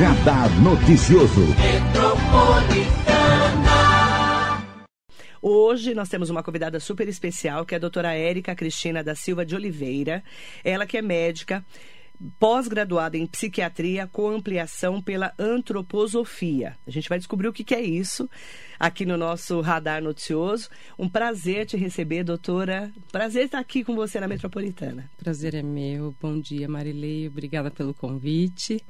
Radar 0.00 0.48
Noticioso. 0.62 1.42
Hoje 5.42 5.92
nós 5.92 6.08
temos 6.08 6.30
uma 6.30 6.42
convidada 6.42 6.80
super 6.80 7.06
especial, 7.06 7.66
que 7.66 7.74
é 7.74 7.76
a 7.76 7.80
doutora 7.80 8.14
Érica 8.14 8.54
Cristina 8.54 9.04
da 9.04 9.14
Silva 9.14 9.44
de 9.44 9.54
Oliveira. 9.54 10.24
Ela 10.64 10.86
que 10.86 10.96
é 10.96 11.02
médica, 11.02 11.62
pós-graduada 12.38 13.18
em 13.18 13.26
psiquiatria 13.26 14.06
com 14.06 14.30
ampliação 14.30 15.02
pela 15.02 15.34
antroposofia. 15.38 16.78
A 16.86 16.90
gente 16.90 17.06
vai 17.06 17.18
descobrir 17.18 17.48
o 17.48 17.52
que, 17.52 17.62
que, 17.62 17.74
é 17.74 17.82
isso 17.82 18.26
aqui 18.78 19.04
no 19.04 19.18
nosso 19.18 19.60
radar 19.60 20.02
noticioso. 20.02 20.70
Um 20.98 21.10
prazer 21.10 21.66
te 21.66 21.76
receber, 21.76 22.24
doutora. 22.24 22.90
Prazer 23.12 23.44
estar 23.44 23.58
aqui 23.58 23.84
com 23.84 23.94
você 23.94 24.18
na 24.18 24.26
Metropolitana. 24.26 25.10
Prazer 25.18 25.54
é 25.54 25.62
meu. 25.62 26.14
Bom 26.18 26.40
dia, 26.40 26.66
Marilei. 26.66 27.28
Obrigada 27.28 27.70
pelo 27.70 27.92
convite. 27.92 28.82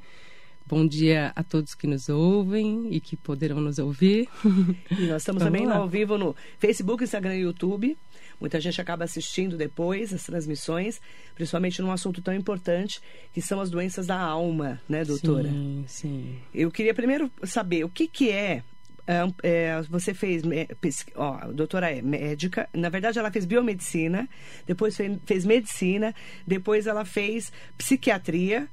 Bom 0.71 0.87
dia 0.87 1.33
a 1.35 1.43
todos 1.43 1.75
que 1.75 1.85
nos 1.85 2.07
ouvem 2.07 2.87
e 2.91 3.01
que 3.01 3.17
poderão 3.17 3.59
nos 3.59 3.77
ouvir. 3.77 4.29
E 4.97 5.07
nós 5.07 5.21
estamos 5.21 5.43
também 5.43 5.69
ao 5.69 5.85
vivo 5.85 6.17
no 6.17 6.33
Facebook, 6.59 7.03
Instagram 7.03 7.35
e 7.35 7.41
YouTube. 7.41 7.97
Muita 8.39 8.57
gente 8.61 8.79
acaba 8.79 9.03
assistindo 9.03 9.57
depois 9.57 10.13
as 10.13 10.23
transmissões, 10.23 11.01
principalmente 11.35 11.81
num 11.81 11.91
assunto 11.91 12.21
tão 12.21 12.33
importante 12.33 13.01
que 13.33 13.41
são 13.41 13.59
as 13.59 13.69
doenças 13.69 14.07
da 14.07 14.17
alma, 14.17 14.79
né, 14.87 15.03
doutora? 15.03 15.49
Sim, 15.49 15.83
sim. 15.87 16.35
Eu 16.55 16.71
queria 16.71 16.93
primeiro 16.93 17.29
saber 17.43 17.83
o 17.83 17.89
que, 17.89 18.07
que 18.07 18.29
é 18.31 18.63
é, 19.05 19.33
é, 19.43 19.81
você 19.89 20.13
fez, 20.13 20.41
ó, 21.15 21.37
a 21.41 21.47
doutora 21.47 21.91
é 21.91 22.01
médica, 22.01 22.69
na 22.73 22.87
verdade 22.87 23.19
ela 23.19 23.29
fez 23.29 23.43
biomedicina, 23.43 24.29
depois 24.65 24.95
fez, 24.95 25.19
fez 25.25 25.43
medicina, 25.43 26.15
depois 26.47 26.87
ela 26.87 27.03
fez 27.03 27.51
psiquiatria 27.77 28.69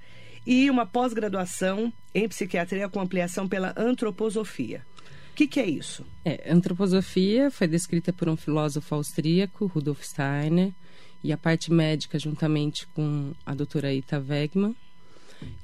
e 0.49 0.71
uma 0.71 0.87
pós-graduação 0.87 1.93
em 2.15 2.27
psiquiatria 2.27 2.89
com 2.89 3.01
ampliação 3.01 3.47
pela 3.47 3.75
antroposofia. 3.77 4.83
O 5.31 5.35
que, 5.35 5.47
que, 5.47 5.61
é 5.61 5.67
isso? 5.67 6.07
É, 6.25 6.51
antroposofia 6.51 7.51
foi 7.51 7.69
descrita 7.69 8.15
por 8.15 8.31
um 8.31 8.37
filósofo 8.37 8.95
austríaco, 8.95 9.67
Rudolf 9.67 10.03
Steiner, 10.03 10.73
e 11.23 11.35
a 11.35 11.37
parte 11.37 11.71
médica 11.71 12.19
juntamente 12.19 12.87
com 12.95 13.35
a 13.45 13.55
doutora 13.55 13.93
Ita 13.93 14.25
Wegman. 14.27 14.75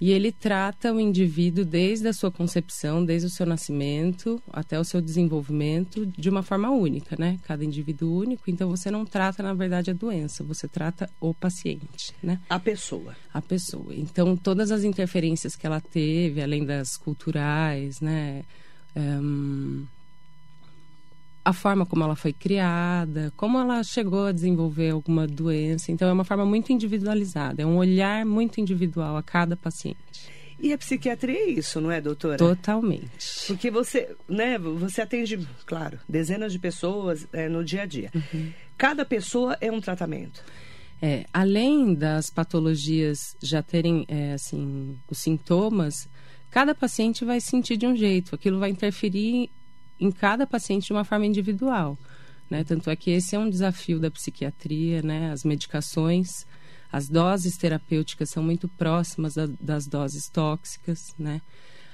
E 0.00 0.10
ele 0.10 0.32
trata 0.32 0.92
o 0.92 1.00
indivíduo 1.00 1.64
desde 1.64 2.08
a 2.08 2.12
sua 2.12 2.30
concepção, 2.30 3.04
desde 3.04 3.28
o 3.28 3.30
seu 3.30 3.46
nascimento 3.46 4.42
até 4.52 4.78
o 4.78 4.84
seu 4.84 5.00
desenvolvimento 5.00 6.06
de 6.06 6.28
uma 6.28 6.42
forma 6.42 6.70
única, 6.70 7.16
né? 7.18 7.38
Cada 7.44 7.64
indivíduo 7.64 8.20
único. 8.20 8.50
Então 8.50 8.68
você 8.68 8.90
não 8.90 9.04
trata, 9.04 9.42
na 9.42 9.54
verdade, 9.54 9.90
a 9.90 9.94
doença, 9.94 10.44
você 10.44 10.68
trata 10.68 11.08
o 11.20 11.32
paciente, 11.32 12.14
né? 12.22 12.40
A 12.48 12.58
pessoa. 12.58 13.16
A 13.32 13.40
pessoa. 13.40 13.94
Então 13.94 14.36
todas 14.36 14.70
as 14.70 14.84
interferências 14.84 15.56
que 15.56 15.66
ela 15.66 15.80
teve, 15.80 16.42
além 16.42 16.64
das 16.64 16.96
culturais, 16.96 18.00
né? 18.00 18.42
Um, 18.96 19.86
a 21.44 21.52
forma 21.52 21.84
como 21.84 22.02
ela 22.02 22.16
foi 22.16 22.32
criada, 22.32 23.32
como 23.36 23.58
ela 23.58 23.82
chegou 23.82 24.26
a 24.26 24.32
desenvolver 24.32 24.90
alguma 24.90 25.26
doença. 25.26 25.92
Então, 25.92 26.08
é 26.08 26.12
uma 26.12 26.24
forma 26.24 26.46
muito 26.46 26.72
individualizada, 26.72 27.62
é 27.62 27.66
um 27.66 27.76
olhar 27.76 28.24
muito 28.24 28.60
individual 28.60 29.16
a 29.16 29.22
cada 29.22 29.56
paciente. 29.56 30.32
E 30.58 30.72
a 30.72 30.78
psiquiatria 30.78 31.38
é 31.38 31.50
isso, 31.50 31.80
não 31.80 31.90
é, 31.90 32.00
doutora? 32.00 32.38
Totalmente. 32.38 33.46
Porque 33.46 33.70
você, 33.70 34.16
né, 34.28 34.56
você 34.58 35.02
atende, 35.02 35.46
claro, 35.66 35.98
dezenas 36.08 36.52
de 36.52 36.58
pessoas 36.58 37.26
é, 37.32 37.48
no 37.48 37.62
dia 37.62 37.82
a 37.82 37.86
dia. 37.86 38.10
Uhum. 38.14 38.52
Cada 38.78 39.04
pessoa 39.04 39.58
é 39.60 39.70
um 39.70 39.80
tratamento. 39.80 40.42
É, 41.02 41.26
além 41.32 41.92
das 41.92 42.30
patologias 42.30 43.36
já 43.42 43.62
terem, 43.62 44.06
é, 44.08 44.32
assim, 44.32 44.96
os 45.10 45.18
sintomas, 45.18 46.08
cada 46.50 46.74
paciente 46.74 47.24
vai 47.24 47.40
sentir 47.40 47.76
de 47.76 47.86
um 47.86 47.94
jeito. 47.94 48.34
Aquilo 48.34 48.58
vai 48.58 48.70
interferir 48.70 49.50
em 50.00 50.10
cada 50.10 50.46
paciente 50.46 50.86
de 50.86 50.92
uma 50.92 51.04
forma 51.04 51.26
individual. 51.26 51.98
Né? 52.50 52.64
Tanto 52.64 52.90
é 52.90 52.96
que 52.96 53.10
esse 53.10 53.34
é 53.34 53.38
um 53.38 53.48
desafio 53.48 53.98
da 53.98 54.10
psiquiatria, 54.10 55.02
né? 55.02 55.30
As 55.32 55.44
medicações, 55.44 56.46
as 56.92 57.08
doses 57.08 57.56
terapêuticas 57.56 58.30
são 58.30 58.42
muito 58.42 58.68
próximas 58.68 59.34
da, 59.34 59.48
das 59.60 59.86
doses 59.86 60.28
tóxicas, 60.28 61.14
né? 61.18 61.40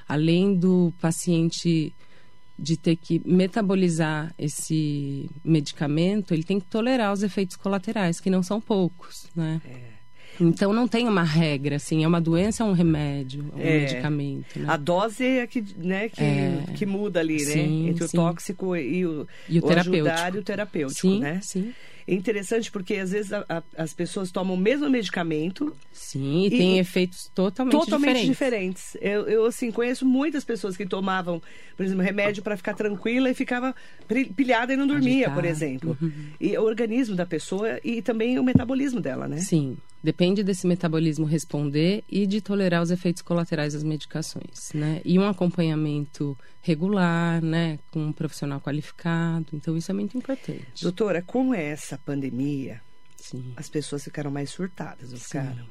Além 0.09 0.55
do 0.55 0.93
paciente 1.00 1.94
de 2.59 2.77
ter 2.77 2.97
que 2.97 3.22
metabolizar 3.25 4.34
esse 4.38 5.31
medicamento, 5.43 6.34
ele 6.34 6.43
tem 6.44 6.61
que 6.61 6.67
tolerar 6.67 7.12
os 7.12 7.22
efeitos 7.22 7.56
colaterais, 7.56 8.21
que 8.21 8.28
não 8.28 8.43
são 8.43 8.61
poucos, 8.61 9.28
né? 9.34 9.62
É. 9.65 9.89
Então 10.40 10.72
não 10.72 10.88
tem 10.88 11.06
uma 11.06 11.22
regra, 11.22 11.76
assim, 11.76 12.02
é 12.02 12.08
uma 12.08 12.20
doença, 12.20 12.62
é 12.62 12.66
um 12.66 12.72
remédio, 12.72 13.44
é 13.54 13.56
um 13.56 13.60
é. 13.60 13.80
medicamento. 13.80 14.58
Né? 14.58 14.64
A 14.66 14.76
dose 14.76 15.24
é 15.24 15.46
que, 15.46 15.64
né, 15.76 16.08
que, 16.08 16.22
é. 16.22 16.64
que 16.74 16.86
muda 16.86 17.20
ali, 17.20 17.44
né? 17.44 17.52
sim? 17.52 17.88
Entre 17.88 18.08
sim. 18.08 18.16
o 18.16 18.20
tóxico 18.20 18.76
e 18.76 19.06
o, 19.06 19.26
e 19.48 19.58
o, 19.58 19.64
o 19.64 19.68
terapêutico. 19.68 20.36
e 20.36 20.38
o 20.38 20.42
terapêutico, 20.42 21.00
sim, 21.00 21.20
né? 21.20 21.40
Sim. 21.42 21.72
É 22.10 22.14
interessante 22.14 22.72
porque 22.72 22.96
às 22.96 23.12
vezes 23.12 23.32
a, 23.32 23.44
a, 23.48 23.62
as 23.76 23.92
pessoas 23.92 24.32
tomam 24.32 24.54
o 24.54 24.58
mesmo 24.58 24.90
medicamento. 24.90 25.72
Sim, 25.92 26.46
e 26.46 26.50
tem 26.50 26.78
efeitos 26.80 27.30
totalmente, 27.32 27.72
totalmente 27.72 28.26
diferentes. 28.26 28.92
diferentes. 28.92 28.96
Eu, 29.00 29.28
eu, 29.28 29.46
assim, 29.46 29.70
conheço 29.70 30.04
muitas 30.04 30.44
pessoas 30.44 30.76
que 30.76 30.84
tomavam, 30.84 31.40
por 31.76 31.86
exemplo, 31.86 32.02
remédio 32.02 32.42
para 32.42 32.56
ficar 32.56 32.74
tranquila 32.74 33.30
e 33.30 33.34
ficava 33.34 33.74
pilhada 34.34 34.72
e 34.72 34.76
não 34.76 34.88
dormia, 34.88 35.26
Agitada. 35.26 35.34
por 35.34 35.44
exemplo. 35.44 35.98
Uhum. 36.02 36.12
E 36.40 36.58
o 36.58 36.62
organismo 36.62 37.14
da 37.14 37.24
pessoa 37.26 37.78
e 37.84 38.02
também 38.02 38.40
o 38.40 38.42
metabolismo 38.42 39.00
dela, 39.00 39.28
né? 39.28 39.38
Sim. 39.38 39.76
Depende 40.03 40.43
desse 40.43 40.66
metabolismo 40.66 41.27
responder 41.27 42.03
e 42.09 42.27
de 42.27 42.41
tolerar 42.41 42.83
os 42.83 42.91
efeitos 42.91 43.21
colaterais 43.21 43.75
das 43.75 43.83
medicações, 43.83 44.72
né? 44.72 45.03
E 45.05 45.19
um 45.19 45.28
acompanhamento 45.28 46.37
regular, 46.62 47.43
né, 47.43 47.78
com 47.91 48.06
um 48.06 48.12
profissional 48.12 48.61
qualificado. 48.61 49.47
Então 49.53 49.77
isso 49.77 49.91
é 49.91 49.94
muito 49.94 50.16
importante. 50.16 50.83
Doutora, 50.83 51.21
com 51.22 51.53
essa 51.53 51.99
pandemia, 51.99 52.81
Sim. 53.16 53.53
as 53.56 53.69
pessoas 53.69 54.05
ficaram 54.05 54.31
mais 54.31 54.50
surtadas, 54.50 55.12
ficaram? 55.22 55.66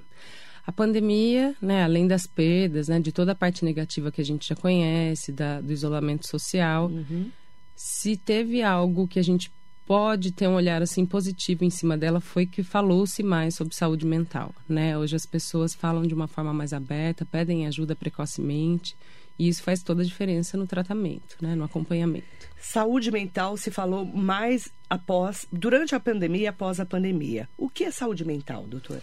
A 0.66 0.72
pandemia, 0.72 1.56
né, 1.60 1.84
além 1.84 2.08
das 2.08 2.28
perdas, 2.28 2.88
né, 2.88 3.00
de 3.00 3.12
toda 3.12 3.32
a 3.32 3.36
parte 3.36 3.66
negativa 3.66 4.12
que 4.12 4.22
a 4.22 4.26
gente 4.26 4.48
já 4.48 4.56
conhece, 4.56 5.32
da, 5.32 5.60
do 5.60 5.72
isolamento 5.72 6.28
social, 6.28 6.88
uhum. 6.88 7.32
se 7.76 8.16
teve 8.16 8.62
algo 8.62 9.08
que 9.08 9.18
a 9.18 9.24
gente 9.24 9.52
pode 9.90 10.32
ter 10.32 10.48
um 10.48 10.54
olhar 10.54 10.84
assim 10.84 11.04
positivo 11.04 11.66
em 11.66 11.72
cima 11.72 11.98
dela 11.98 12.22
foi 12.22 12.46
que 12.46 12.62
falou-se 12.62 13.24
mais 13.24 13.56
sobre 13.56 13.74
saúde 13.74 14.06
mental, 14.06 14.54
né? 14.68 14.96
Hoje 14.96 15.16
as 15.16 15.26
pessoas 15.26 15.74
falam 15.74 16.04
de 16.04 16.14
uma 16.14 16.28
forma 16.28 16.54
mais 16.54 16.74
aberta, 16.74 17.26
pedem 17.26 17.66
ajuda 17.66 17.96
precocemente. 17.96 18.96
E 19.40 19.48
isso 19.48 19.64
faz 19.64 19.82
toda 19.82 20.04
a 20.04 20.06
diferença 20.06 20.56
no 20.56 20.68
tratamento, 20.68 21.38
né, 21.42 21.56
no 21.56 21.64
acompanhamento. 21.64 22.28
Saúde 22.62 23.10
mental 23.10 23.58
se 23.58 23.72
falou 23.72 24.06
mais 24.06 24.72
após, 24.88 25.48
durante 25.52 25.96
a 25.96 26.00
pandemia 26.00 26.44
e 26.44 26.48
após 26.48 26.80
a 26.80 26.86
pandemia. 26.86 27.50
O 27.58 27.68
que 27.68 27.86
é 27.86 27.90
saúde 27.90 28.24
mental, 28.24 28.68
doutora? 28.68 29.02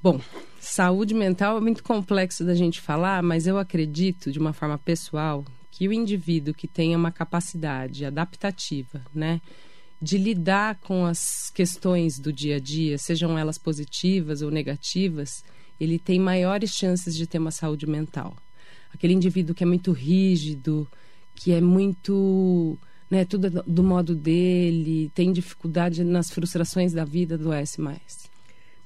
Bom, 0.00 0.20
saúde 0.60 1.14
mental 1.14 1.56
é 1.56 1.60
muito 1.60 1.82
complexo 1.82 2.44
da 2.44 2.54
gente 2.54 2.80
falar, 2.80 3.24
mas 3.24 3.48
eu 3.48 3.58
acredito, 3.58 4.30
de 4.30 4.38
uma 4.38 4.52
forma 4.52 4.78
pessoal, 4.78 5.44
que 5.68 5.88
o 5.88 5.92
indivíduo 5.92 6.54
que 6.54 6.68
tenha 6.68 6.96
uma 6.96 7.10
capacidade 7.10 8.04
adaptativa, 8.04 9.02
né, 9.12 9.40
de 10.02 10.18
lidar 10.18 10.74
com 10.80 11.06
as 11.06 11.48
questões 11.50 12.18
do 12.18 12.32
dia 12.32 12.56
a 12.56 12.58
dia, 12.58 12.98
sejam 12.98 13.38
elas 13.38 13.56
positivas 13.56 14.42
ou 14.42 14.50
negativas, 14.50 15.44
ele 15.78 15.96
tem 15.96 16.18
maiores 16.18 16.74
chances 16.74 17.16
de 17.16 17.24
ter 17.24 17.38
uma 17.38 17.52
saúde 17.52 17.86
mental. 17.86 18.36
Aquele 18.92 19.14
indivíduo 19.14 19.54
que 19.54 19.62
é 19.62 19.66
muito 19.66 19.92
rígido, 19.92 20.88
que 21.36 21.52
é 21.52 21.60
muito. 21.60 22.76
Né, 23.08 23.26
tudo 23.26 23.62
do 23.66 23.82
modo 23.84 24.14
dele, 24.14 25.10
tem 25.14 25.32
dificuldade 25.32 26.02
nas 26.02 26.30
frustrações 26.30 26.94
da 26.94 27.04
vida, 27.04 27.34
adoece 27.34 27.78
mais 27.80 28.32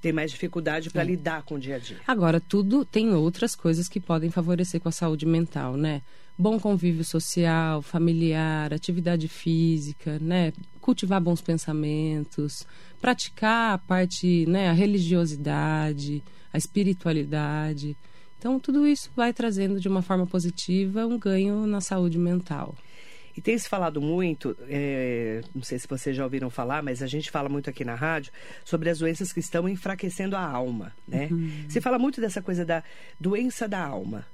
tem 0.00 0.12
mais 0.12 0.30
dificuldade 0.30 0.88
para 0.90 1.02
lidar 1.02 1.42
com 1.42 1.56
o 1.56 1.58
dia 1.58 1.76
a 1.76 1.78
dia. 1.80 1.96
Agora, 2.06 2.38
tudo 2.38 2.84
tem 2.84 3.12
outras 3.12 3.56
coisas 3.56 3.88
que 3.88 3.98
podem 3.98 4.30
favorecer 4.30 4.80
com 4.80 4.88
a 4.88 4.92
saúde 4.92 5.26
mental, 5.26 5.76
né? 5.76 6.00
Bom 6.38 6.60
convívio 6.60 7.02
social, 7.02 7.80
familiar, 7.80 8.74
atividade 8.74 9.26
física, 9.26 10.18
né? 10.18 10.52
Cultivar 10.80 11.20
bons 11.20 11.40
pensamentos, 11.40 12.66
praticar 13.00 13.74
a 13.74 13.78
parte, 13.78 14.44
né? 14.46 14.68
A 14.68 14.72
religiosidade, 14.72 16.22
a 16.52 16.58
espiritualidade. 16.58 17.96
Então, 18.38 18.60
tudo 18.60 18.86
isso 18.86 19.10
vai 19.16 19.32
trazendo 19.32 19.80
de 19.80 19.88
uma 19.88 20.02
forma 20.02 20.26
positiva 20.26 21.06
um 21.06 21.18
ganho 21.18 21.66
na 21.66 21.80
saúde 21.80 22.18
mental. 22.18 22.74
E 23.36 23.40
tem 23.40 23.56
se 23.58 23.68
falado 23.68 24.00
muito, 24.00 24.56
é, 24.68 25.42
não 25.54 25.62
sei 25.62 25.78
se 25.78 25.86
vocês 25.86 26.16
já 26.16 26.24
ouviram 26.24 26.48
falar, 26.48 26.82
mas 26.82 27.02
a 27.02 27.06
gente 27.06 27.30
fala 27.30 27.50
muito 27.50 27.68
aqui 27.68 27.84
na 27.84 27.94
rádio 27.94 28.32
sobre 28.64 28.88
as 28.88 28.98
doenças 28.98 29.30
que 29.30 29.40
estão 29.40 29.68
enfraquecendo 29.68 30.34
a 30.36 30.40
alma, 30.40 30.92
né? 31.06 31.28
Uhum. 31.30 31.64
Se 31.68 31.80
fala 31.80 31.98
muito 31.98 32.18
dessa 32.18 32.40
coisa 32.40 32.64
da 32.64 32.82
doença 33.20 33.68
da 33.68 33.84
alma. 33.84 34.26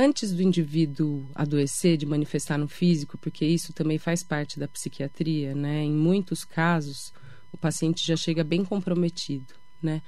Antes 0.00 0.32
do 0.32 0.40
indivíduo 0.40 1.26
adoecer, 1.34 1.96
de 1.96 2.06
manifestar 2.06 2.56
no 2.56 2.68
físico, 2.68 3.18
porque 3.18 3.44
isso 3.44 3.72
também 3.72 3.98
faz 3.98 4.22
parte 4.22 4.58
da 4.58 4.68
psiquiatria, 4.68 5.56
né? 5.56 5.82
Em 5.82 5.92
muitos 5.92 6.44
casos, 6.44 7.12
o 7.52 7.58
paciente 7.58 8.06
já 8.06 8.16
chega 8.16 8.44
bem 8.44 8.64
comprometido, 8.64 9.54
né? 9.82 10.00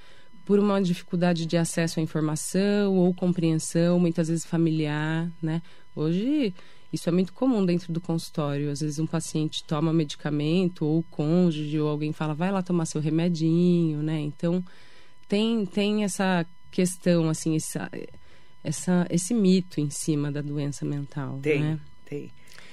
por 0.50 0.58
uma 0.58 0.82
dificuldade 0.82 1.46
de 1.46 1.56
acesso 1.56 2.00
à 2.00 2.02
informação 2.02 2.96
ou 2.96 3.14
compreensão, 3.14 4.00
muitas 4.00 4.26
vezes 4.26 4.44
familiar, 4.44 5.31
né? 5.40 5.62
Hoje 5.94 6.52
isso 6.93 7.08
é 7.08 7.12
muito 7.12 7.32
comum 7.32 7.64
dentro 7.64 7.93
do 7.93 8.00
consultório. 8.00 8.69
Às 8.69 8.81
vezes 8.81 8.98
um 8.98 9.06
paciente 9.06 9.62
toma 9.62 9.93
medicamento 9.93 10.84
ou 10.84 11.04
cônjuge 11.04 11.78
ou 11.78 11.88
alguém 11.88 12.12
fala 12.12 12.34
vai 12.34 12.50
lá 12.50 12.62
tomar 12.62 12.86
seu 12.86 13.00
remedinho, 13.00 14.02
né? 14.02 14.19
Então 14.19 14.60
tem 15.28 15.64
tem 15.66 16.02
essa 16.02 16.44
questão 16.72 17.28
assim 17.28 17.54
essa, 17.54 17.88
essa 18.62 19.06
esse 19.10 19.34
mito 19.34 19.80
em 19.80 19.90
cima 19.90 20.30
da 20.30 20.40
doença 20.40 20.84
mental, 20.84 21.38
tem, 21.42 21.60
né? 21.60 21.80
Tem. 22.04 22.30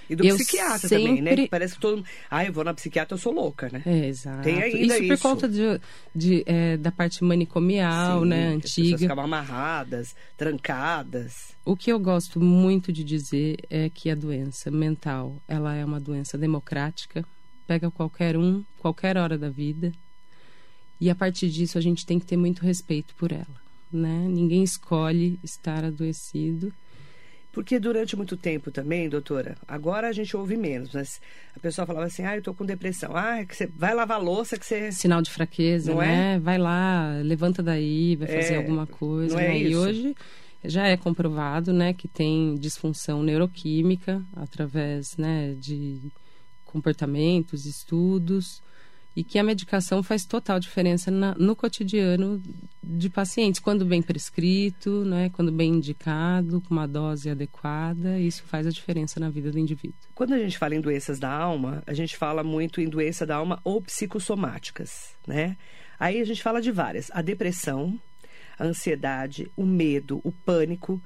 E 0.09 0.15
do 0.15 0.25
eu 0.25 0.35
psiquiatra 0.35 0.87
sempre... 0.87 1.05
também, 1.05 1.21
né? 1.21 1.47
Parece 1.47 1.75
que 1.75 1.81
todo 1.81 1.97
mundo. 1.97 2.07
Ah, 2.31 2.45
eu 2.45 2.53
vou 2.53 2.63
na 2.63 2.73
psiquiatra, 2.73 3.13
eu 3.15 3.19
sou 3.19 3.33
louca, 3.33 3.69
né? 3.69 3.81
É, 3.85 4.07
exato. 4.07 4.43
Tem 4.43 4.61
ainda 4.61 4.97
isso. 4.97 5.03
Isso 5.03 5.07
por 5.21 5.29
conta 5.29 5.49
de, 5.49 5.81
de 6.15 6.43
é, 6.45 6.77
da 6.77 6.91
parte 6.91 7.23
manicomial, 7.23 8.21
Sim, 8.21 8.27
né? 8.27 8.47
Antiga. 8.47 8.95
As 8.95 9.01
ficavam 9.01 9.23
amarradas, 9.25 10.15
trancadas. 10.37 11.55
O 11.65 11.75
que 11.75 11.91
eu 11.91 11.99
gosto 11.99 12.39
muito 12.39 12.93
de 12.93 13.03
dizer 13.03 13.57
é 13.69 13.89
que 13.89 14.09
a 14.09 14.15
doença 14.15 14.71
mental, 14.71 15.35
ela 15.47 15.75
é 15.75 15.83
uma 15.83 15.99
doença 15.99 16.37
democrática, 16.37 17.25
pega 17.67 17.91
qualquer 17.91 18.37
um, 18.37 18.63
qualquer 18.79 19.17
hora 19.17 19.37
da 19.37 19.49
vida. 19.49 19.91
E 20.99 21.09
a 21.09 21.15
partir 21.15 21.49
disso 21.49 21.77
a 21.77 21.81
gente 21.81 22.05
tem 22.05 22.17
que 22.17 22.25
ter 22.25 22.37
muito 22.37 22.63
respeito 22.63 23.13
por 23.15 23.31
ela, 23.31 23.45
né? 23.91 24.27
Ninguém 24.27 24.63
escolhe 24.63 25.39
estar 25.43 25.83
adoecido 25.83 26.73
porque 27.57 27.79
durante 27.79 28.15
muito 28.15 28.37
tempo 28.37 28.69
também, 28.69 29.09
doutora, 29.09 29.57
agora 29.67 30.09
a 30.09 30.11
gente 30.11 30.37
ouve 30.37 30.55
menos, 30.55 30.93
mas 30.93 31.19
a 31.55 31.59
pessoa 31.59 31.87
falava 31.87 32.05
assim, 32.05 32.21
ah, 32.21 32.35
eu 32.35 32.41
tô 32.43 32.53
com 32.53 32.63
depressão. 32.63 33.17
Ah, 33.17 33.39
é 33.39 33.45
que 33.45 33.55
você 33.55 33.65
vai 33.65 33.95
lavar 33.95 34.21
louça 34.21 34.59
que 34.59 34.63
você... 34.63 34.91
Sinal 34.91 35.23
de 35.23 35.31
fraqueza, 35.31 35.91
não 35.91 35.99
né? 35.99 36.35
É? 36.35 36.39
Vai 36.39 36.59
lá, 36.59 37.19
levanta 37.23 37.63
daí, 37.63 38.15
vai 38.15 38.27
fazer 38.27 38.53
é, 38.53 38.57
alguma 38.57 38.85
coisa. 38.85 39.33
Não 39.33 39.41
é 39.41 39.47
né? 39.47 39.57
isso. 39.57 39.71
E 39.71 39.75
hoje 39.75 40.15
já 40.63 40.87
é 40.87 40.95
comprovado, 40.95 41.73
né, 41.73 41.93
que 41.93 42.07
tem 42.07 42.53
disfunção 42.59 43.23
neuroquímica 43.23 44.21
através, 44.35 45.17
né, 45.17 45.55
de 45.59 45.99
comportamentos, 46.63 47.65
estudos 47.65 48.61
e 49.17 49.23
que 49.23 49.39
a 49.39 49.43
medicação 49.43 50.03
faz 50.03 50.25
total 50.25 50.59
diferença 50.59 51.09
na, 51.09 51.33
no 51.33 51.55
cotidiano 51.55 52.39
de 52.83 53.09
pacientes, 53.09 53.59
quando 53.59 53.83
bem 53.83 53.99
prescrito, 53.99 55.03
né, 55.05 55.31
quando 55.33 55.51
bem 55.51 55.73
indicado, 55.73 56.61
com 56.61 56.75
uma 56.75 56.87
dose 56.87 57.27
adequada, 57.27 58.19
isso 58.19 58.43
faz 58.43 58.67
a 58.67 58.69
diferença 58.69 59.19
na 59.19 59.27
vida 59.27 59.51
do 59.51 59.57
indivíduo. 59.57 59.97
Quando 60.13 60.35
a 60.35 60.37
gente 60.37 60.55
fala 60.55 60.75
em 60.75 60.81
doenças 60.81 61.17
da 61.17 61.31
alma, 61.31 61.81
a 61.87 61.95
gente 61.95 62.15
fala 62.15 62.43
muito 62.43 62.79
em 62.79 62.87
doença 62.87 63.25
da 63.25 63.37
alma 63.37 63.59
ou 63.63 63.81
psicossomáticas, 63.81 65.15
né? 65.25 65.57
Aí 65.99 66.21
a 66.21 66.23
gente 66.23 66.43
fala 66.43 66.61
de 66.61 66.71
várias: 66.71 67.09
a 67.11 67.23
depressão, 67.23 67.99
a 68.59 68.65
ansiedade, 68.65 69.51
o 69.57 69.65
medo, 69.65 70.21
o 70.23 70.31
pânico. 70.31 71.01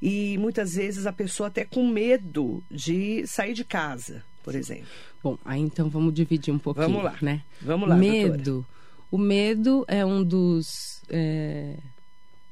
E 0.00 0.38
muitas 0.38 0.76
vezes 0.76 1.04
a 1.04 1.12
pessoa 1.12 1.48
até 1.48 1.64
com 1.64 1.84
medo 1.88 2.62
de 2.70 3.26
sair 3.26 3.54
de 3.54 3.64
casa, 3.64 4.22
por 4.42 4.54
exemplo. 4.54 4.86
Bom, 5.22 5.38
aí 5.44 5.60
então 5.60 5.88
vamos 5.88 6.14
dividir 6.14 6.52
um 6.52 6.58
pouquinho, 6.58 6.88
vamos 6.88 7.04
lá. 7.04 7.16
né? 7.20 7.42
Vamos 7.60 7.88
lá, 7.88 7.96
Medo. 7.96 8.36
Doutora. 8.36 8.80
O 9.10 9.18
medo 9.18 9.84
é 9.88 10.06
um 10.06 10.22
dos 10.22 11.02
é, 11.08 11.76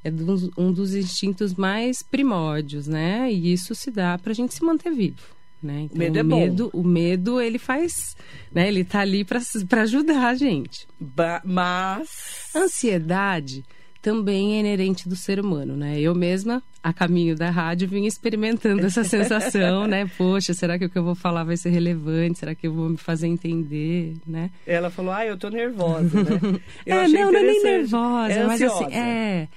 é 0.02 0.10
dos, 0.10 0.50
um 0.56 0.72
dos 0.72 0.94
instintos 0.94 1.54
mais 1.54 2.02
primórdios, 2.02 2.88
né? 2.88 3.32
E 3.32 3.52
isso 3.52 3.74
se 3.74 3.90
dá 3.90 4.18
para 4.18 4.32
a 4.32 4.34
gente 4.34 4.54
se 4.54 4.64
manter 4.64 4.90
vivo. 4.90 5.38
Né? 5.62 5.82
Então, 5.82 5.98
medo 5.98 6.18
é 6.18 6.22
o 6.22 6.26
medo, 6.26 6.70
bom. 6.72 6.80
o 6.80 6.84
medo 6.84 7.40
ele 7.40 7.58
faz, 7.58 8.16
né? 8.52 8.68
Ele 8.68 8.84
tá 8.84 9.00
ali 9.00 9.24
para 9.24 9.82
ajudar 9.82 10.28
a 10.28 10.34
gente. 10.34 10.86
Ba 11.00 11.42
mas 11.44 12.50
ansiedade 12.54 13.64
também 14.00 14.56
é 14.56 14.60
inerente 14.60 15.08
do 15.08 15.16
ser 15.16 15.40
humano, 15.40 15.76
né? 15.76 16.00
Eu 16.00 16.14
mesma, 16.14 16.62
a 16.88 16.92
caminho 16.92 17.36
da 17.36 17.50
rádio, 17.50 17.86
vim 17.86 18.06
experimentando 18.06 18.84
essa 18.86 19.04
sensação, 19.04 19.86
né? 19.86 20.10
Poxa, 20.16 20.54
será 20.54 20.78
que 20.78 20.86
o 20.86 20.90
que 20.90 20.98
eu 20.98 21.04
vou 21.04 21.14
falar 21.14 21.44
vai 21.44 21.56
ser 21.56 21.70
relevante? 21.70 22.38
Será 22.38 22.54
que 22.54 22.66
eu 22.66 22.72
vou 22.72 22.88
me 22.88 22.96
fazer 22.96 23.26
entender, 23.26 24.16
né? 24.26 24.50
Ela 24.66 24.90
falou, 24.90 25.12
ah, 25.12 25.26
eu 25.26 25.36
tô 25.36 25.48
nervosa, 25.50 26.22
né? 26.22 26.60
Eu 26.86 26.96
é, 26.96 27.08
não, 27.08 27.32
não 27.32 27.38
é 27.38 27.42
nem 27.42 27.62
nervosa, 27.62 28.32
é 28.32 28.46
mas 28.46 28.62
assim, 28.62 28.94
é. 28.94 29.48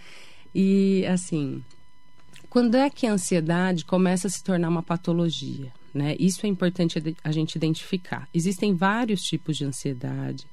E 0.54 1.06
assim, 1.06 1.63
quando 2.50 2.75
é 2.75 2.89
que 2.89 3.07
a 3.07 3.13
ansiedade 3.13 3.86
começa 3.86 4.28
a 4.28 4.30
se 4.30 4.44
tornar 4.44 4.68
uma 4.68 4.83
patologia? 4.83 5.72
Né? 5.94 6.16
Isso 6.19 6.45
é 6.45 6.50
importante 6.50 7.01
a 7.24 7.31
gente 7.31 7.56
identificar. 7.56 8.28
Existem 8.33 8.74
vários 8.74 9.22
tipos 9.22 9.57
de 9.57 9.66
ansiedade. 9.66 10.45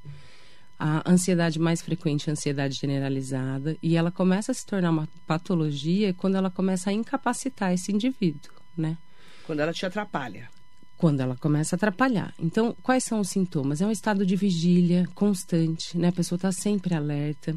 A 0.79 1.11
ansiedade 1.11 1.59
mais 1.59 1.83
frequente 1.83 2.29
é 2.29 2.31
a 2.31 2.33
ansiedade 2.35 2.77
generalizada 2.77 3.77
e 3.83 3.97
ela 3.97 4.13
começa 4.13 4.53
a 4.53 4.55
se 4.55 4.65
tornar 4.65 4.91
uma 4.91 5.09
patologia 5.27 6.15
quando 6.15 6.37
ela 6.37 6.51
começa 6.51 6.91
a 6.91 6.93
incapacitar 6.93 7.73
esse 7.73 7.91
indivíduo, 7.91 8.53
né? 8.77 8.97
Quando 9.45 9.59
ela 9.59 9.73
te 9.73 9.85
atrapalha. 9.85 10.49
Quando 10.97 11.21
ela 11.21 11.37
começa 11.37 11.75
a 11.75 11.77
atrapalhar. 11.77 12.33
Então, 12.39 12.77
quais 12.81 13.03
são 13.03 13.19
os 13.19 13.29
sintomas? 13.29 13.81
É 13.81 13.87
um 13.87 13.91
estado 13.91 14.25
de 14.25 14.37
vigília 14.37 15.09
constante, 15.17 15.99
né? 15.99 16.09
A 16.09 16.13
pessoa 16.13 16.37
está 16.37 16.53
sempre 16.53 16.95
alerta, 16.95 17.57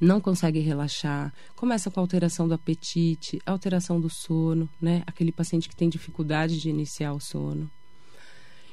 não 0.00 0.18
consegue 0.18 0.60
relaxar, 0.60 1.34
começa 1.54 1.90
com 1.90 2.00
alteração 2.00 2.48
do 2.48 2.54
apetite, 2.54 3.42
alteração 3.44 4.00
do 4.00 4.08
sono, 4.08 4.68
né? 4.80 5.02
Aquele 5.06 5.32
paciente 5.32 5.68
que 5.68 5.76
tem 5.76 5.88
dificuldade 5.88 6.58
de 6.58 6.70
iniciar 6.70 7.12
o 7.12 7.20
sono 7.20 7.70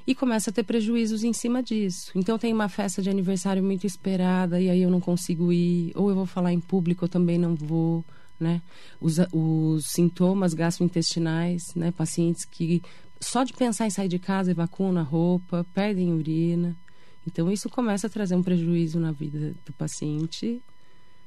e 0.05 0.15
começa 0.15 0.49
a 0.49 0.53
ter 0.53 0.63
prejuízos 0.63 1.23
em 1.23 1.33
cima 1.33 1.61
disso. 1.61 2.11
Então 2.15 2.37
tem 2.37 2.53
uma 2.53 2.69
festa 2.69 3.01
de 3.01 3.09
aniversário 3.09 3.63
muito 3.63 3.85
esperada 3.85 4.59
e 4.59 4.69
aí 4.69 4.81
eu 4.81 4.89
não 4.89 4.99
consigo 4.99 5.51
ir, 5.51 5.91
ou 5.95 6.09
eu 6.09 6.15
vou 6.15 6.25
falar 6.25 6.53
em 6.53 6.59
público, 6.59 7.05
eu 7.05 7.09
também 7.09 7.37
não 7.37 7.55
vou, 7.55 8.03
né? 8.39 8.61
Os, 8.99 9.17
os 9.31 9.85
sintomas 9.87 10.53
gastrointestinais, 10.53 11.73
né? 11.75 11.91
Pacientes 11.91 12.45
que 12.45 12.81
só 13.19 13.43
de 13.43 13.53
pensar 13.53 13.85
em 13.85 13.89
sair 13.89 14.07
de 14.07 14.19
casa 14.19 14.51
evacuam 14.51 14.91
na 14.91 15.03
roupa, 15.03 15.65
perdem 15.73 16.13
urina. 16.13 16.75
Então 17.27 17.51
isso 17.51 17.69
começa 17.69 18.07
a 18.07 18.09
trazer 18.09 18.35
um 18.35 18.43
prejuízo 18.43 18.99
na 18.99 19.11
vida 19.11 19.53
do 19.65 19.73
paciente 19.73 20.61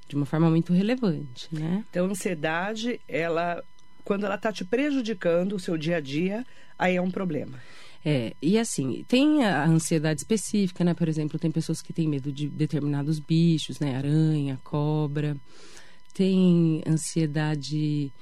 de 0.09 0.17
uma 0.17 0.27
forma 0.27 0.51
muito 0.51 0.73
relevante, 0.73 1.49
né? 1.53 1.85
Então 1.91 2.07
a 2.07 2.11
ansiedade, 2.11 3.01
ela 3.07 3.63
quando 4.05 4.27
ela 4.27 4.35
está 4.35 4.53
te 4.53 4.65
prejudicando 4.65 5.55
o 5.55 5.61
seu 5.61 5.77
dia 5.79 5.99
a 5.99 6.01
dia, 6.01 6.45
aí 6.79 6.97
é 6.97 7.03
um 7.03 7.11
problema. 7.11 7.61
É, 8.05 8.35
e 8.43 8.59
assim, 8.59 9.05
tem 9.07 9.45
a 9.45 9.65
ansiedade 9.65 10.21
específica, 10.21 10.83
né? 10.83 10.93
Por 10.93 11.09
exemplo, 11.09 11.39
tem 11.39 11.51
pessoas 11.51 11.81
que 11.81 11.93
têm 11.93 12.09
medo 12.09 12.33
de 12.33 12.49
determinados 12.49 13.21
bichos, 13.21 13.79
né? 13.79 13.97
Aranha, 13.97 14.59
cobra. 14.65 15.37
Tem 16.13 16.83
ansiedade, 16.87 18.13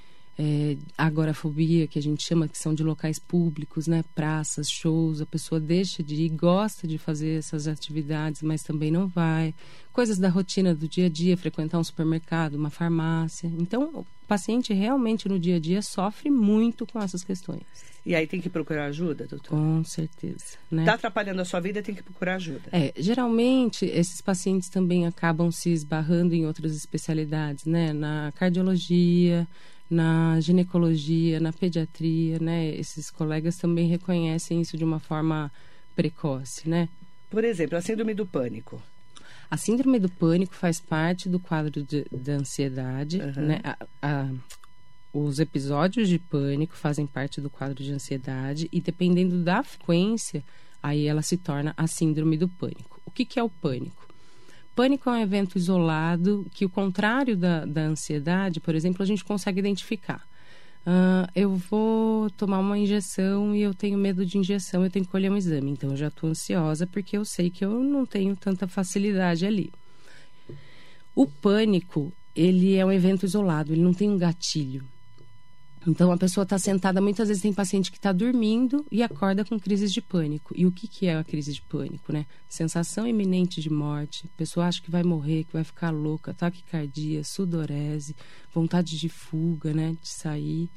é, 0.42 0.78
agorafobia, 0.96 1.86
que 1.86 1.98
a 1.98 2.02
gente 2.02 2.22
chama 2.22 2.48
que 2.48 2.56
são 2.56 2.72
de 2.72 2.82
locais 2.82 3.18
públicos, 3.18 3.86
né? 3.86 4.02
Praças, 4.14 4.70
shows. 4.70 5.20
A 5.20 5.26
pessoa 5.26 5.60
deixa 5.60 6.02
de 6.02 6.14
ir, 6.14 6.30
gosta 6.30 6.88
de 6.88 6.96
fazer 6.96 7.38
essas 7.38 7.68
atividades, 7.68 8.40
mas 8.40 8.62
também 8.62 8.90
não 8.90 9.06
vai. 9.06 9.54
Coisas 9.92 10.16
da 10.16 10.30
rotina 10.30 10.74
do 10.74 10.88
dia 10.88 11.06
a 11.06 11.08
dia, 11.10 11.36
frequentar 11.36 11.78
um 11.78 11.84
supermercado, 11.84 12.54
uma 12.54 12.70
farmácia. 12.70 13.52
Então, 13.58 13.90
o 13.92 14.06
paciente 14.26 14.72
realmente 14.72 15.28
no 15.28 15.38
dia 15.38 15.56
a 15.56 15.60
dia 15.60 15.82
sofre 15.82 16.30
muito 16.30 16.86
com 16.86 16.98
essas 16.98 17.22
questões. 17.22 17.60
E 18.06 18.14
aí 18.14 18.26
tem 18.26 18.40
que 18.40 18.48
procurar 18.48 18.86
ajuda, 18.86 19.26
doutor? 19.26 19.50
Com 19.50 19.84
certeza. 19.84 20.56
Né? 20.70 20.86
Tá 20.86 20.94
atrapalhando 20.94 21.42
a 21.42 21.44
sua 21.44 21.60
vida, 21.60 21.82
tem 21.82 21.94
que 21.94 22.02
procurar 22.02 22.36
ajuda. 22.36 22.62
É, 22.72 22.94
geralmente 22.96 23.84
esses 23.84 24.22
pacientes 24.22 24.70
também 24.70 25.06
acabam 25.06 25.50
se 25.50 25.68
esbarrando 25.68 26.34
em 26.34 26.46
outras 26.46 26.74
especialidades, 26.74 27.66
né? 27.66 27.92
Na 27.92 28.32
cardiologia, 28.36 29.46
na 29.90 30.38
ginecologia, 30.40 31.40
na 31.40 31.52
pediatria, 31.52 32.38
né? 32.38 32.68
Esses 32.68 33.10
colegas 33.10 33.56
também 33.56 33.88
reconhecem 33.88 34.60
isso 34.60 34.78
de 34.78 34.84
uma 34.84 35.00
forma 35.00 35.50
precoce, 35.96 36.68
né? 36.68 36.88
Por 37.28 37.42
exemplo, 37.44 37.76
a 37.76 37.80
síndrome 37.80 38.14
do 38.14 38.24
pânico. 38.24 38.80
A 39.50 39.56
síndrome 39.56 39.98
do 39.98 40.08
pânico 40.08 40.54
faz 40.54 40.80
parte 40.80 41.28
do 41.28 41.40
quadro 41.40 41.82
de, 41.82 42.06
da 42.12 42.34
ansiedade, 42.34 43.20
uhum. 43.20 43.46
né? 43.46 43.60
A, 43.64 43.76
a, 44.00 44.30
os 45.12 45.40
episódios 45.40 46.08
de 46.08 46.20
pânico 46.20 46.76
fazem 46.76 47.04
parte 47.04 47.40
do 47.40 47.50
quadro 47.50 47.82
de 47.82 47.92
ansiedade 47.92 48.68
e 48.70 48.80
dependendo 48.80 49.42
da 49.42 49.64
frequência, 49.64 50.44
aí 50.80 51.06
ela 51.06 51.22
se 51.22 51.36
torna 51.36 51.74
a 51.76 51.88
síndrome 51.88 52.36
do 52.36 52.48
pânico. 52.48 53.00
O 53.04 53.10
que, 53.10 53.24
que 53.24 53.40
é 53.40 53.42
o 53.42 53.50
pânico? 53.50 54.08
Pânico 54.80 55.10
é 55.10 55.12
um 55.12 55.20
evento 55.20 55.58
isolado 55.58 56.46
que, 56.54 56.64
o 56.64 56.68
contrário 56.70 57.36
da, 57.36 57.66
da 57.66 57.82
ansiedade, 57.82 58.60
por 58.60 58.74
exemplo, 58.74 59.02
a 59.02 59.06
gente 59.06 59.22
consegue 59.22 59.58
identificar. 59.58 60.26
Uh, 60.86 61.28
eu 61.34 61.54
vou 61.54 62.30
tomar 62.30 62.60
uma 62.60 62.78
injeção 62.78 63.54
e 63.54 63.60
eu 63.60 63.74
tenho 63.74 63.98
medo 63.98 64.24
de 64.24 64.38
injeção, 64.38 64.82
eu 64.82 64.90
tenho 64.90 65.04
que 65.04 65.10
colher 65.10 65.30
um 65.30 65.36
exame. 65.36 65.70
Então, 65.70 65.90
eu 65.90 65.98
já 65.98 66.08
estou 66.08 66.30
ansiosa 66.30 66.86
porque 66.86 67.18
eu 67.18 67.26
sei 67.26 67.50
que 67.50 67.62
eu 67.62 67.78
não 67.84 68.06
tenho 68.06 68.34
tanta 68.34 68.66
facilidade 68.66 69.44
ali. 69.44 69.70
O 71.14 71.26
pânico, 71.26 72.10
ele 72.34 72.74
é 72.74 72.86
um 72.86 72.90
evento 72.90 73.26
isolado, 73.26 73.74
ele 73.74 73.82
não 73.82 73.92
tem 73.92 74.08
um 74.08 74.16
gatilho. 74.16 74.82
Então 75.86 76.12
a 76.12 76.16
pessoa 76.16 76.44
está 76.44 76.58
sentada, 76.58 77.00
muitas 77.00 77.28
vezes 77.28 77.42
tem 77.42 77.52
paciente 77.52 77.90
que 77.90 77.96
está 77.96 78.12
dormindo 78.12 78.84
e 78.90 79.02
acorda 79.02 79.44
com 79.44 79.58
crises 79.58 79.92
de 79.92 80.02
pânico. 80.02 80.52
E 80.56 80.66
o 80.66 80.72
que, 80.72 80.86
que 80.86 81.06
é 81.06 81.16
a 81.16 81.24
crise 81.24 81.54
de 81.54 81.62
pânico, 81.62 82.12
né? 82.12 82.26
Sensação 82.48 83.06
iminente 83.06 83.62
de 83.62 83.70
morte, 83.70 84.26
a 84.26 84.36
pessoa 84.36 84.66
acha 84.66 84.82
que 84.82 84.90
vai 84.90 85.02
morrer, 85.02 85.44
que 85.44 85.54
vai 85.54 85.64
ficar 85.64 85.90
louca, 85.90 86.34
taquicardia, 86.34 87.24
sudorese, 87.24 88.14
vontade 88.52 88.98
de 88.98 89.08
fuga, 89.08 89.72
né? 89.72 89.96
De 90.02 90.08
sair. 90.08 90.68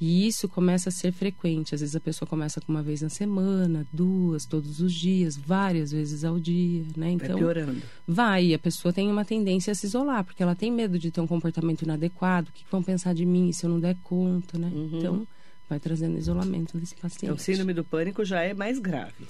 E 0.00 0.26
isso 0.26 0.48
começa 0.48 0.88
a 0.88 0.92
ser 0.92 1.12
frequente. 1.12 1.74
Às 1.74 1.80
vezes 1.80 1.94
a 1.96 2.00
pessoa 2.00 2.28
começa 2.28 2.60
com 2.60 2.72
uma 2.72 2.82
vez 2.82 3.02
na 3.02 3.08
semana, 3.08 3.86
duas, 3.92 4.44
todos 4.44 4.80
os 4.80 4.92
dias, 4.92 5.36
várias 5.36 5.92
vezes 5.92 6.24
ao 6.24 6.38
dia, 6.38 6.84
né? 6.96 7.10
Então, 7.12 7.28
vai 7.28 7.38
piorando. 7.38 7.82
Vai, 8.06 8.46
e 8.46 8.54
a 8.54 8.58
pessoa 8.58 8.92
tem 8.92 9.10
uma 9.10 9.24
tendência 9.24 9.70
a 9.70 9.74
se 9.74 9.86
isolar, 9.86 10.24
porque 10.24 10.42
ela 10.42 10.54
tem 10.54 10.70
medo 10.70 10.98
de 10.98 11.10
ter 11.10 11.20
um 11.20 11.26
comportamento 11.26 11.82
inadequado. 11.82 12.48
O 12.48 12.52
que 12.52 12.64
vão 12.70 12.82
pensar 12.82 13.14
de 13.14 13.24
mim 13.24 13.52
se 13.52 13.64
eu 13.64 13.70
não 13.70 13.80
der 13.80 13.96
conta, 14.02 14.58
né? 14.58 14.70
Uhum. 14.72 14.98
Então, 14.98 15.26
vai 15.68 15.78
trazendo 15.78 16.18
isolamento 16.18 16.76
desse 16.76 16.94
paciente. 16.96 17.24
Então, 17.24 17.36
o 17.36 17.38
síndrome 17.38 17.72
do 17.72 17.84
pânico 17.84 18.24
já 18.24 18.42
é 18.42 18.52
mais 18.52 18.78
grave. 18.78 19.26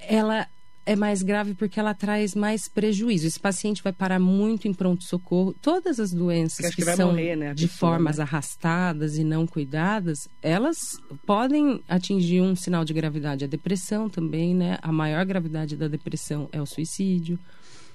Ela 0.00 0.48
é 0.84 0.96
mais 0.96 1.22
grave 1.22 1.54
porque 1.54 1.78
ela 1.78 1.94
traz 1.94 2.34
mais 2.34 2.68
prejuízo. 2.68 3.26
Esse 3.26 3.38
paciente 3.38 3.82
vai 3.82 3.92
parar 3.92 4.18
muito 4.18 4.66
em 4.66 4.74
pronto-socorro. 4.74 5.54
Todas 5.62 6.00
as 6.00 6.12
doenças 6.12 6.74
que, 6.74 6.84
que 6.84 6.96
são 6.96 7.10
morrer, 7.10 7.36
né, 7.36 7.54
de 7.54 7.68
pessoa, 7.68 7.92
formas 7.92 8.18
né? 8.18 8.24
arrastadas 8.24 9.16
e 9.16 9.24
não 9.24 9.46
cuidadas, 9.46 10.28
elas 10.42 10.78
podem 11.24 11.80
atingir 11.88 12.40
um 12.40 12.56
sinal 12.56 12.84
de 12.84 12.92
gravidade. 12.92 13.44
A 13.44 13.48
depressão 13.48 14.08
também, 14.08 14.54
né? 14.54 14.78
A 14.82 14.90
maior 14.90 15.24
gravidade 15.24 15.76
da 15.76 15.86
depressão 15.86 16.48
é 16.52 16.60
o 16.60 16.66
suicídio. 16.66 17.38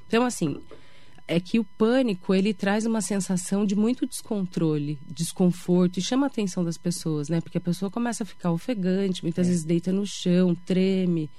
Então, 0.07 0.23
assim, 0.23 0.57
é 1.27 1.41
que 1.41 1.59
o 1.59 1.65
pânico 1.77 2.33
ele 2.33 2.53
traz 2.53 2.85
uma 2.85 3.01
sensação 3.01 3.65
de 3.65 3.75
muito 3.75 4.07
descontrole, 4.07 4.97
desconforto 5.09 5.99
e 5.99 6.01
chama 6.01 6.25
a 6.25 6.29
atenção 6.29 6.63
das 6.63 6.77
pessoas, 6.77 7.27
né? 7.27 7.41
Porque 7.41 7.57
a 7.57 7.61
pessoa 7.61 7.91
começa 7.91 8.23
a 8.23 8.25
ficar 8.25 8.51
ofegante, 8.51 9.23
muitas 9.23 9.47
é. 9.47 9.49
vezes 9.49 9.65
deita 9.65 9.91
no 9.91 10.05
chão, 10.07 10.55
treme. 10.55 11.29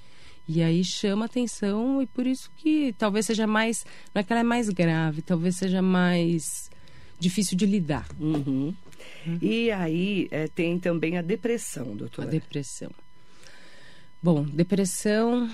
E 0.48 0.62
aí 0.62 0.82
chama 0.82 1.26
atenção 1.26 2.00
e 2.00 2.06
por 2.06 2.26
isso 2.26 2.50
que 2.56 2.94
talvez 2.96 3.26
seja 3.26 3.46
mais. 3.46 3.84
Não 4.14 4.20
é 4.20 4.24
que 4.24 4.32
ela 4.32 4.40
é 4.40 4.44
mais 4.44 4.70
grave, 4.70 5.20
talvez 5.20 5.56
seja 5.56 5.82
mais 5.82 6.70
difícil 7.20 7.54
de 7.54 7.66
lidar. 7.66 8.08
Uhum. 8.18 8.74
Uhum. 9.26 9.38
E 9.42 9.70
aí 9.70 10.26
é, 10.30 10.48
tem 10.48 10.78
também 10.78 11.18
a 11.18 11.22
depressão, 11.22 11.94
doutora. 11.94 12.26
A 12.26 12.30
depressão. 12.30 12.90
Bom, 14.22 14.42
depressão. 14.42 15.50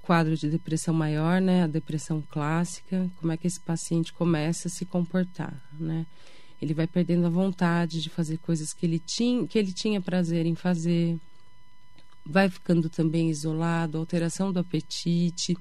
Quadro 0.00 0.34
de 0.34 0.48
depressão 0.48 0.94
maior, 0.94 1.38
né? 1.38 1.64
A 1.64 1.66
depressão 1.66 2.22
clássica. 2.30 3.10
Como 3.20 3.30
é 3.30 3.36
que 3.36 3.46
esse 3.46 3.60
paciente 3.60 4.10
começa 4.12 4.68
a 4.68 4.70
se 4.70 4.86
comportar, 4.86 5.54
né? 5.78 6.06
Ele 6.62 6.72
vai 6.72 6.86
perdendo 6.86 7.26
a 7.26 7.30
vontade 7.30 8.02
de 8.02 8.08
fazer 8.08 8.38
coisas 8.38 8.72
que 8.72 8.86
ele 8.86 8.98
tinha, 8.98 9.46
que 9.46 9.58
ele 9.58 9.72
tinha 9.72 10.00
prazer 10.00 10.46
em 10.46 10.54
fazer 10.54 11.18
vai 12.30 12.48
ficando 12.48 12.88
também 12.88 13.28
isolado, 13.28 13.98
alteração 13.98 14.52
do 14.52 14.60
apetite, 14.60 15.56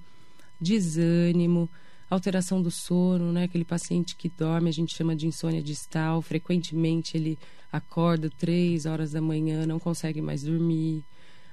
desânimo, 0.61 1.69
alteração 2.09 2.61
do 2.61 2.69
sono, 2.69 3.31
né? 3.31 3.43
Aquele 3.43 3.65
paciente 3.65 4.15
que 4.15 4.29
dorme, 4.29 4.69
a 4.69 4.73
gente 4.73 4.95
chama 4.95 5.15
de 5.15 5.27
insônia 5.27 5.61
distal, 5.61 6.21
frequentemente 6.21 7.17
ele 7.17 7.38
acorda 7.71 8.29
três 8.29 8.85
horas 8.85 9.11
da 9.11 9.21
manhã, 9.21 9.65
não 9.65 9.79
consegue 9.79 10.21
mais 10.21 10.43
dormir. 10.43 11.03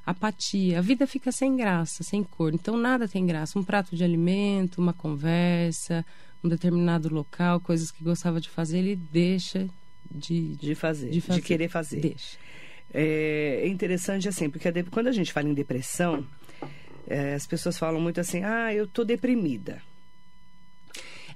Apatia, 0.05 0.79
a 0.79 0.83
vida 0.83 1.07
fica 1.07 1.33
sem 1.33 1.57
graça, 1.57 2.05
sem 2.05 2.23
cor. 2.23 2.55
Então 2.55 2.77
nada 2.77 3.09
tem 3.09 3.27
graça. 3.27 3.59
Um 3.59 3.65
prato 3.65 3.97
de 3.97 4.05
alimento, 4.05 4.81
uma 4.81 4.93
conversa, 4.93 6.05
um 6.45 6.49
determinado 6.49 7.13
local, 7.13 7.59
coisas 7.59 7.91
que 7.91 8.05
gostava 8.05 8.41
de 8.41 8.49
fazer, 8.49 8.79
ele 8.79 8.97
deixa 8.97 9.69
de, 10.11 10.55
de 10.57 10.75
fazer, 10.75 11.11
de, 11.11 11.21
fazer, 11.21 11.41
de 11.41 11.47
querer 11.47 11.69
fazer. 11.69 12.01
Deixa. 12.01 12.37
É, 12.93 13.61
é 13.63 13.69
interessante 13.69 14.29
assim, 14.29 14.49
porque 14.49 14.71
quando 14.85 15.09
a 15.09 15.13
gente 15.13 15.33
fala 15.33 15.49
em 15.49 15.55
depressão, 15.55 16.27
é, 17.07 17.35
as 17.35 17.47
pessoas 17.47 17.79
falam 17.79 18.01
muito 18.01 18.21
assim: 18.21 18.43
ah, 18.45 18.73
eu 18.73 18.87
tô 18.87 19.05
deprimida. 19.05 19.81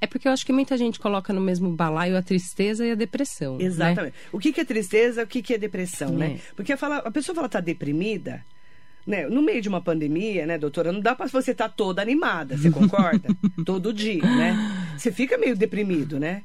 É 0.01 0.07
porque 0.07 0.27
eu 0.27 0.33
acho 0.33 0.47
que 0.47 0.53
muita 0.53 0.79
gente 0.79 0.99
coloca 0.99 1.31
no 1.33 1.41
mesmo 1.41 1.71
balaio 1.71 2.17
a 2.17 2.23
tristeza 2.23 2.87
e 2.87 2.91
a 2.91 2.95
depressão. 2.95 3.59
Né? 3.59 3.65
Exatamente. 3.65 4.15
Né? 4.15 4.19
O 4.33 4.39
que, 4.39 4.51
que 4.51 4.61
é 4.63 4.65
tristeza, 4.65 5.23
o 5.23 5.27
que, 5.27 5.43
que 5.43 5.53
é 5.53 5.59
depressão, 5.59 6.11
né? 6.17 6.27
é. 6.27 6.29
né? 6.31 6.41
Porque 6.57 6.73
a, 6.73 6.77
fala, 6.77 6.97
a 6.99 7.11
pessoa 7.11 7.37
fala 7.37 7.51
tá 7.51 7.61
deprimida, 7.61 8.45
né? 9.07 9.27
No 9.29 9.43
meio 9.43 9.61
de 9.61 9.69
uma 9.69 9.83
pandemia, 9.83 10.47
né, 10.47 10.57
doutora, 10.57 10.91
não 10.91 11.01
dá 11.01 11.15
para 11.15 11.27
você 11.27 11.51
estar 11.51 11.69
tá 11.69 11.75
toda 11.75 12.01
animada, 12.01 12.57
você 12.57 12.71
concorda? 12.73 13.29
Todo 13.67 13.93
dia, 13.93 14.23
né? 14.23 14.57
Você 14.97 15.13
fica 15.13 15.37
meio 15.37 15.55
deprimido, 15.55 16.19
né? 16.19 16.45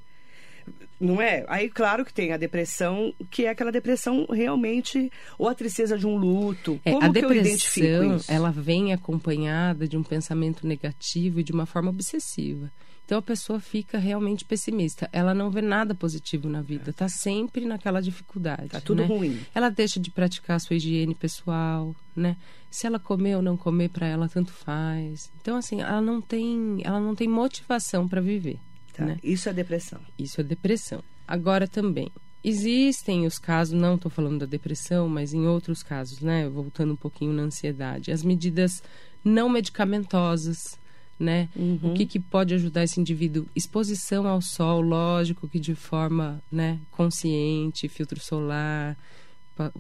Não 1.00 1.22
é? 1.22 1.44
Aí, 1.48 1.70
claro 1.70 2.06
que 2.06 2.14
tem 2.14 2.32
a 2.32 2.38
depressão, 2.38 3.14
que 3.30 3.46
é 3.46 3.50
aquela 3.50 3.72
depressão 3.72 4.26
realmente, 4.32 5.12
ou 5.38 5.50
a 5.50 5.56
tristeza 5.56 5.98
de 5.98 6.08
um 6.08 6.16
luto. 6.16 6.80
É, 6.86 6.92
Como 6.92 7.06
a 7.06 7.08
depressão, 7.10 7.36
eu 7.36 7.42
identifico 7.42 8.16
isso? 8.16 8.32
ela 8.32 8.52
vem 8.52 8.94
acompanhada 8.94 9.88
de 9.88 9.98
um 9.98 10.04
pensamento 10.04 10.66
negativo 10.66 11.40
e 11.40 11.44
de 11.44 11.52
uma 11.52 11.66
forma 11.66 11.90
obsessiva. 11.90 12.72
Então 13.06 13.20
a 13.20 13.22
pessoa 13.22 13.60
fica 13.60 14.00
realmente 14.00 14.44
pessimista. 14.44 15.08
Ela 15.14 15.34
não 15.34 15.52
vê 15.52 15.62
nada 15.62 15.94
positivo 15.94 16.50
na 16.50 16.62
vida. 16.62 16.90
Está 16.90 17.08
sempre 17.08 17.64
naquela 17.64 18.02
dificuldade. 18.02 18.66
Está 18.66 18.82
tudo 18.82 19.04
né? 19.04 19.08
ruim. 19.08 19.40
Ela 19.54 19.70
deixa 19.70 20.00
de 20.00 20.10
praticar 20.10 20.56
a 20.56 20.60
sua 20.60 20.76
higiene 20.76 21.14
pessoal, 21.14 21.96
né? 22.16 22.36
Se 22.72 22.88
ela 22.88 22.98
comer 22.98 23.36
ou 23.36 23.44
não 23.44 23.56
comer 23.56 23.90
para 23.90 24.08
ela 24.08 24.28
tanto 24.28 24.52
faz. 24.52 25.32
Então 25.40 25.56
assim, 25.56 25.82
ela 25.82 26.02
não 26.02 26.20
tem, 26.20 26.82
ela 26.84 27.00
não 27.00 27.14
tem 27.14 27.28
motivação 27.28 28.08
para 28.08 28.22
viver. 28.22 28.58
Tá. 28.96 29.06
Né? 29.06 29.18
Isso 29.24 29.50
é 29.50 29.54
depressão. 29.54 30.00
Isso 30.18 30.40
é 30.40 30.44
depressão. 30.44 31.04
Agora 31.28 31.68
também, 31.68 32.12
existem 32.44 33.26
os 33.26 33.38
casos, 33.38 33.78
não 33.78 33.96
estou 33.96 34.10
falando 34.10 34.40
da 34.40 34.46
depressão, 34.46 35.10
mas 35.10 35.34
em 35.34 35.46
outros 35.46 35.84
casos, 35.84 36.22
né? 36.22 36.48
Voltando 36.48 36.94
um 36.94 36.98
pouquinho 36.98 37.34
na 37.34 37.44
ansiedade. 37.44 38.12
As 38.12 38.24
medidas 38.24 38.82
não 39.24 39.50
medicamentosas, 39.50 40.80
né? 41.20 41.50
Uhum. 41.56 41.80
O 41.84 41.94
que, 41.94 42.06
que 42.06 42.20
pode 42.20 42.54
ajudar 42.54 42.84
esse 42.84 43.00
indivíduo? 43.00 43.48
Exposição 43.56 44.28
ao 44.28 44.42
sol, 44.42 44.82
lógico 44.82 45.48
que 45.48 45.60
de 45.60 45.76
forma 45.76 46.42
né, 46.52 46.80
consciente, 46.92 47.90
filtro 47.90 48.20
solar, 48.20 48.96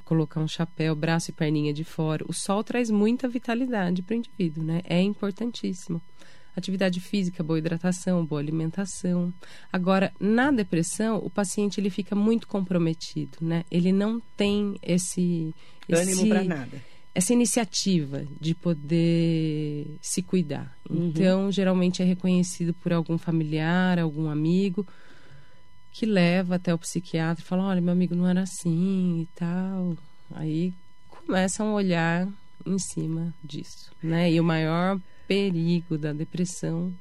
colocar 0.03 0.39
um 0.39 0.47
chapéu, 0.47 0.95
braço 0.95 1.29
e 1.29 1.33
perninha 1.33 1.73
de 1.73 1.83
fora. 1.83 2.25
O 2.27 2.33
sol 2.33 2.63
traz 2.63 2.89
muita 2.89 3.27
vitalidade 3.27 4.01
para 4.01 4.13
o 4.13 4.17
indivíduo, 4.17 4.63
né? 4.63 4.81
É 4.85 5.01
importantíssimo 5.01 6.01
atividade 6.55 6.99
física, 6.99 7.43
boa 7.43 7.59
hidratação, 7.59 8.25
boa 8.25 8.41
alimentação. 8.41 9.33
Agora, 9.71 10.11
na 10.19 10.51
depressão, 10.51 11.17
o 11.17 11.29
paciente 11.29 11.79
ele 11.79 11.89
fica 11.89 12.15
muito 12.15 12.47
comprometido, 12.47 13.37
né? 13.41 13.65
Ele 13.69 13.91
não 13.91 14.21
tem 14.37 14.77
esse 14.81 15.53
ânimo 15.91 16.27
para 16.27 16.43
nada. 16.43 16.81
Essa 17.13 17.31
iniciativa 17.31 18.25
de 18.41 18.53
poder 18.53 19.87
se 20.01 20.21
cuidar. 20.21 20.75
Uhum. 20.89 21.07
Então, 21.07 21.51
geralmente 21.51 22.01
é 22.01 22.05
reconhecido 22.05 22.73
por 22.73 22.91
algum 22.91 23.17
familiar, 23.17 23.99
algum 23.99 24.29
amigo 24.29 24.85
que 25.93 26.05
leva 26.05 26.55
até 26.55 26.73
o 26.73 26.77
psiquiatra 26.77 27.41
e 27.41 27.47
fala: 27.47 27.63
"Olha, 27.63 27.79
meu 27.79 27.93
amigo 27.93 28.15
não 28.15 28.27
era 28.27 28.41
assim 28.41 29.21
e 29.21 29.25
tal". 29.33 29.95
Aí 30.31 30.73
começam 31.07 31.69
a 31.69 31.73
olhar 31.73 32.27
em 32.65 32.77
cima 32.79 33.33
disso, 33.41 33.91
né? 34.03 34.29
E 34.29 34.39
o 34.39 34.43
maior 34.43 34.99
perigo 35.27 35.97
da 35.97 36.13
depressão 36.13 36.93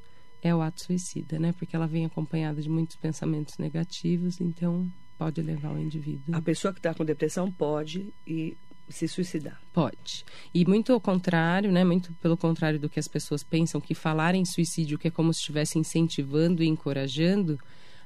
é 0.42 0.54
o 0.54 0.60
ato 0.60 0.82
suicida, 0.82 1.38
né? 1.38 1.52
Porque 1.52 1.74
ela 1.74 1.86
vem 1.86 2.04
acompanhada 2.04 2.60
de 2.60 2.68
muitos 2.68 2.96
pensamentos 2.96 3.56
negativos, 3.56 4.40
então 4.40 4.86
pode 5.18 5.40
levar 5.40 5.72
o 5.72 5.78
indivíduo. 5.78 6.34
A 6.34 6.42
pessoa 6.42 6.72
que 6.72 6.80
está 6.80 6.92
com 6.92 7.04
depressão 7.04 7.50
pode 7.50 8.12
e 8.26 8.56
se 8.88 9.08
suicidar. 9.08 9.58
Pode. 9.72 10.24
E 10.52 10.66
muito 10.66 10.92
ao 10.92 11.00
contrário, 11.00 11.72
né? 11.72 11.82
Muito 11.82 12.12
pelo 12.14 12.36
contrário 12.36 12.78
do 12.78 12.90
que 12.90 13.00
as 13.00 13.08
pessoas 13.08 13.42
pensam, 13.42 13.80
que 13.80 13.94
falar 13.94 14.34
em 14.34 14.44
suicídio 14.44 14.98
que 14.98 15.08
é 15.08 15.10
como 15.10 15.32
se 15.32 15.40
estivesse 15.40 15.78
incentivando 15.78 16.62
e 16.62 16.68
encorajando, 16.68 17.58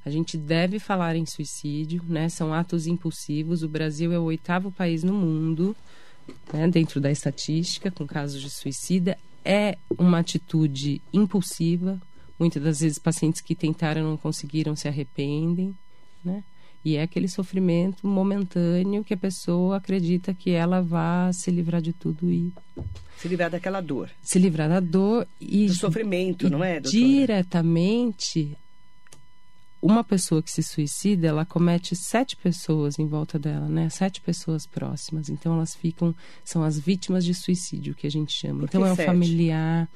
a 0.05 0.11
gente 0.11 0.37
deve 0.37 0.79
falar 0.79 1.17
em 1.17 1.27
suicídio, 1.27 2.03
né? 2.07 2.29
São 2.29 2.55
atos 2.55 2.87
impulsivos. 2.87 3.65
O 3.65 3.69
Brasil 3.69 4.13
é 4.13 4.19
o 4.19 4.25
oitavo 4.25 4.71
país 4.71 5.03
no 5.03 5.13
mundo, 5.13 5.77
né? 6.53 6.69
dentro 6.69 7.01
da 7.01 7.11
estatística, 7.11 7.91
com 7.91 8.07
casos 8.07 8.41
de 8.41 8.49
suicida 8.49 9.19
é 9.45 9.77
uma 9.99 10.19
atitude 10.19 11.01
impulsiva. 11.13 12.01
Muitas 12.39 12.63
das 12.63 12.81
vezes 12.81 12.99
pacientes 12.99 13.41
que 13.41 13.55
tentaram 13.55 14.03
não 14.03 14.17
conseguiram 14.17 14.77
se 14.77 14.87
arrependem, 14.87 15.75
né? 16.25 16.45
E 16.85 16.97
é 16.97 17.03
aquele 17.03 17.29
sofrimento 17.29 18.07
momentâneo 18.07 19.03
que 19.03 19.13
a 19.13 19.17
pessoa 19.17 19.77
acredita 19.77 20.33
que 20.33 20.51
ela 20.51 20.81
vá 20.81 21.31
se 21.33 21.51
livrar 21.51 21.83
de 21.83 21.93
tudo 21.93 22.31
e 22.31 22.53
se 23.19 23.27
livrar 23.27 23.51
daquela 23.51 23.81
dor. 23.81 24.11
Se 24.23 24.39
livrar 24.39 24.69
da 24.69 24.79
dor 24.79 25.27
e 25.41 25.67
do 25.67 25.75
sofrimento, 25.75 26.49
não 26.49 26.63
é? 26.63 26.81
Doutora? 26.81 26.91
Diretamente 26.93 28.57
uma 29.81 30.03
pessoa 30.03 30.43
que 30.43 30.51
se 30.51 30.63
suicida, 30.63 31.29
ela 31.29 31.45
comete 31.45 31.95
sete 31.95 32.37
pessoas 32.37 32.99
em 32.99 33.07
volta 33.07 33.39
dela, 33.39 33.69
né? 33.69 33.89
Sete 33.89 34.21
pessoas 34.21 34.67
próximas. 34.67 35.29
Então 35.29 35.55
elas 35.55 35.75
ficam, 35.75 36.15
são 36.45 36.63
as 36.65 36.79
vítimas 36.79 37.25
de 37.25 37.33
suicídio 37.35 37.95
que 37.95 38.07
a 38.07 38.11
gente 38.11 38.33
chama. 38.33 38.65
Então 38.65 38.85
é 38.85 38.93
o 38.93 38.97
familiar, 38.97 39.89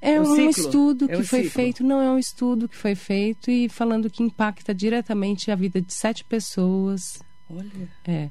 É, 0.00 0.14
É 0.14 0.20
um 0.20 0.24
um, 0.32 0.50
estudo 0.50 1.04
É 1.04 1.08
que 1.08 1.16
um 1.22 1.24
foi 1.24 1.42
ciclo. 1.44 1.50
feito, 1.54 1.84
não 1.84 2.00
é 2.00 2.10
um 2.10 2.18
estudo 2.18 2.68
que 2.68 2.76
foi 2.76 2.94
feito 2.96 3.50
e 3.50 3.68
falando 3.68 4.10
que 4.10 4.22
impacta 4.22 4.74
diretamente 4.74 5.50
a 5.50 5.54
vida 5.54 5.80
de 5.80 5.92
sete 5.92 6.24
pessoas. 6.24 7.20
Olha. 7.48 7.88
É. 8.04 8.28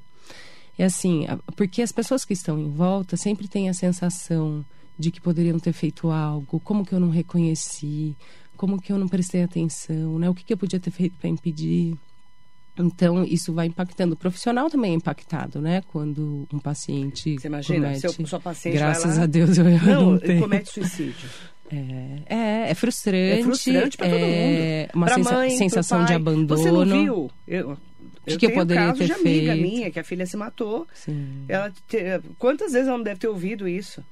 E 0.77 0.83
assim, 0.83 1.25
porque 1.55 1.81
as 1.81 1.93
pessoas 1.93 2.25
que 2.25 2.33
estão 2.33 2.59
em 2.59 2.69
volta 2.69 3.15
sempre 3.15 3.47
têm 3.47 3.69
a 3.69 3.73
sensação 3.73 4.65
de 4.99 5.09
que 5.09 5.21
poderiam 5.21 5.57
ter 5.57 5.71
feito 5.71 6.09
algo, 6.11 6.59
como 6.59 6.85
que 6.85 6.93
eu 6.93 6.99
não 6.99 7.09
reconheci, 7.09 8.13
como 8.55 8.81
que 8.81 8.91
eu 8.91 8.97
não 8.97 9.07
prestei 9.07 9.43
atenção, 9.43 10.17
né? 10.19 10.29
O 10.29 10.33
que, 10.33 10.43
que 10.43 10.53
eu 10.53 10.57
podia 10.57 10.79
ter 10.79 10.91
feito 10.91 11.15
para 11.19 11.29
impedir? 11.29 11.95
Então, 12.77 13.23
isso 13.23 13.53
vai 13.53 13.67
impactando. 13.67 14.15
O 14.15 14.17
profissional 14.17 14.69
também 14.69 14.91
é 14.91 14.95
impactado, 14.95 15.61
né? 15.61 15.81
Quando 15.93 16.45
um 16.53 16.59
paciente 16.59 17.35
Você 17.39 17.47
imagina, 17.47 17.87
comete... 17.87 17.99
seu, 18.01 18.27
sua 18.27 18.39
paciente 18.39 18.73
Graças 18.75 19.17
lá... 19.17 19.23
a 19.23 19.25
Deus 19.25 19.57
eu, 19.57 19.65
eu 19.69 19.79
Não, 19.81 20.11
não 20.11 20.39
comete 20.41 20.69
suicídio. 20.71 21.29
É, 21.71 22.19
é, 22.35 22.71
é 22.71 22.73
frustrante. 22.75 23.39
É 23.39 23.43
frustrante 23.43 23.97
pra 23.97 24.07
todo 24.09 24.17
é 24.19 24.81
mundo. 24.83 24.91
Uma 24.95 25.05
Pra 25.05 25.15
sensa- 25.15 25.31
mãe, 25.33 25.49
sensação 25.57 25.99
de 26.01 26.07
pai. 26.07 26.15
abandono. 26.17 26.61
Você 26.61 26.69
não 26.71 26.85
viu? 26.85 27.31
Eu, 27.47 27.77
que 28.25 28.33
eu 28.33 28.37
que 28.39 28.45
eu 28.45 28.49
tenho 28.49 28.53
poderia 28.61 28.83
casos 28.87 28.99
ter 28.99 29.05
de 29.05 29.11
amiga 29.13 29.53
feito? 29.53 29.61
minha 29.61 29.91
que 29.91 29.99
a 29.99 30.03
filha 30.03 30.25
se 30.25 30.35
matou. 30.35 30.85
Sim. 30.93 31.45
Ela 31.47 31.71
te- 31.87 31.97
quantas 32.37 32.73
vezes 32.73 32.87
ela 32.89 32.97
não 32.97 33.03
deve 33.05 33.19
ter 33.21 33.27
ouvido 33.29 33.67
isso? 33.69 34.03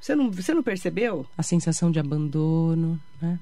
Você 0.00 0.14
não, 0.16 0.30
você 0.30 0.52
não 0.52 0.62
percebeu? 0.62 1.26
A 1.38 1.42
sensação 1.44 1.90
de 1.92 1.98
abandono, 2.00 2.98
né? 3.22 3.38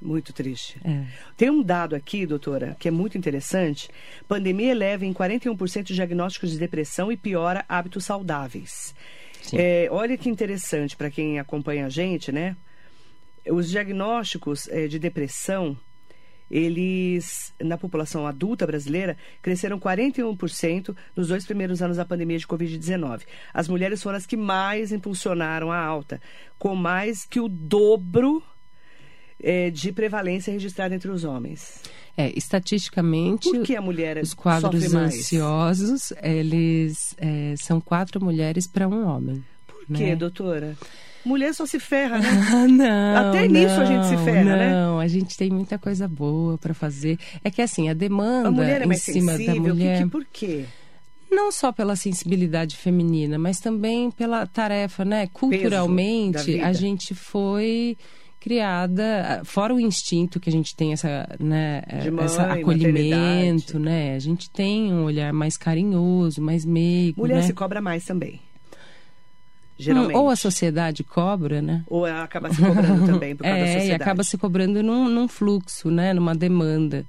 Muito 0.00 0.32
triste. 0.32 0.78
É. 0.84 1.04
Tem 1.36 1.50
um 1.50 1.62
dado 1.62 1.94
aqui, 1.96 2.26
doutora, 2.26 2.76
que 2.78 2.88
é 2.88 2.90
muito 2.90 3.16
interessante. 3.16 3.88
Pandemia 4.28 4.72
eleva 4.72 5.06
em 5.06 5.14
41% 5.14 5.90
os 5.90 5.96
diagnósticos 5.96 6.50
de 6.50 6.58
depressão 6.58 7.10
e 7.10 7.16
piora 7.16 7.64
hábitos 7.68 8.04
saudáveis. 8.04 8.94
É, 9.52 9.88
olha 9.90 10.16
que 10.16 10.28
interessante 10.28 10.96
para 10.96 11.10
quem 11.10 11.38
acompanha 11.38 11.86
a 11.86 11.88
gente, 11.88 12.32
né? 12.32 12.56
Os 13.50 13.68
diagnósticos 13.68 14.68
eh, 14.68 14.88
de 14.88 14.98
depressão, 14.98 15.76
eles, 16.50 17.52
na 17.60 17.76
população 17.76 18.26
adulta 18.26 18.66
brasileira, 18.66 19.18
cresceram 19.42 19.78
41% 19.78 20.96
nos 21.14 21.28
dois 21.28 21.44
primeiros 21.44 21.82
anos 21.82 21.98
da 21.98 22.06
pandemia 22.06 22.38
de 22.38 22.46
Covid-19. 22.46 23.22
As 23.52 23.68
mulheres 23.68 24.02
foram 24.02 24.16
as 24.16 24.24
que 24.24 24.36
mais 24.36 24.92
impulsionaram 24.92 25.70
a 25.70 25.78
alta, 25.78 26.22
com 26.58 26.74
mais 26.74 27.26
que 27.26 27.38
o 27.38 27.48
dobro 27.48 28.42
eh, 29.44 29.70
de 29.70 29.92
prevalência 29.92 30.50
registrada 30.52 30.94
entre 30.94 31.10
os 31.10 31.22
homens. 31.22 31.82
É, 32.16 32.32
estatisticamente, 32.36 33.50
Por 33.50 33.62
que 33.62 33.76
a 33.76 33.82
mulher 33.82 34.18
os 34.18 34.32
quadros 34.34 34.94
ansiosos, 34.94 36.12
eles 36.22 37.14
é, 37.18 37.54
são 37.56 37.80
quatro 37.80 38.24
mulheres 38.24 38.66
para 38.66 38.88
um 38.88 39.06
homem. 39.06 39.44
Por 39.66 39.84
né? 39.88 39.98
quê, 39.98 40.16
doutora? 40.16 40.76
Mulher 41.24 41.52
só 41.54 41.66
se 41.66 41.80
ferra, 41.80 42.18
né? 42.18 42.28
Ah, 42.52 42.68
não. 42.68 43.30
Até 43.30 43.48
nisso 43.48 43.80
a 43.80 43.84
gente 43.84 44.06
se 44.06 44.14
não, 44.14 44.24
ferra, 44.24 44.56
né? 44.56 44.72
Não, 44.72 44.98
a 44.98 45.08
gente 45.08 45.36
tem 45.36 45.50
muita 45.50 45.78
coisa 45.78 46.06
boa 46.06 46.56
para 46.56 46.72
fazer. 46.72 47.18
É 47.42 47.50
que 47.50 47.60
assim, 47.60 47.88
a 47.88 47.94
demanda 47.94 48.48
A 48.48 48.50
mulher 48.52 48.82
é 48.82 48.84
em 48.84 48.88
mais 48.88 49.02
cima 49.02 49.32
da 49.32 49.38
sensível? 49.38 49.62
Que- 49.62 49.68
mulher, 49.68 50.02
que- 50.04 50.10
por 50.10 50.24
quê? 50.32 50.64
não 51.30 51.50
só 51.50 51.72
pela 51.72 51.96
sensibilidade 51.96 52.76
feminina, 52.76 53.38
mas 53.38 53.58
também 53.58 54.10
pela 54.10 54.46
tarefa, 54.46 55.04
né? 55.04 55.26
da 55.26 55.32
Culturalmente, 55.32 56.60
a 56.60 56.72
gente 56.72 57.12
foi 57.14 57.96
criada, 58.44 59.40
fora 59.44 59.74
o 59.74 59.80
instinto 59.80 60.38
que 60.38 60.50
a 60.50 60.52
gente 60.52 60.76
tem 60.76 60.92
essa, 60.92 61.26
né, 61.40 61.80
De 62.02 62.10
mãe, 62.10 62.26
essa 62.26 62.42
acolhimento, 62.52 63.78
maternidade. 63.78 63.78
né? 63.78 64.14
A 64.14 64.18
gente 64.18 64.50
tem 64.50 64.92
um 64.92 65.04
olhar 65.04 65.32
mais 65.32 65.56
carinhoso, 65.56 66.42
mais 66.42 66.62
meigo, 66.62 67.22
Mulher 67.22 67.36
né? 67.36 67.42
se 67.42 67.54
cobra 67.54 67.80
mais 67.80 68.04
também. 68.04 68.38
Geralmente. 69.78 70.14
Ou 70.16 70.28
a 70.28 70.36
sociedade 70.36 71.02
cobra, 71.02 71.62
né? 71.62 71.82
Ou 71.86 72.06
ela 72.06 72.22
acaba 72.22 72.52
se 72.52 72.60
cobrando 72.60 73.06
também 73.10 73.34
por 73.34 73.42
causa 73.44 73.58
da 73.58 73.64
É, 73.64 73.70
e 73.70 73.72
sociedade. 73.72 74.02
acaba 74.02 74.22
se 74.22 74.36
cobrando 74.38 74.82
num, 74.82 75.08
num 75.08 75.26
fluxo, 75.26 75.90
né? 75.90 76.12
Numa 76.12 76.34
demanda. 76.34 77.04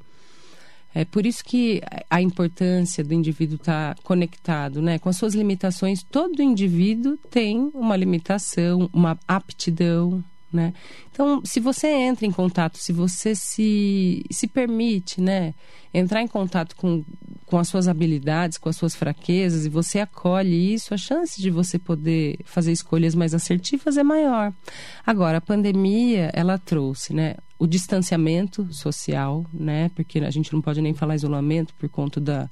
É 0.93 1.03
por 1.03 1.25
isso 1.25 1.43
que 1.43 1.81
a 2.09 2.21
importância 2.21 3.03
do 3.03 3.13
indivíduo 3.13 3.57
estar 3.57 3.95
conectado, 4.03 4.81
né? 4.81 4.97
Com 4.97 5.09
as 5.09 5.17
suas 5.17 5.35
limitações, 5.35 6.01
todo 6.01 6.41
indivíduo 6.41 7.17
tem 7.29 7.69
uma 7.73 7.97
limitação, 7.97 8.89
uma 8.93 9.19
aptidão, 9.27 10.23
né? 10.55 10.73
Então, 11.11 11.41
se 11.43 11.59
você 11.59 11.87
entra 11.87 12.25
em 12.25 12.31
contato, 12.31 12.77
se 12.77 12.91
você 12.91 13.35
se, 13.35 14.23
se 14.31 14.47
permite, 14.47 15.21
né? 15.21 15.53
Entrar 15.93 16.21
em 16.21 16.27
contato 16.27 16.75
com, 16.75 17.03
com 17.45 17.57
as 17.57 17.67
suas 17.67 17.87
habilidades, 17.87 18.57
com 18.57 18.67
as 18.67 18.75
suas 18.75 18.95
fraquezas, 18.95 19.65
e 19.65 19.69
você 19.69 19.99
acolhe 19.99 20.73
isso, 20.73 20.93
a 20.93 20.97
chance 20.97 21.41
de 21.41 21.49
você 21.49 21.77
poder 21.77 22.39
fazer 22.43 22.71
escolhas 22.71 23.13
mais 23.13 23.33
assertivas 23.33 23.97
é 23.97 24.03
maior. 24.03 24.53
Agora, 25.05 25.37
a 25.37 25.41
pandemia, 25.41 26.31
ela 26.33 26.57
trouxe, 26.57 27.13
né? 27.13 27.35
O 27.59 27.67
distanciamento 27.67 28.73
social, 28.73 29.45
né? 29.53 29.89
Porque 29.95 30.19
a 30.19 30.31
gente 30.31 30.51
não 30.51 30.61
pode 30.61 30.81
nem 30.81 30.93
falar 30.93 31.15
isolamento 31.15 31.73
por 31.75 31.87
conta 31.87 32.19
da, 32.19 32.49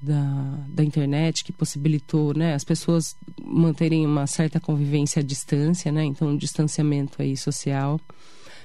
da, 0.00 0.58
da 0.68 0.84
internet 0.84 1.42
que 1.44 1.52
possibilitou 1.52 2.36
né, 2.36 2.54
as 2.54 2.64
pessoas 2.64 3.16
manterem 3.42 4.04
uma 4.04 4.26
certa 4.26 4.60
convivência 4.60 5.20
à 5.20 5.22
distância, 5.22 5.90
né? 5.90 6.04
Então, 6.04 6.28
um 6.28 6.36
distanciamento 6.36 7.20
aí 7.20 7.36
social. 7.36 8.00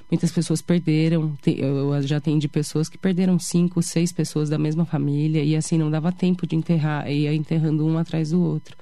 Muitas 0.10 0.30
pessoas 0.30 0.62
perderam, 0.62 1.38
eu 1.46 2.02
já 2.02 2.18
atendi 2.18 2.50
pessoas 2.50 2.90
que 2.90 2.98
perderam 2.98 3.40
cinco, 3.40 3.82
seis 3.82 4.12
pessoas 4.12 4.50
da 4.50 4.58
mesma 4.58 4.84
família 4.84 5.42
e 5.42 5.56
assim 5.56 5.78
não 5.78 5.90
dava 5.90 6.12
tempo 6.12 6.46
de 6.46 6.54
enterrar, 6.54 7.10
ia 7.10 7.34
enterrando 7.34 7.86
um 7.88 7.98
atrás 7.98 8.32
do 8.32 8.42
outro. 8.42 8.76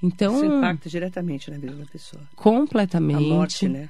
Então, 0.00 0.36
Isso 0.36 0.44
impacta 0.44 0.88
diretamente 0.88 1.50
na 1.50 1.58
vida 1.58 1.74
da 1.74 1.86
pessoa. 1.86 2.22
completamente. 2.36 3.16
A 3.16 3.34
morte, 3.34 3.68
né? 3.68 3.88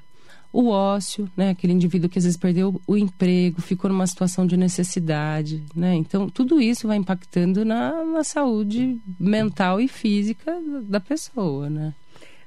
O 0.58 0.70
ócio, 0.70 1.30
né? 1.36 1.50
Aquele 1.50 1.74
indivíduo 1.74 2.08
que 2.08 2.18
às 2.18 2.24
vezes 2.24 2.38
perdeu 2.38 2.80
o 2.86 2.96
emprego, 2.96 3.60
ficou 3.60 3.90
numa 3.90 4.06
situação 4.06 4.46
de 4.46 4.56
necessidade, 4.56 5.62
né? 5.74 5.94
Então, 5.94 6.30
tudo 6.30 6.62
isso 6.62 6.88
vai 6.88 6.96
impactando 6.96 7.62
na, 7.62 8.02
na 8.02 8.24
saúde 8.24 8.98
mental 9.20 9.78
e 9.82 9.86
física 9.86 10.58
da 10.84 10.98
pessoa, 10.98 11.68
né? 11.68 11.92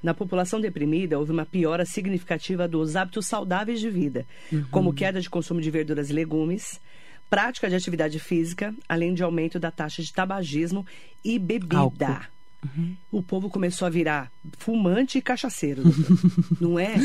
Na 0.02 0.16
população 0.16 0.60
deprimida, 0.60 1.20
houve 1.20 1.32
uma 1.32 1.46
piora 1.46 1.86
significativa 1.86 2.68
dos 2.68 2.96
hábitos 2.96 3.28
saudáveis 3.28 3.80
de 3.80 3.92
vida, 3.92 4.26
como 4.72 4.92
queda 4.92 5.22
de 5.22 5.30
consumo 5.30 5.62
de 5.62 5.70
verduras 5.70 6.10
e 6.10 6.14
legumes, 6.14 6.82
prática 7.30 7.70
de 7.70 7.76
atividade 7.76 8.18
física, 8.18 8.74
além 8.88 9.14
de 9.14 9.22
aumento 9.22 9.60
da 9.60 9.70
taxa 9.70 10.02
de 10.02 10.12
tabagismo 10.12 10.84
e 11.24 11.38
bebida. 11.38 11.78
Álcool. 11.78 12.39
O 13.12 13.24
povo 13.24 13.50
começou 13.50 13.86
a 13.86 13.90
virar 13.90 14.30
fumante 14.58 15.18
e 15.18 15.22
cachaceiro, 15.22 15.82
não 16.60 16.78
é? 16.78 16.96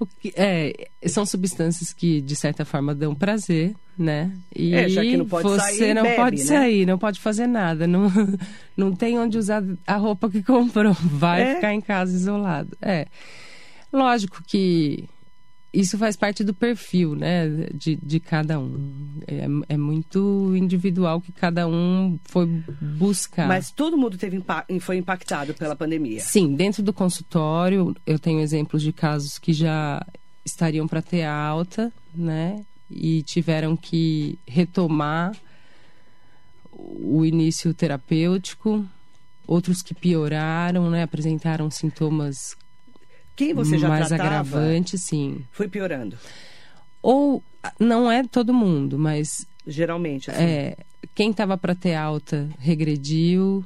O 0.00 0.06
que- 0.06 0.32
é, 0.34 0.88
são 1.06 1.26
substâncias 1.26 1.92
que, 1.92 2.20
de 2.22 2.34
certa 2.34 2.64
forma, 2.64 2.94
dão 2.94 3.14
prazer, 3.14 3.74
né? 3.98 4.32
E 4.54 4.74
É, 4.74 4.88
já 4.88 5.02
que 5.02 5.16
não 5.16 5.26
pode 5.28 5.46
você 5.48 5.76
sair, 5.76 5.94
não 5.94 6.02
bebe, 6.02 6.16
pode 6.16 6.36
né? 6.38 6.44
sair, 6.44 6.86
não 6.86 6.98
pode 6.98 7.20
fazer 7.20 7.46
nada, 7.46 7.86
não, 7.86 8.10
não 8.76 8.92
tem 8.94 9.18
onde 9.18 9.36
usar 9.36 9.62
a 9.86 9.96
roupa 9.96 10.30
que 10.30 10.40
comprou, 10.42 10.94
vai 10.94 11.42
É. 11.42 11.54
ficar 11.56 11.74
em 11.74 11.80
casa 11.82 12.14
isolado. 12.16 12.74
É, 12.80 13.06
lógico 13.92 14.42
que 14.46 15.04
isso 15.74 15.98
faz 15.98 16.16
parte 16.16 16.44
do 16.44 16.54
perfil, 16.54 17.16
né, 17.16 17.48
de, 17.74 17.96
de 17.96 18.20
cada 18.20 18.60
um. 18.60 19.20
É, 19.26 19.74
é 19.74 19.76
muito 19.76 20.54
individual 20.54 21.20
que 21.20 21.32
cada 21.32 21.66
um 21.66 22.18
foi 22.24 22.46
buscar. 22.80 23.48
Mas 23.48 23.72
todo 23.72 23.96
mundo 23.96 24.16
teve 24.16 24.42
foi 24.80 24.96
impactado 24.96 25.52
pela 25.54 25.74
pandemia. 25.74 26.20
Sim, 26.20 26.54
dentro 26.54 26.82
do 26.82 26.92
consultório, 26.92 27.94
eu 28.06 28.18
tenho 28.18 28.40
exemplos 28.40 28.82
de 28.82 28.92
casos 28.92 29.38
que 29.38 29.52
já 29.52 30.04
estariam 30.44 30.86
para 30.86 31.02
ter 31.02 31.24
alta, 31.24 31.92
né? 32.14 32.64
E 32.88 33.22
tiveram 33.22 33.76
que 33.76 34.38
retomar 34.46 35.36
o 36.70 37.24
início 37.24 37.74
terapêutico. 37.74 38.86
Outros 39.46 39.82
que 39.82 39.94
pioraram, 39.94 40.88
né? 40.88 41.02
Apresentaram 41.02 41.70
sintomas 41.70 42.56
Quem 43.36 43.52
você 43.52 43.78
já 43.78 43.88
mais 43.88 44.08
tratava 44.08 44.28
agravantes, 44.28 45.02
sim. 45.02 45.44
foi 45.50 45.68
piorando. 45.68 46.16
Ou 47.02 47.42
não 47.78 48.10
é 48.10 48.22
todo 48.22 48.54
mundo, 48.54 48.98
mas 48.98 49.46
Geralmente, 49.66 50.30
assim. 50.30 50.42
é, 50.42 50.76
quem 51.14 51.30
estava 51.30 51.56
para 51.56 51.74
ter 51.74 51.94
alta 51.94 52.48
regrediu. 52.58 53.64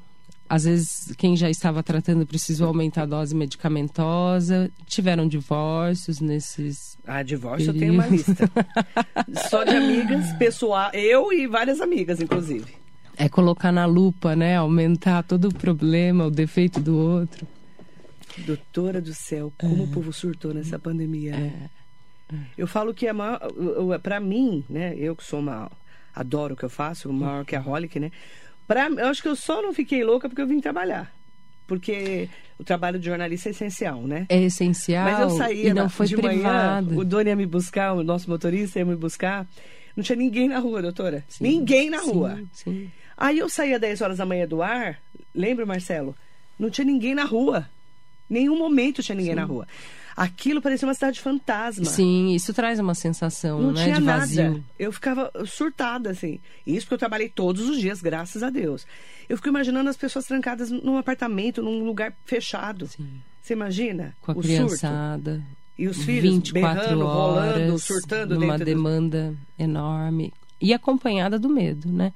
Às 0.51 0.65
vezes, 0.65 1.15
quem 1.19 1.37
já 1.37 1.51
estava 1.51 1.83
tratando 1.83 2.27
precisou 2.27 2.69
aumentar 2.69 3.03
a 3.03 3.07
dose 3.07 3.35
medicamentosa. 3.35 4.71
Tiveram 4.87 5.29
divórcios 5.29 6.21
nesses. 6.21 6.97
Ah, 7.07 7.23
divórcio 7.23 7.69
eu 7.69 7.79
tenho 7.79 7.93
uma 7.93 8.07
lista. 8.07 8.51
Só 9.51 9.63
de 9.63 9.77
amigas, 9.77 10.33
pessoal, 10.39 10.91
eu 10.95 11.31
e 11.35 11.47
várias 11.47 11.83
amigas, 11.83 12.21
inclusive. 12.23 12.65
É 13.17 13.29
colocar 13.29 13.71
na 13.71 13.85
lupa, 13.85 14.35
né? 14.35 14.57
Aumentar 14.57 15.23
todo 15.23 15.49
o 15.49 15.55
problema, 15.55 16.25
o 16.27 16.31
defeito 16.31 16.81
do 16.81 16.97
outro. 16.97 17.47
Doutora 18.47 19.01
do 19.01 19.13
céu, 19.15 19.53
como 19.59 19.85
o 19.85 19.89
povo 19.89 20.13
surtou 20.13 20.53
nessa 20.55 20.79
pandemia, 20.79 21.33
né? 21.37 21.71
Eu 22.57 22.67
falo 22.67 22.93
que 22.93 23.07
a 23.09 23.15
maior, 23.15 23.41
para 24.03 24.21
mim, 24.21 24.63
né, 24.69 24.95
eu 24.97 25.17
que 25.17 25.25
sou 25.25 25.41
uma 25.41 25.71
adoro 26.15 26.55
o 26.55 26.57
que 26.57 26.65
eu 26.65 26.69
faço, 26.71 27.09
o 27.09 27.13
maior 27.13 27.45
que 27.45 27.57
a 27.57 27.61
Holic, 27.63 27.99
né? 27.99 28.11
Pra, 28.67 28.89
eu 28.89 29.07
acho 29.07 29.23
que 29.23 29.29
eu 29.29 29.37
só 29.37 29.63
não 29.63 29.73
fiquei 29.73 30.05
louca 30.05 30.29
porque 30.29 30.43
eu 30.43 30.47
vim 30.47 30.61
trabalhar. 30.61 31.11
porque 31.67 32.29
o 32.59 32.65
trabalho 32.65 32.99
de 32.99 33.05
jornalista 33.07 33.49
é 33.49 33.53
essencial, 33.53 34.01
né? 34.03 34.27
É 34.31 34.41
essencial. 34.43 35.05
Mas 35.05 35.21
eu 35.21 35.31
saía 35.31 35.69
e 35.69 35.75
não 35.75 35.85
na- 35.85 35.89
foi 35.89 36.07
de 36.07 36.17
privado. 36.17 36.87
manhã, 36.89 37.01
o 37.01 37.05
dono 37.05 37.29
ia 37.29 37.37
me 37.37 37.45
buscar, 37.47 37.93
o 37.93 38.03
nosso 38.03 38.29
motorista 38.29 38.79
ia 38.79 38.85
me 38.87 38.97
buscar. 38.97 39.47
Não 39.95 40.03
tinha 40.03 40.17
ninguém 40.17 40.49
na 40.49 40.59
rua, 40.59 40.81
doutora. 40.83 41.25
Sim, 41.29 41.45
ninguém 41.45 41.91
na 41.91 41.99
sim, 42.01 42.11
rua. 42.11 42.41
Sim. 42.53 42.91
Aí 43.17 43.39
eu 43.39 43.49
saía 43.51 43.79
10 43.79 44.01
horas 44.01 44.17
da 44.19 44.25
manhã 44.27 44.47
do 44.49 44.63
ar, 44.63 44.99
lembra, 45.35 45.67
Marcelo? 45.67 46.15
Não 46.59 46.71
tinha 46.71 46.85
ninguém 46.87 47.15
na 47.15 47.25
rua. 47.25 47.69
Nenhum 48.29 48.59
momento 48.59 49.03
tinha 49.03 49.17
ninguém 49.17 49.35
na 49.35 49.45
rua. 49.45 49.67
Aquilo 50.17 50.61
parecia 50.61 50.87
uma 50.87 50.95
cidade 50.95 51.21
fantasma. 51.21 51.85
Sim, 51.85 52.35
isso 52.35 52.53
traz 52.53 52.81
uma 52.81 52.95
sensação, 52.95 53.61
Não 53.63 53.71
né, 53.73 53.85
tinha 53.85 53.95
de 53.97 54.03
nada. 54.03 54.19
vazio. 54.19 54.65
Eu 54.77 54.91
ficava 54.93 55.31
surtada, 55.47 56.11
assim. 56.11 56.41
Isso 56.67 56.87
porque 56.87 56.95
eu 56.95 56.99
trabalhei 56.99 57.29
todos 57.29 57.69
os 57.69 57.79
dias, 57.81 58.03
graças 58.03 58.43
a 58.43 58.51
Deus. 58.51 58.85
Eu 59.29 59.37
fico 59.37 59.49
imaginando 59.49 59.89
as 59.89 59.97
pessoas 59.97 60.25
trancadas 60.27 60.71
num 60.73 60.99
apartamento, 60.99 61.63
num 61.63 61.85
lugar 61.85 62.13
fechado. 62.25 62.89
Sim. 62.89 63.07
Você 63.41 63.53
imagina? 63.53 64.15
Com 64.21 64.33
a 64.33 64.35
o 64.35 64.43
surto? 64.43 64.49
criançada. 64.49 65.41
E 65.79 65.87
os 65.87 66.03
filhos 66.03 66.35
24 66.35 66.53
berrando, 66.83 67.07
rolando, 67.07 67.71
horas, 67.71 67.83
surtando 67.85 68.39
numa 68.41 68.59
demanda 68.59 69.33
enorme. 69.57 70.33
E 70.61 70.75
acompanhada 70.75 71.39
do 71.39 71.49
medo, 71.49 71.89
né? 71.93 72.13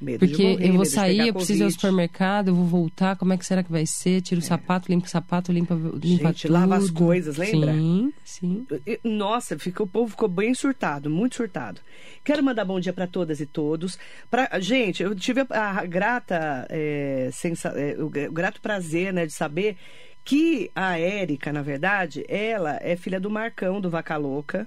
Medo 0.00 0.26
Porque 0.26 0.42
morrer, 0.42 0.68
eu 0.68 0.72
vou 0.74 0.84
sair, 0.84 1.26
eu 1.28 1.34
preciso 1.34 1.62
ir 1.62 1.64
ao 1.64 1.70
supermercado, 1.70 2.48
eu 2.48 2.54
vou 2.54 2.64
voltar, 2.64 3.16
como 3.16 3.32
é 3.32 3.36
que 3.38 3.46
será 3.46 3.62
que 3.62 3.70
vai 3.70 3.86
ser? 3.86 4.20
Tiro 4.20 4.40
o 4.40 4.44
sapato, 4.44 4.90
limpa 4.90 5.06
o 5.06 5.10
sapato, 5.10 5.52
limpa, 5.52 5.74
limpa 5.74 6.28
Gente, 6.28 6.42
tudo. 6.42 6.52
lava 6.52 6.76
as 6.76 6.90
coisas, 6.90 7.36
lembra? 7.36 7.72
Sim, 7.72 8.12
sim. 8.24 8.66
Nossa, 9.02 9.58
fica, 9.58 9.82
o 9.82 9.86
povo 9.86 10.10
ficou 10.10 10.28
bem 10.28 10.54
surtado, 10.54 11.08
muito 11.08 11.36
surtado. 11.36 11.80
Quero 12.24 12.42
mandar 12.42 12.64
bom 12.64 12.78
dia 12.80 12.92
para 12.92 13.06
todas 13.06 13.40
e 13.40 13.46
todos. 13.46 13.98
Pra, 14.30 14.48
gente, 14.60 15.02
eu 15.02 15.14
tive 15.14 15.46
a, 15.50 15.80
a 15.80 15.86
grata, 15.86 16.66
é, 16.68 17.30
sensa- 17.32 17.72
é, 17.76 17.96
o, 17.98 18.06
o 18.06 18.32
grato 18.32 18.60
prazer 18.60 19.12
né, 19.12 19.26
de 19.26 19.32
saber 19.32 19.76
que 20.24 20.70
a 20.74 20.98
Érica, 20.98 21.52
na 21.52 21.62
verdade, 21.62 22.24
ela 22.28 22.78
é 22.82 22.96
filha 22.96 23.20
do 23.20 23.30
Marcão, 23.30 23.80
do 23.80 23.88
Vaca 23.88 24.16
Louca. 24.16 24.66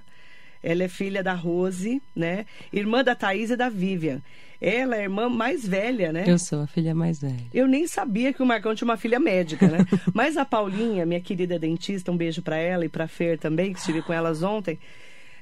Ela 0.62 0.84
é 0.84 0.88
filha 0.88 1.22
da 1.22 1.32
Rose, 1.34 2.02
né? 2.14 2.44
Irmã 2.72 3.02
da 3.02 3.14
Thaís 3.14 3.50
e 3.50 3.56
da 3.56 3.68
Vivian. 3.68 4.20
Ela 4.60 4.96
é 4.96 5.00
a 5.00 5.02
irmã 5.04 5.28
mais 5.28 5.66
velha, 5.66 6.12
né? 6.12 6.24
Eu 6.26 6.38
sou 6.38 6.60
a 6.60 6.66
filha 6.66 6.94
mais 6.94 7.18
velha. 7.18 7.46
Eu 7.52 7.66
nem 7.66 7.86
sabia 7.86 8.30
que 8.30 8.42
o 8.42 8.46
Marcão 8.46 8.74
tinha 8.74 8.86
uma 8.86 8.98
filha 8.98 9.18
médica, 9.18 9.66
né? 9.66 9.78
Mas 10.12 10.36
a 10.36 10.44
Paulinha, 10.44 11.06
minha 11.06 11.20
querida 11.20 11.58
dentista, 11.58 12.12
um 12.12 12.16
beijo 12.16 12.42
pra 12.42 12.56
ela 12.56 12.84
e 12.84 12.88
pra 12.88 13.08
Fer 13.08 13.38
também, 13.38 13.72
que 13.72 13.78
estive 13.78 14.02
com 14.02 14.12
elas 14.12 14.42
ontem. 14.42 14.78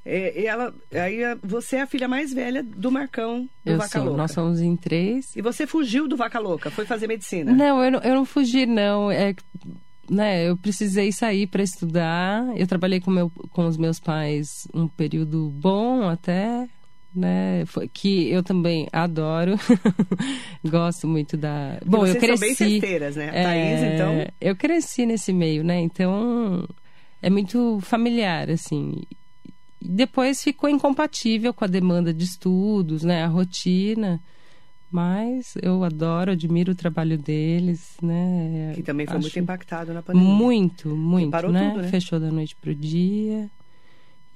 É, 0.07 0.41
e 0.41 0.47
ela, 0.47 0.73
aí 0.93 1.19
você 1.43 1.77
é 1.77 1.83
a 1.83 1.87
filha 1.87 2.07
mais 2.07 2.33
velha 2.33 2.63
do 2.63 2.91
Marcão 2.91 3.49
do 3.65 3.73
Eu 3.73 3.77
Vaca 3.77 3.91
sou. 3.91 4.05
Louca. 4.05 4.19
Nós 4.19 4.31
somos 4.31 4.61
em 4.61 4.77
três. 4.77 5.35
E 5.35 5.43
você 5.43 5.67
fugiu 5.67 6.07
do 6.07 6.17
Vaca 6.17 6.39
Louca, 6.39 6.71
foi 6.71 6.87
fazer 6.87 7.09
medicina. 7.09 7.53
Não, 7.53 7.85
eu 7.85 7.91
não, 7.91 8.01
eu 8.01 8.15
não 8.15 8.25
fugi, 8.25 8.67
não. 8.67 9.11
É, 9.11 9.35
né, 10.09 10.49
eu 10.49 10.57
precisei 10.57 11.13
sair 11.13 11.47
para 11.47 11.63
estudar. 11.63 12.45
Eu 12.57 12.67
trabalhei 12.67 13.01
com, 13.01 13.11
meu, 13.11 13.31
com 13.51 13.67
os 13.67 13.77
meus 13.77 14.01
pais 14.01 14.67
um 14.75 14.89
período 14.89 15.51
bom 15.51 16.09
até, 16.09 16.69
né? 17.15 17.65
Foi, 17.67 17.89
que 17.89 18.29
eu 18.31 18.43
também 18.43 18.89
adoro. 18.93 19.57
Gosto 20.65 21.07
muito 21.07 21.37
da. 21.37 21.79
Bom, 21.85 22.01
vocês 22.01 22.15
eu 22.15 22.21
cresci. 22.21 22.55
são 22.55 22.67
bem 22.67 22.81
festeiras, 22.81 23.17
né? 23.17 23.29
A 23.29 23.33
Thaís, 23.33 23.83
é, 23.83 23.95
então. 23.95 24.33
Eu 24.41 24.57
cresci 24.57 25.07
nesse 25.07 25.33
meio, 25.33 25.63
né? 25.63 25.81
Então 25.81 26.67
é 27.21 27.29
muito 27.29 27.79
familiar, 27.83 28.51
assim. 28.51 29.03
E 29.81 29.89
depois 29.89 30.43
ficou 30.43 30.69
incompatível 30.69 31.53
com 31.53 31.65
a 31.65 31.69
demanda 31.69 32.13
de 32.13 32.25
estudos, 32.25 33.03
né? 33.03 33.25
A 33.25 33.29
rotina. 33.29 34.21
Mas 34.91 35.55
eu 35.61 35.85
adoro, 35.85 36.31
admiro 36.31 36.73
o 36.73 36.75
trabalho 36.75 37.19
deles, 37.19 37.97
né? 38.03 38.73
Que 38.75 38.83
também 38.83 39.07
foi 39.07 39.17
Acho 39.17 39.25
muito 39.25 39.39
impactado 39.39 39.93
na 39.93 40.03
pandemia. 40.03 40.29
Muito, 40.29 40.89
muito, 40.97 41.31
parou 41.31 41.53
né? 41.53 41.71
tudo, 41.71 41.83
né? 41.83 41.89
Fechou 41.89 42.19
da 42.19 42.31
noite 42.31 42.57
pro 42.57 42.75
dia. 42.75 43.51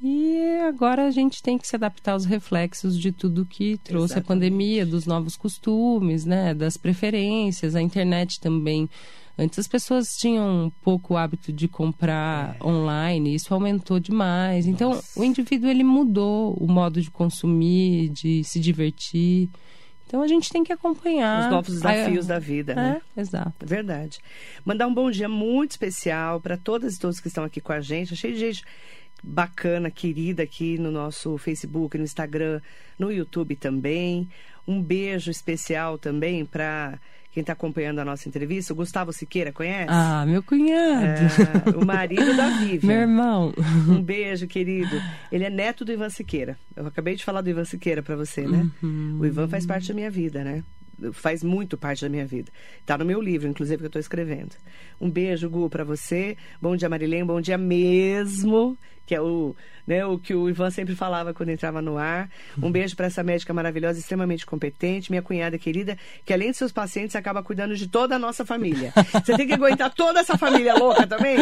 E 0.02 0.36
agora 0.68 1.06
a 1.06 1.10
gente 1.10 1.40
tem 1.42 1.56
que 1.56 1.66
se 1.66 1.76
adaptar 1.76 2.12
aos 2.12 2.24
reflexos 2.24 2.98
de 2.98 3.12
tudo 3.12 3.46
que 3.46 3.78
trouxe 3.78 4.14
a 4.14 4.16
Exatamente. 4.16 4.26
pandemia, 4.26 4.84
dos 4.84 5.06
novos 5.06 5.36
costumes, 5.36 6.24
né? 6.24 6.52
Das 6.52 6.76
preferências, 6.76 7.74
a 7.76 7.80
internet 7.80 8.40
também. 8.40 8.90
Antes 9.38 9.60
as 9.60 9.68
pessoas 9.68 10.08
tinham 10.18 10.70
pouco 10.82 11.16
hábito 11.16 11.52
de 11.52 11.66
comprar 11.66 12.56
online, 12.62 13.34
isso 13.34 13.54
aumentou 13.54 13.98
demais. 13.98 14.66
Então 14.66 14.90
É. 14.90 14.94
Nossa. 14.96 15.20
o 15.20 15.24
indivíduo 15.24 15.70
ele 15.70 15.84
mudou 15.84 16.54
o 16.60 16.70
modo 16.70 17.00
de 17.00 17.10
consumir, 17.10 18.10
de 18.10 18.44
se 18.44 18.60
divertir. 18.60 19.48
Então 20.12 20.20
a 20.20 20.28
gente 20.28 20.50
tem 20.50 20.62
que 20.62 20.70
acompanhar 20.70 21.46
Os 21.46 21.50
novos 21.50 21.74
desafios 21.76 22.26
da 22.26 22.38
vida, 22.38 22.74
né? 22.74 23.00
É, 23.16 23.20
exato. 23.22 23.64
Verdade. 23.64 24.20
Mandar 24.62 24.86
um 24.86 24.92
bom 24.92 25.10
dia 25.10 25.26
muito 25.26 25.70
especial 25.70 26.38
para 26.38 26.54
todas 26.54 26.96
e 26.96 27.00
todos 27.00 27.18
que 27.18 27.28
estão 27.28 27.44
aqui 27.44 27.62
com 27.62 27.72
a 27.72 27.80
gente. 27.80 28.14
Cheio 28.14 28.34
de 28.34 28.40
gente 28.40 28.62
bacana, 29.22 29.90
querida 29.90 30.42
aqui 30.42 30.76
no 30.76 30.90
nosso 30.90 31.38
Facebook, 31.38 31.96
no 31.96 32.04
Instagram, 32.04 32.60
no 32.98 33.10
YouTube 33.10 33.56
também. 33.56 34.28
Um 34.68 34.82
beijo 34.82 35.30
especial 35.30 35.96
também 35.96 36.44
para 36.44 36.98
quem 37.32 37.40
está 37.40 37.54
acompanhando 37.54 37.98
a 37.98 38.04
nossa 38.04 38.28
entrevista. 38.28 38.74
O 38.74 38.76
Gustavo 38.76 39.10
Siqueira, 39.12 39.50
conhece? 39.50 39.88
Ah, 39.88 40.24
meu 40.26 40.42
cunhado. 40.42 41.04
É, 41.04 41.76
o 41.76 41.84
marido 41.84 42.36
da 42.36 42.50
Vivian. 42.60 42.86
Meu 42.86 43.00
irmão. 43.00 43.54
Um 43.88 44.02
beijo, 44.02 44.46
querido. 44.46 45.00
Ele 45.32 45.44
é 45.44 45.50
neto 45.50 45.82
do 45.82 45.90
Ivan 45.90 46.10
Siqueira. 46.10 46.58
Eu 46.76 46.86
acabei 46.86 47.16
de 47.16 47.24
falar 47.24 47.40
do 47.40 47.48
Ivan 47.48 47.64
Siqueira 47.64 48.02
para 48.02 48.14
você, 48.16 48.46
né? 48.46 48.68
Uhum. 48.82 49.16
O 49.18 49.26
Ivan 49.26 49.48
faz 49.48 49.64
parte 49.64 49.88
da 49.88 49.94
minha 49.94 50.10
vida, 50.10 50.44
né? 50.44 50.62
Faz 51.12 51.42
muito 51.42 51.76
parte 51.76 52.02
da 52.02 52.08
minha 52.08 52.26
vida. 52.26 52.50
Tá 52.86 52.96
no 52.96 53.04
meu 53.04 53.20
livro, 53.20 53.48
inclusive, 53.48 53.78
que 53.78 53.86
eu 53.86 53.90
tô 53.90 53.98
escrevendo. 53.98 54.54
Um 55.00 55.10
beijo, 55.10 55.48
Gu, 55.50 55.68
para 55.68 55.84
você. 55.84 56.36
Bom 56.60 56.76
dia, 56.76 56.88
Marilene. 56.88 57.24
Bom 57.24 57.40
dia 57.40 57.58
mesmo. 57.58 58.76
Que 59.04 59.16
é 59.16 59.20
o, 59.20 59.54
né, 59.84 60.06
o 60.06 60.16
que 60.16 60.32
o 60.32 60.48
Ivan 60.48 60.70
sempre 60.70 60.94
falava 60.94 61.34
quando 61.34 61.48
entrava 61.48 61.82
no 61.82 61.98
ar. 61.98 62.30
Um 62.62 62.70
beijo 62.70 62.94
para 62.94 63.06
essa 63.06 63.20
médica 63.24 63.52
maravilhosa, 63.52 63.98
extremamente 63.98 64.46
competente, 64.46 65.10
minha 65.10 65.20
cunhada 65.20 65.58
querida, 65.58 65.98
que 66.24 66.32
além 66.32 66.52
de 66.52 66.56
seus 66.56 66.70
pacientes, 66.70 67.16
acaba 67.16 67.42
cuidando 67.42 67.74
de 67.74 67.88
toda 67.88 68.14
a 68.14 68.18
nossa 68.18 68.46
família. 68.46 68.92
Você 69.12 69.36
tem 69.36 69.44
que 69.44 69.54
aguentar 69.54 69.92
toda 69.92 70.20
essa 70.20 70.38
família 70.38 70.74
louca 70.74 71.04
também? 71.04 71.36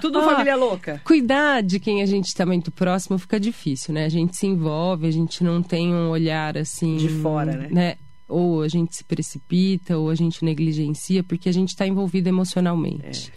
Tudo 0.00 0.20
Ah, 0.20 0.24
família 0.24 0.56
louca. 0.56 1.02
Cuidar 1.04 1.62
de 1.62 1.78
quem 1.78 2.02
a 2.02 2.06
gente 2.06 2.28
está 2.28 2.46
muito 2.46 2.72
próximo 2.72 3.18
fica 3.18 3.38
difícil, 3.38 3.92
né? 3.92 4.06
A 4.06 4.10
gente 4.10 4.34
se 4.38 4.46
envolve, 4.46 5.06
a 5.06 5.12
gente 5.12 5.44
não 5.44 5.62
tem 5.62 5.94
um 5.94 6.08
olhar 6.08 6.56
assim. 6.56 6.96
De 6.96 7.10
fora, 7.10 7.68
né? 7.70 7.96
Ou 8.30 8.62
a 8.62 8.68
gente 8.68 8.94
se 8.96 9.04
precipita, 9.04 9.98
ou 9.98 10.08
a 10.08 10.14
gente 10.14 10.44
negligencia, 10.44 11.22
porque 11.22 11.48
a 11.48 11.52
gente 11.52 11.68
está 11.70 11.86
envolvido 11.86 12.28
emocionalmente. 12.28 13.32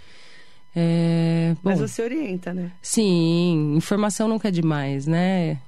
É, 0.75 1.53
bom, 1.63 1.69
Mas 1.69 1.79
você 1.79 2.01
orienta, 2.01 2.53
né? 2.53 2.71
sim, 2.81 3.75
informação 3.75 4.27
nunca 4.27 4.47
é 4.47 4.51
demais, 4.51 5.05
né? 5.05 5.59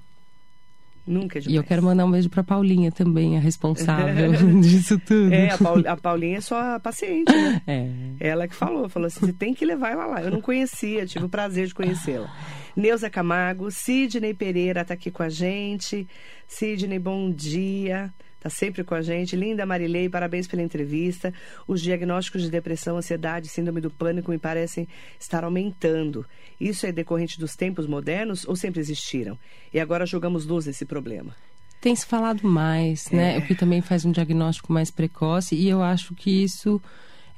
Nunca 1.06 1.38
é 1.38 1.42
demais. 1.42 1.54
E 1.54 1.56
eu 1.56 1.64
quero 1.64 1.84
mandar 1.84 2.06
um 2.06 2.12
beijo 2.12 2.28
pra 2.30 2.44
Paulinha 2.44 2.92
também, 2.92 3.38
a 3.38 3.40
responsável 3.40 4.32
disso 4.62 4.98
tudo. 5.00 5.32
É, 5.32 5.52
a, 5.52 5.58
Paul- 5.60 5.88
a 5.88 5.96
Paulinha 5.96 6.38
é 6.40 6.42
sua 6.42 6.80
paciente, 6.80 7.32
né? 7.32 7.62
É. 7.68 7.90
Ela 8.20 8.48
que 8.48 8.56
falou, 8.56 8.90
falou 8.90 9.06
assim, 9.06 9.20
você 9.20 9.34
tem 9.34 9.54
que 9.54 9.64
levar 9.64 9.92
ela 9.92 10.08
lá. 10.08 10.24
Eu 10.24 10.32
não 10.32 10.42
conhecia, 10.42 11.06
tive 11.06 11.26
o 11.26 11.30
prazer 11.30 11.68
de 11.68 11.76
conhecê-la. 11.76 12.28
Neuza 12.76 13.08
Camargo, 13.10 13.70
Sidney 13.70 14.34
Pereira 14.34 14.82
está 14.82 14.96
aqui 14.96 15.12
com 15.12 15.22
a 15.22 15.30
gente. 15.30 16.08
Sidney, 16.48 16.98
bom 16.98 17.30
dia. 17.32 18.12
Está 18.46 18.50
sempre 18.58 18.84
com 18.84 18.94
a 18.94 19.02
gente. 19.02 19.36
Linda 19.36 19.66
Marilei, 19.66 20.08
parabéns 20.08 20.46
pela 20.46 20.62
entrevista. 20.62 21.34
Os 21.68 21.82
diagnósticos 21.82 22.44
de 22.44 22.52
depressão, 22.52 22.96
ansiedade, 22.96 23.48
síndrome 23.48 23.82
do 23.82 23.90
pânico 23.90 24.30
me 24.30 24.38
parecem 24.38 24.88
estar 25.20 25.44
aumentando. 25.44 26.24
Isso 26.62 26.86
é 26.86 26.92
decorrente 26.92 27.40
dos 27.40 27.56
tempos 27.56 27.88
modernos 27.88 28.48
ou 28.48 28.56
sempre 28.56 28.80
existiram? 28.80 29.36
E 29.74 29.80
agora 29.80 30.06
jogamos 30.06 30.46
luz 30.46 30.68
nesse 30.68 30.86
problema. 30.86 31.36
Tem 31.82 31.96
se 31.96 32.06
falado 32.06 32.48
mais, 32.48 33.10
né? 33.10 33.36
É. 33.36 33.40
O 33.40 33.42
que 33.48 33.56
também 33.56 33.82
faz 33.82 34.06
um 34.06 34.12
diagnóstico 34.12 34.72
mais 34.72 34.92
precoce. 34.92 35.56
E 35.56 35.68
eu 35.68 35.82
acho 35.82 36.14
que 36.14 36.44
isso 36.44 36.80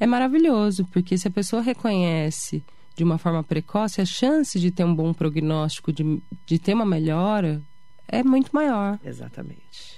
é 0.02 0.06
maravilhoso, 0.06 0.84
porque 0.92 1.18
se 1.18 1.30
a 1.30 1.32
pessoa 1.32 1.62
reconhece 1.62 2.62
de 2.98 3.04
uma 3.06 3.18
forma 3.18 3.42
precoce, 3.46 4.02
a 4.02 4.06
chance 4.06 4.60
de 4.60 4.72
ter 4.72 4.84
um 4.84 4.94
bom 4.94 5.14
prognóstico, 5.14 5.94
de, 5.94 6.22
de 6.46 6.60
ter 6.60 6.74
uma 6.74 6.86
melhora, 6.86 7.62
é 8.10 8.22
muito 8.26 8.50
maior. 8.52 9.00
Exatamente. 9.06 9.97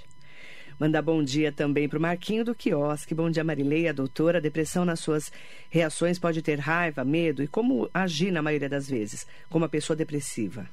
Mandar 0.80 1.02
bom 1.02 1.22
dia 1.22 1.52
também 1.52 1.86
para 1.86 1.98
o 1.98 2.00
Marquinho 2.00 2.42
do 2.42 2.54
Quiosque. 2.54 3.14
Bom 3.14 3.30
dia, 3.30 3.44
Marileia, 3.44 3.92
doutora. 3.92 4.38
A 4.38 4.40
depressão 4.40 4.82
nas 4.82 4.98
suas 4.98 5.30
reações 5.68 6.18
pode 6.18 6.40
ter 6.40 6.58
raiva, 6.58 7.04
medo 7.04 7.42
e 7.42 7.46
como 7.46 7.90
agir 7.92 8.30
na 8.32 8.40
maioria 8.40 8.66
das 8.66 8.88
vezes, 8.88 9.26
como 9.50 9.62
uma 9.62 9.68
pessoa 9.68 9.94
depressiva. 9.94 10.66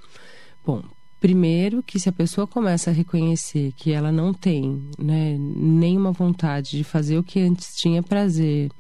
Bom, 0.66 0.82
primeiro 1.20 1.84
que 1.84 2.00
se 2.00 2.08
a 2.08 2.14
pessoa 2.14 2.48
começa 2.48 2.90
a 2.90 2.94
reconhecer 2.94 3.74
que 3.76 3.92
ela 3.92 4.10
não 4.10 4.34
tem 4.34 4.82
né, 4.98 5.36
nenhuma 5.38 6.14
vontade 6.14 6.78
de 6.78 6.86
fazer 6.86 7.18
o 7.18 7.24
que 7.24 7.42
antes 7.42 7.76
tinha 7.76 8.02
prazer, 8.02 8.72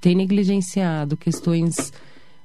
tem 0.00 0.14
negligenciado 0.14 1.16
questões 1.16 1.92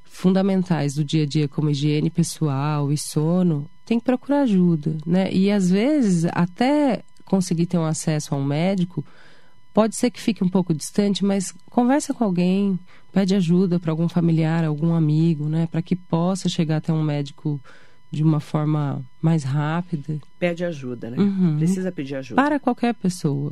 fundamentais 0.04 0.96
do 0.96 1.04
dia 1.04 1.22
a 1.22 1.28
dia 1.28 1.48
como 1.48 1.70
higiene 1.70 2.10
pessoal 2.10 2.92
e 2.92 2.98
sono, 2.98 3.70
tem 3.86 4.00
que 4.00 4.06
procurar 4.06 4.42
ajuda, 4.42 4.98
né? 5.06 5.32
E 5.32 5.52
às 5.52 5.70
vezes 5.70 6.26
até 6.32 7.04
conseguir 7.26 7.66
ter 7.66 7.78
um 7.78 7.86
acesso 7.86 8.34
a 8.34 8.38
um 8.38 8.44
médico 8.44 9.04
pode 9.74 9.96
ser 9.96 10.12
que 10.12 10.22
fique 10.22 10.44
um 10.44 10.50
pouco 10.50 10.74
distante, 10.74 11.26
mas 11.26 11.54
conversa 11.70 12.14
com 12.14 12.24
alguém, 12.24 12.80
pede 13.12 13.36
ajuda 13.36 13.80
para 13.80 13.92
algum 13.92 14.08
familiar, 14.08 14.64
algum 14.64 14.94
amigo, 14.94 15.50
né, 15.50 15.68
para 15.70 15.82
que 15.82 15.96
possa 15.96 16.48
chegar 16.48 16.78
até 16.78 16.94
um 16.94 17.02
médico 17.02 17.60
de 18.12 18.24
uma 18.24 18.40
forma 18.40 19.04
mais 19.20 19.44
rápida. 19.44 20.20
Pede 20.38 20.64
ajuda, 20.64 21.10
né? 21.10 21.18
Uhum. 21.18 21.58
Precisa 21.58 21.92
pedir 21.92 22.16
ajuda. 22.16 22.40
Para 22.40 22.60
qualquer 22.60 22.94
pessoa. 22.94 23.52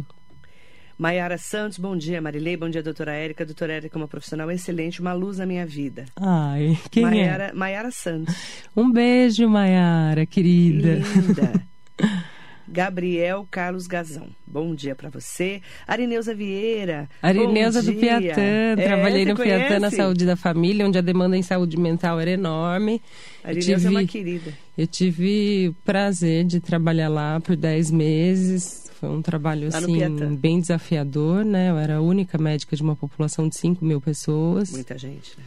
Maiara 0.99 1.35
Santos, 1.39 1.79
bom 1.79 1.97
dia, 1.97 2.21
Marilei, 2.21 2.55
bom 2.55 2.69
dia, 2.69 2.83
doutora 2.83 3.11
Érica. 3.11 3.43
Doutora 3.43 3.73
Érica 3.73 3.97
é 3.97 3.99
uma 3.99 4.07
profissional 4.07 4.51
excelente, 4.51 5.01
uma 5.01 5.13
luz 5.13 5.39
na 5.39 5.47
minha 5.47 5.65
vida. 5.65 6.05
Ai, 6.15 6.77
quem 6.91 7.01
Maiara, 7.01 7.45
é? 7.45 7.53
Maiara 7.53 7.89
Santos. 7.89 8.35
Um 8.77 8.91
beijo, 8.91 9.49
Maiara, 9.49 10.27
querida. 10.27 10.99
Linda. 10.99 11.67
Gabriel 12.71 13.45
Carlos 13.51 13.85
Gazão. 13.85 14.27
Bom 14.47 14.73
dia 14.73 14.95
para 14.95 15.09
você. 15.09 15.61
Arineuza 15.85 16.33
Vieira. 16.33 17.09
Arineuza 17.21 17.83
do 17.83 17.93
Piatã. 17.93 18.41
É, 18.41 18.75
Trabalhei 18.77 19.25
no 19.25 19.35
conhece? 19.35 19.59
Piatã 19.59 19.79
na 19.79 19.91
saúde 19.91 20.25
da 20.25 20.37
família, 20.37 20.87
onde 20.87 20.97
a 20.97 21.01
demanda 21.01 21.35
em 21.35 21.43
saúde 21.43 21.77
mental 21.77 22.19
era 22.19 22.31
enorme. 22.31 23.01
Arineuza 23.43 23.75
tive, 23.75 23.85
é 23.85 23.89
uma 23.89 24.05
querida. 24.05 24.53
Eu 24.77 24.87
tive 24.87 25.69
o 25.69 25.73
prazer 25.85 26.45
de 26.45 26.61
trabalhar 26.61 27.09
lá 27.09 27.39
por 27.41 27.57
10 27.57 27.91
meses. 27.91 28.89
Foi 28.99 29.09
um 29.09 29.21
trabalho 29.21 29.67
assim 29.67 30.37
bem 30.37 30.61
desafiador, 30.61 31.43
né? 31.43 31.71
Eu 31.71 31.77
era 31.77 31.97
a 31.97 32.01
única 32.01 32.37
médica 32.37 32.75
de 32.75 32.83
uma 32.83 32.95
população 32.95 33.49
de 33.49 33.57
5 33.57 33.83
mil 33.83 33.99
pessoas. 33.99 34.71
Muita 34.71 34.97
gente, 34.97 35.37
né? 35.37 35.43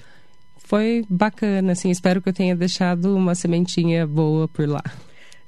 Foi 0.58 1.04
bacana, 1.08 1.72
assim. 1.72 1.90
Espero 1.90 2.20
que 2.20 2.28
eu 2.28 2.32
tenha 2.32 2.56
deixado 2.56 3.14
uma 3.14 3.34
sementinha 3.34 4.06
boa 4.06 4.48
por 4.48 4.68
lá. 4.68 4.82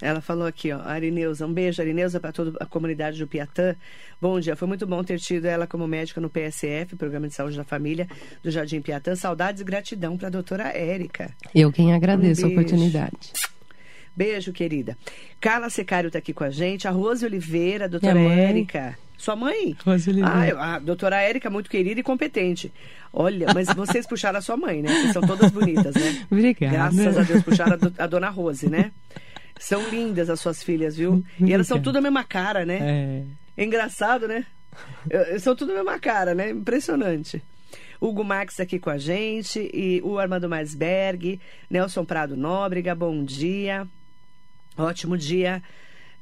Ela 0.00 0.20
falou 0.20 0.46
aqui, 0.46 0.72
ó, 0.72 0.80
Arineuza, 0.80 1.46
um 1.46 1.52
beijo, 1.52 1.80
Arineuza, 1.80 2.20
para 2.20 2.32
toda 2.32 2.56
a 2.60 2.66
comunidade 2.66 3.18
do 3.18 3.26
Piatã. 3.26 3.74
Bom 4.20 4.38
dia, 4.38 4.54
foi 4.54 4.68
muito 4.68 4.86
bom 4.86 5.02
ter 5.02 5.18
tido 5.18 5.46
ela 5.46 5.66
como 5.66 5.86
médica 5.86 6.20
no 6.20 6.28
PSF, 6.28 6.96
Programa 6.96 7.28
de 7.28 7.34
Saúde 7.34 7.56
da 7.56 7.64
Família 7.64 8.06
do 8.42 8.50
Jardim 8.50 8.80
Piatã. 8.80 9.14
Saudades 9.16 9.62
e 9.62 9.64
gratidão 9.64 10.16
para 10.16 10.28
a 10.28 10.30
doutora 10.30 10.68
Érica. 10.68 11.30
Eu 11.54 11.72
quem 11.72 11.94
agradeço 11.94 12.46
um 12.46 12.50
a 12.50 12.52
oportunidade. 12.52 13.32
Beijo, 14.14 14.52
querida. 14.52 14.96
Carla 15.40 15.68
Secário 15.68 16.08
está 16.08 16.18
aqui 16.18 16.32
com 16.32 16.44
a 16.44 16.50
gente, 16.50 16.88
a 16.88 16.90
Rose 16.90 17.24
Oliveira, 17.24 17.84
a 17.84 17.88
doutora 17.88 18.18
Érica. 18.18 18.98
Sua 19.16 19.36
mãe? 19.36 19.76
Rose 19.84 20.08
Oliveira. 20.10 20.58
Ah, 20.58 20.74
a 20.74 20.78
doutora 20.78 21.20
Érica, 21.20 21.48
muito 21.48 21.70
querida 21.70 22.00
e 22.00 22.02
competente. 22.02 22.72
Olha, 23.12 23.46
mas 23.54 23.68
vocês 23.68 24.04
puxaram 24.08 24.38
a 24.38 24.42
sua 24.42 24.56
mãe, 24.56 24.82
né? 24.82 24.88
Vocês 24.88 25.12
são 25.12 25.22
todas 25.22 25.50
bonitas, 25.50 25.94
né? 25.94 26.26
Obrigada. 26.30 26.74
Graças 26.74 27.18
a 27.18 27.22
Deus, 27.22 27.42
puxaram 27.42 27.72
a, 27.74 27.76
do, 27.76 27.94
a 27.98 28.06
dona 28.06 28.28
Rose, 28.28 28.68
né? 28.68 28.90
São 29.58 29.88
lindas 29.88 30.28
as 30.28 30.40
suas 30.40 30.62
filhas, 30.62 30.96
viu? 30.96 31.24
E 31.40 31.52
elas 31.52 31.66
são 31.66 31.80
tudo 31.80 31.96
a 31.98 32.00
mesma 32.00 32.24
cara, 32.24 32.64
né? 32.64 32.78
É. 33.56 33.62
é 33.62 33.64
engraçado, 33.64 34.28
né? 34.28 34.44
São 35.40 35.56
tudo 35.56 35.72
a 35.72 35.76
mesma 35.76 35.98
cara, 35.98 36.34
né? 36.34 36.50
Impressionante. 36.50 37.42
Hugo 38.00 38.22
Max 38.22 38.60
aqui 38.60 38.78
com 38.78 38.90
a 38.90 38.98
gente 38.98 39.70
e 39.72 40.00
o 40.04 40.18
Armando 40.18 40.48
Maisberg, 40.48 41.40
Nelson 41.70 42.04
Prado 42.04 42.36
Nóbrega, 42.36 42.94
bom 42.94 43.24
dia. 43.24 43.86
Ótimo 44.76 45.16
dia. 45.16 45.62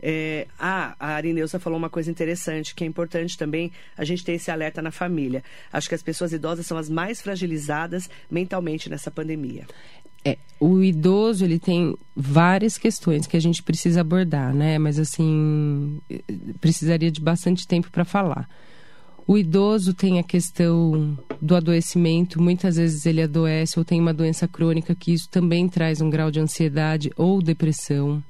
É, 0.07 0.47
ah, 0.59 0.95
a 1.01 1.09
Arineusa 1.15 1.59
falou 1.59 1.79
uma 1.79 1.89
coisa 1.89 2.11
interessante, 2.11 2.75
que 2.75 2.85
é 2.85 2.87
importante 2.87 3.39
também 3.39 3.73
a 3.97 4.05
gente 4.05 4.23
ter 4.23 4.33
esse 4.33 4.51
alerta 4.51 4.83
na 4.83 4.91
família. 4.91 5.43
Acho 5.73 5.89
que 5.89 5.95
as 5.95 6.03
pessoas 6.03 6.33
idosas 6.33 6.67
são 6.67 6.77
as 6.77 6.91
mais 6.91 7.23
fragilizadas 7.23 8.09
mentalmente 8.31 8.91
nessa 8.91 9.11
pandemia. 9.11 9.67
É, 10.25 10.39
o 10.59 10.83
idoso 10.83 11.45
ele 11.45 11.59
tem 11.59 11.97
várias 12.17 12.79
questões 12.79 13.27
que 13.27 13.37
a 13.37 13.41
gente 13.41 13.63
precisa 13.63 14.01
abordar, 14.01 14.55
né? 14.55 14.79
Mas 14.79 14.99
assim 14.99 16.01
precisaria 16.61 17.11
de 17.11 17.21
bastante 17.21 17.67
tempo 17.67 17.91
para 17.91 18.05
falar. 18.05 18.49
O 19.27 19.39
idoso 19.39 19.95
tem 19.95 20.19
a 20.19 20.23
questão 20.23 21.19
do 21.41 21.57
adoecimento, 21.57 22.43
muitas 22.43 22.77
vezes 22.77 23.07
ele 23.07 23.23
adoece 23.23 23.79
ou 23.79 23.85
tem 23.85 23.99
uma 23.99 24.13
doença 24.13 24.47
crônica, 24.47 24.95
que 24.95 25.15
isso 25.15 25.29
também 25.31 25.67
traz 25.67 26.03
um 26.03 26.11
grau 26.11 26.31
de 26.31 26.41
ansiedade 26.41 27.11
ou 27.17 27.41
depressão. 27.41 28.23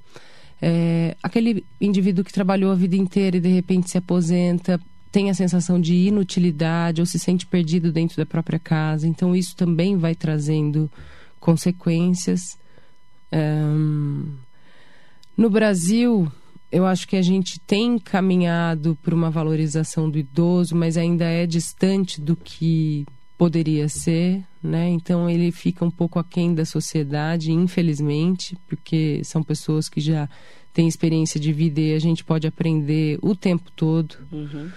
É, 0.63 1.17
aquele 1.21 1.65
indivíduo 1.81 2.25
que 2.25 2.33
trabalhou 2.33 2.71
a 2.71 2.77
vida 2.77 2.95
inteira 2.95 3.37
e 3.37 3.41
de 3.41 3.49
repente 3.49 3.91
se 3.91 3.99
aposenta, 3.99 4.81
tem 5.11 5.31
a 5.31 5.35
sensação 5.35 5.81
de 5.81 5.95
inutilidade 5.95 7.01
ou 7.01 7.07
se 7.07 7.19
sente 7.19 7.45
perdido 7.45 7.93
dentro 7.93 8.17
da 8.17 8.27
própria 8.27 8.59
casa. 8.59 9.07
Então, 9.07 9.35
isso 9.35 9.55
também 9.57 9.97
vai 9.97 10.15
trazendo 10.15 10.91
consequências. 11.45 12.57
Um, 13.31 14.33
no 15.37 15.51
Brasil, 15.51 16.33
eu 16.73 16.87
acho 16.87 17.07
que 17.07 17.17
a 17.17 17.23
gente 17.23 17.61
tem 17.61 17.99
caminhado 17.99 18.97
para 19.03 19.15
uma 19.15 19.31
valorização 19.31 20.09
do 20.09 20.19
idoso, 20.19 20.75
mas 20.75 20.97
ainda 20.97 21.27
é 21.27 21.47
distante 21.47 22.19
do 22.19 22.35
que 22.35 23.05
poderia 23.37 23.91
ser, 23.91 24.43
né? 24.63 24.89
Então 24.89 25.29
ele 25.29 25.53
fica 25.53 25.85
um 25.85 25.91
pouco 25.91 26.19
aquém 26.19 26.55
da 26.55 26.65
sociedade, 26.65 27.53
infelizmente, 27.53 28.57
porque 28.67 29.21
são 29.23 29.43
pessoas 29.43 29.87
que 29.87 30.01
já 30.01 30.27
têm 30.73 30.89
experiência 30.89 31.39
de 31.39 31.53
vida 31.53 31.79
e 31.79 31.93
a 31.93 31.99
gente 31.99 32.25
pode 32.25 32.47
aprender 32.47 33.19
o 33.21 33.37
tempo 33.37 33.71
todo. 33.77 34.17
Uhum. 34.33 34.71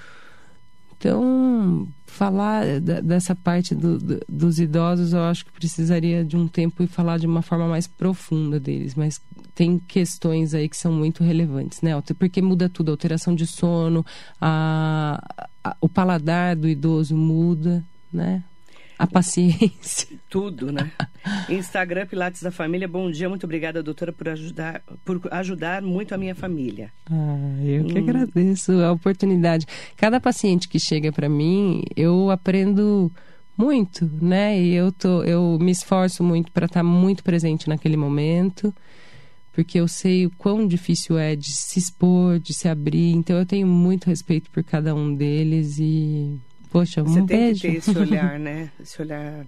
Então, 0.98 1.88
falar 2.08 2.80
dessa 2.80 3.36
parte 3.36 3.76
do, 3.76 4.00
do, 4.00 4.20
dos 4.28 4.60
idosos, 4.60 5.14
eu 5.14 5.24
acho 5.24 5.46
que 5.46 5.52
precisaria 5.52 6.26
de 6.26 6.36
um 6.36 6.48
tempo 6.48 6.82
e 6.82 6.88
falar 6.88 7.20
de 7.20 7.28
uma 7.28 7.44
forma 7.44 7.68
mais 7.68 7.86
profunda 7.86 8.60
deles. 8.60 8.96
Mas 8.96 9.22
tem 9.54 9.78
questões 9.78 10.54
aí 10.54 10.68
que 10.68 10.76
são 10.76 10.92
muito 10.92 11.24
relevantes, 11.24 11.82
né? 11.82 11.92
Porque 12.18 12.42
muda 12.42 12.68
tudo, 12.68 12.90
a 12.90 12.94
alteração 12.94 13.36
de 13.36 13.46
sono, 13.46 14.06
a, 14.42 15.24
a, 15.64 15.78
o 15.80 15.88
paladar 15.88 16.56
do 16.56 16.68
idoso 16.68 17.16
muda, 17.16 17.84
né? 18.12 18.44
A 18.98 19.06
paciência. 19.06 20.18
Tudo, 20.30 20.72
né? 20.72 20.92
Instagram 21.50 22.08
Pilates 22.08 22.42
da 22.42 22.52
Família. 22.52 22.88
Bom 22.88 23.12
dia, 23.12 23.30
muito 23.30 23.44
obrigada, 23.44 23.84
doutora, 23.84 24.12
por 24.12 24.30
ajudar, 24.30 24.82
por 25.06 25.22
ajudar 25.32 25.82
muito 25.82 26.16
a 26.16 26.18
minha 26.18 26.34
família. 26.34 26.92
Ah, 27.10 27.64
eu 27.64 27.86
que 27.86 28.00
hum. 28.00 28.04
agradeço 28.04 28.72
a 28.84 28.92
oportunidade. 28.92 29.66
Cada 29.96 30.20
paciente 30.20 30.68
que 30.68 30.80
chega 30.80 31.12
para 31.12 31.30
mim, 31.30 31.84
eu 31.96 32.32
aprendo 32.32 33.12
muito, 33.58 34.10
né? 34.22 34.60
E 34.60 34.74
eu 34.74 34.92
tô, 34.92 35.24
eu 35.24 35.58
me 35.60 35.72
esforço 35.72 36.24
muito 36.24 36.52
para 36.52 36.66
estar 36.66 36.80
tá 36.80 36.84
muito 36.84 37.24
presente 37.24 37.68
naquele 37.68 37.98
momento, 37.98 38.74
porque 39.52 39.80
eu 39.80 39.88
sei 39.88 40.28
o 40.28 40.32
quão 40.38 40.68
difícil 40.68 41.18
é 41.18 41.36
de 41.36 41.52
se 41.52 41.80
expor, 41.80 42.40
de 42.40 42.54
se 42.54 42.68
abrir. 42.68 43.12
Então 43.12 43.38
eu 43.38 43.46
tenho 43.46 43.68
muito 43.68 44.06
respeito 44.06 44.50
por 44.52 44.64
cada 44.64 44.94
um 44.94 45.14
deles 45.14 45.78
e 45.80 46.40
Poxa, 46.70 47.02
um 47.02 47.06
Você 47.06 47.20
tem 47.20 47.26
beijo. 47.26 47.62
que 47.62 47.68
ter 47.68 47.78
esse 47.78 47.98
olhar, 47.98 48.38
né? 48.40 48.72
Esse 48.80 49.02
olhar 49.02 49.46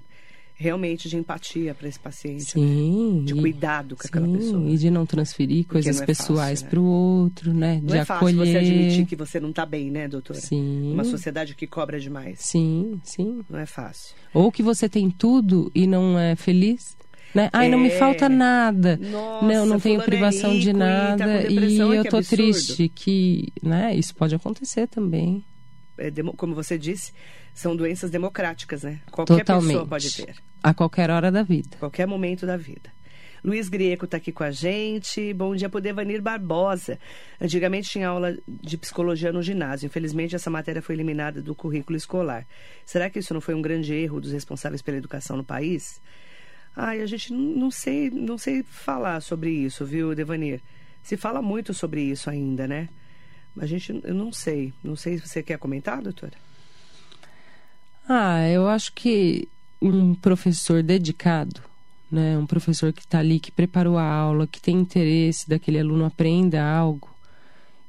realmente 0.59 1.07
de 1.07 1.15
empatia 1.15 1.73
para 1.73 1.87
esse 1.87 1.97
paciente. 1.97 2.59
Né? 2.59 2.65
Sim. 2.65 3.19
Né? 3.19 3.25
De 3.25 3.33
cuidado 3.33 3.95
com 3.95 4.01
sim, 4.01 4.09
aquela 4.09 4.27
pessoa. 4.27 4.69
E 4.69 4.77
de 4.77 4.89
não 4.91 5.05
transferir 5.05 5.65
coisas 5.65 6.01
é 6.01 6.05
pessoais 6.05 6.61
né? 6.61 6.69
para 6.69 6.79
o 6.79 6.83
outro, 6.83 7.53
né? 7.53 7.79
Não 7.81 7.87
de 7.87 7.97
é 7.97 8.05
fácil 8.05 8.27
acolher. 8.27 8.51
você 8.51 8.57
admitir 8.57 9.05
que 9.05 9.15
você 9.15 9.39
não 9.39 9.51
está 9.51 9.65
bem, 9.65 9.89
né, 9.89 10.07
doutora? 10.09 10.39
Sim. 10.39 10.91
Uma 10.91 11.05
sociedade 11.05 11.55
que 11.55 11.65
cobra 11.65 11.97
demais. 11.97 12.39
Sim, 12.39 12.99
sim. 13.03 13.41
Não 13.49 13.57
é 13.57 13.65
fácil. 13.65 14.13
Ou 14.33 14.51
que 14.51 14.61
você 14.61 14.89
tem 14.89 15.09
tudo 15.09 15.71
e 15.73 15.87
não 15.87 16.19
é 16.19 16.35
feliz. 16.35 16.97
Né? 17.33 17.49
Ai, 17.53 17.67
é. 17.67 17.69
não 17.69 17.79
me 17.79 17.91
falta 17.91 18.27
nada. 18.27 18.97
Nossa, 18.97 19.45
não, 19.45 19.65
não 19.65 19.79
tenho 19.79 20.01
é 20.01 20.03
privação 20.03 20.51
é 20.51 20.57
de 20.57 20.73
nada. 20.73 21.43
E, 21.43 21.55
tá 21.55 21.61
e 21.61 21.77
eu 21.77 22.03
tô 22.03 22.17
absurdo. 22.17 22.25
triste 22.25 22.89
que, 22.89 23.53
né, 23.63 23.95
isso 23.95 24.13
pode 24.13 24.35
acontecer 24.35 24.87
também 24.87 25.45
é, 25.45 25.58
como 26.37 26.55
você 26.55 26.77
disse, 26.77 27.13
são 27.53 27.75
doenças 27.75 28.09
democráticas, 28.09 28.83
né? 28.83 28.99
Qualquer 29.11 29.39
Totalmente. 29.39 29.67
pessoa 29.67 29.87
pode 29.87 30.15
ter. 30.15 30.35
A 30.63 30.73
qualquer 30.73 31.09
hora 31.09 31.31
da 31.31 31.43
vida. 31.43 31.77
Qualquer 31.79 32.07
momento 32.07 32.45
da 32.45 32.57
vida. 32.57 32.91
Luiz 33.43 33.69
Grieco 33.69 34.05
está 34.05 34.17
aqui 34.17 34.31
com 34.31 34.43
a 34.43 34.51
gente. 34.51 35.33
Bom 35.33 35.55
dia 35.55 35.69
para 35.69 35.79
Devanir 35.79 36.21
Barbosa. 36.21 36.99
Antigamente 37.39 37.89
tinha 37.89 38.09
aula 38.09 38.37
de 38.47 38.77
psicologia 38.77 39.31
no 39.31 39.41
ginásio. 39.41 39.87
Infelizmente, 39.87 40.35
essa 40.35 40.49
matéria 40.49 40.81
foi 40.81 40.95
eliminada 40.95 41.41
do 41.41 41.55
currículo 41.55 41.95
escolar. 41.95 42.45
Será 42.85 43.09
que 43.09 43.19
isso 43.19 43.33
não 43.33 43.39
foi 43.39 43.55
um 43.55 43.61
grande 43.61 43.93
erro 43.93 44.19
dos 44.19 44.33
responsáveis 44.33 44.81
pela 44.81 44.97
educação 44.97 45.37
no 45.37 45.43
país? 45.43 46.01
Ai, 46.75 47.01
a 47.01 47.05
gente 47.05 47.33
não 47.33 47.71
sei, 47.71 48.09
não 48.09 48.37
sei 48.37 48.63
falar 48.63 49.21
sobre 49.21 49.49
isso, 49.49 49.85
viu, 49.85 50.13
Devanir? 50.13 50.61
Se 51.01 51.15
fala 51.15 51.41
muito 51.41 51.73
sobre 51.73 52.01
isso 52.01 52.29
ainda, 52.29 52.67
né? 52.67 52.89
A 53.59 53.65
gente, 53.65 54.01
eu 54.03 54.13
não 54.13 54.31
sei. 54.31 54.73
Não 54.83 54.95
sei 54.95 55.17
se 55.17 55.27
você 55.27 55.43
quer 55.43 55.57
comentar, 55.57 56.01
doutora. 56.01 56.33
Ah, 58.07 58.47
eu 58.47 58.67
acho 58.67 58.93
que 58.93 59.47
um 59.81 60.15
professor 60.15 60.81
dedicado, 60.81 61.61
né, 62.11 62.37
um 62.37 62.45
professor 62.45 62.91
que 62.91 63.01
está 63.01 63.19
ali, 63.19 63.39
que 63.39 63.51
preparou 63.51 63.97
a 63.97 64.03
aula, 64.03 64.47
que 64.47 64.59
tem 64.59 64.75
interesse 64.77 65.47
daquele 65.47 65.79
aluno 65.79 66.05
aprenda 66.05 66.63
algo, 66.63 67.09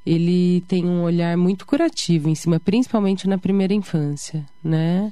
ele 0.05 0.61
tem 0.67 0.85
um 0.85 1.01
olhar 1.01 1.35
muito 1.37 1.65
curativo 1.65 2.29
em 2.29 2.35
cima, 2.35 2.59
principalmente 2.59 3.27
na 3.27 3.37
primeira 3.37 3.73
infância, 3.73 4.45
né? 4.63 5.11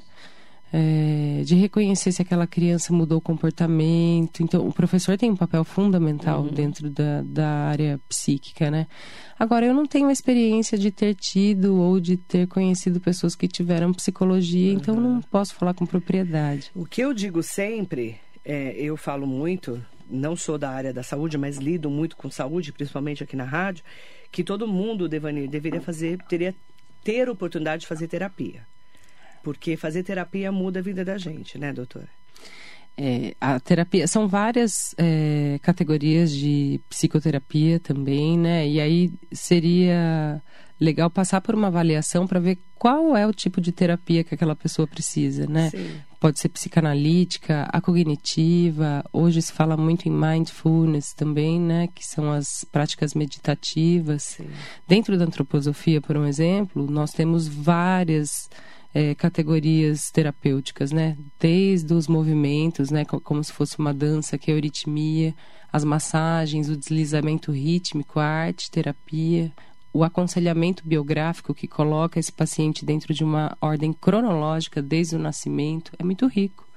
É, 0.72 1.42
de 1.44 1.54
reconhecer 1.56 2.12
se 2.12 2.22
aquela 2.22 2.46
criança 2.46 2.92
mudou 2.92 3.18
o 3.18 3.20
comportamento. 3.20 4.42
Então, 4.42 4.66
o 4.66 4.72
professor 4.72 5.16
tem 5.16 5.30
um 5.30 5.36
papel 5.36 5.64
fundamental 5.64 6.42
uhum. 6.42 6.48
dentro 6.48 6.88
da, 6.88 7.22
da 7.22 7.48
área 7.48 8.00
psíquica, 8.08 8.70
né? 8.70 8.86
Agora, 9.38 9.66
eu 9.66 9.74
não 9.74 9.86
tenho 9.86 10.08
a 10.08 10.12
experiência 10.12 10.78
de 10.78 10.90
ter 10.90 11.14
tido 11.14 11.76
ou 11.76 11.98
de 11.98 12.16
ter 12.16 12.46
conhecido 12.46 13.00
pessoas 13.00 13.34
que 13.34 13.48
tiveram 13.48 13.92
psicologia, 13.92 14.72
uhum. 14.72 14.78
então 14.78 14.94
não 14.94 15.20
posso 15.20 15.54
falar 15.54 15.74
com 15.74 15.84
propriedade. 15.84 16.70
O 16.74 16.84
que 16.84 17.00
eu 17.00 17.12
digo 17.12 17.42
sempre, 17.42 18.16
é, 18.44 18.72
eu 18.76 18.96
falo 18.96 19.26
muito, 19.26 19.84
não 20.08 20.36
sou 20.36 20.56
da 20.56 20.70
área 20.70 20.92
da 20.92 21.02
saúde, 21.02 21.36
mas 21.36 21.56
lido 21.56 21.90
muito 21.90 22.16
com 22.16 22.30
saúde, 22.30 22.72
principalmente 22.72 23.24
aqui 23.24 23.34
na 23.34 23.44
rádio, 23.44 23.84
que 24.30 24.44
todo 24.44 24.68
mundo 24.68 25.08
deveria, 25.08 25.48
deveria 25.48 25.80
fazer, 25.80 26.18
teria 26.28 26.54
ter 27.02 27.28
oportunidade 27.28 27.80
de 27.80 27.86
fazer 27.88 28.06
terapia. 28.06 28.62
Porque 29.42 29.76
fazer 29.76 30.02
terapia 30.02 30.52
muda 30.52 30.80
a 30.80 30.82
vida 30.82 31.04
da 31.04 31.16
gente, 31.16 31.58
né, 31.58 31.72
doutora? 31.72 32.08
É, 32.96 33.34
a 33.40 33.58
terapia 33.58 34.06
são 34.06 34.28
várias 34.28 34.94
é, 34.98 35.58
categorias 35.62 36.30
de 36.30 36.80
psicoterapia 36.88 37.80
também, 37.80 38.38
né? 38.38 38.68
E 38.68 38.78
aí 38.80 39.12
seria 39.32 40.42
legal 40.78 41.10
passar 41.10 41.40
por 41.40 41.54
uma 41.54 41.68
avaliação 41.68 42.26
para 42.26 42.40
ver 42.40 42.58
qual 42.74 43.16
é 43.16 43.26
o 43.26 43.32
tipo 43.32 43.60
de 43.60 43.70
terapia 43.70 44.24
que 44.24 44.34
aquela 44.34 44.56
pessoa 44.56 44.86
precisa, 44.86 45.46
né? 45.46 45.70
Sim. 45.70 45.90
Pode 46.18 46.38
ser 46.38 46.48
psicanalítica, 46.50 47.66
a 47.70 47.80
cognitiva. 47.80 49.04
Hoje 49.12 49.40
se 49.40 49.52
fala 49.52 49.76
muito 49.76 50.06
em 50.06 50.12
mindfulness 50.12 51.14
também, 51.14 51.60
né? 51.60 51.88
Que 51.94 52.04
são 52.06 52.30
as 52.32 52.64
práticas 52.64 53.14
meditativas. 53.14 54.22
Sim. 54.22 54.48
Dentro 54.86 55.18
da 55.18 55.24
antroposofia, 55.24 56.00
por 56.00 56.16
um 56.16 56.26
exemplo, 56.26 56.90
nós 56.90 57.12
temos 57.12 57.46
várias 57.46 58.50
é, 58.94 59.14
categorias 59.14 60.10
terapêuticas, 60.10 60.90
né? 60.92 61.16
Desde 61.38 61.92
os 61.94 62.08
movimentos, 62.08 62.90
né? 62.90 63.04
Como 63.04 63.42
se 63.42 63.52
fosse 63.52 63.78
uma 63.78 63.94
dança, 63.94 64.36
que 64.36 64.50
é 64.50 64.54
a 64.54 64.56
euritmia, 64.56 65.34
as 65.72 65.84
massagens, 65.84 66.68
o 66.68 66.76
deslizamento 66.76 67.52
rítmico, 67.52 68.18
a 68.18 68.24
arte 68.24 68.70
terapia, 68.70 69.52
o 69.92 70.04
aconselhamento 70.04 70.86
biográfico 70.86 71.54
que 71.54 71.66
coloca 71.66 72.18
esse 72.18 72.32
paciente 72.32 72.84
dentro 72.84 73.12
de 73.12 73.24
uma 73.24 73.56
ordem 73.60 73.92
cronológica 73.92 74.80
desde 74.80 75.16
o 75.16 75.18
nascimento 75.18 75.92
é 75.98 76.04
muito 76.04 76.26
rico. 76.26 76.68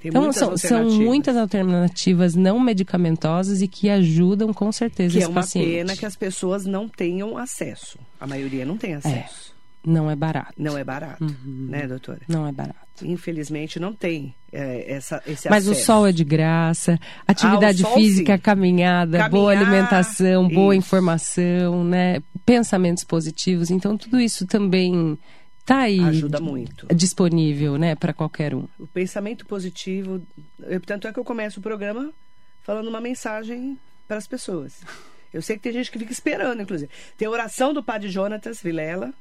Tem 0.00 0.08
então, 0.08 0.32
são, 0.32 0.56
são, 0.56 0.90
muitas 0.90 1.36
alternativas 1.36 2.34
não 2.34 2.58
medicamentosas 2.58 3.60
e 3.60 3.68
que 3.68 3.90
ajudam 3.90 4.50
com 4.50 4.72
certeza 4.72 5.18
que 5.18 5.24
esse 5.24 5.30
paciente. 5.30 5.66
é 5.66 5.68
uma 5.68 5.76
pena 5.76 5.96
que 5.96 6.06
as 6.06 6.16
pessoas 6.16 6.64
não 6.64 6.88
tenham 6.88 7.36
acesso. 7.36 7.98
A 8.18 8.26
maioria 8.26 8.64
não 8.64 8.78
tem 8.78 8.94
acesso. 8.94 9.54
É. 9.56 9.59
Não 9.84 10.10
é 10.10 10.16
barato. 10.16 10.52
Não 10.58 10.76
é 10.76 10.84
barato, 10.84 11.24
uhum. 11.24 11.66
né, 11.70 11.86
doutora? 11.86 12.20
Não 12.28 12.46
é 12.46 12.52
barato. 12.52 12.76
Infelizmente 13.02 13.80
não 13.80 13.94
tem 13.94 14.34
é, 14.52 14.92
essa, 14.92 15.22
esse 15.26 15.48
Mas 15.48 15.66
acesso. 15.66 15.82
o 15.82 15.84
sol 15.84 16.06
é 16.06 16.12
de 16.12 16.22
graça, 16.22 16.98
atividade 17.26 17.82
ah, 17.82 17.86
sol, 17.86 17.94
física, 17.94 18.38
caminhada, 18.38 19.18
Caminhar, 19.18 19.30
boa 19.30 19.52
alimentação, 19.52 20.46
isso. 20.46 20.54
boa 20.54 20.76
informação, 20.76 21.82
né? 21.82 22.20
Pensamentos 22.44 23.04
positivos. 23.04 23.70
Então 23.70 23.96
tudo 23.96 24.20
isso 24.20 24.46
também 24.46 25.18
está 25.60 25.78
aí 25.78 26.00
ajuda 26.00 26.40
muito 26.40 26.86
disponível 26.94 27.76
né 27.76 27.94
para 27.94 28.12
qualquer 28.12 28.54
um 28.54 28.66
o 28.78 28.86
pensamento 28.86 29.46
positivo 29.46 30.20
eu, 30.60 30.80
tanto 30.80 31.06
é 31.06 31.12
que 31.12 31.18
eu 31.18 31.24
começo 31.24 31.60
o 31.60 31.62
programa 31.62 32.12
falando 32.62 32.88
uma 32.88 33.00
mensagem 33.00 33.78
para 34.08 34.16
as 34.16 34.26
pessoas 34.26 34.80
eu 35.32 35.40
sei 35.40 35.56
que 35.56 35.62
tem 35.62 35.72
gente 35.72 35.90
que 35.90 35.98
fica 35.98 36.12
esperando 36.12 36.62
inclusive 36.62 36.90
tem 37.16 37.28
a 37.28 37.30
oração 37.30 37.72
do 37.72 37.84
padre 37.84 38.08
Jonatas 38.08 38.60
Vilela 38.60 39.12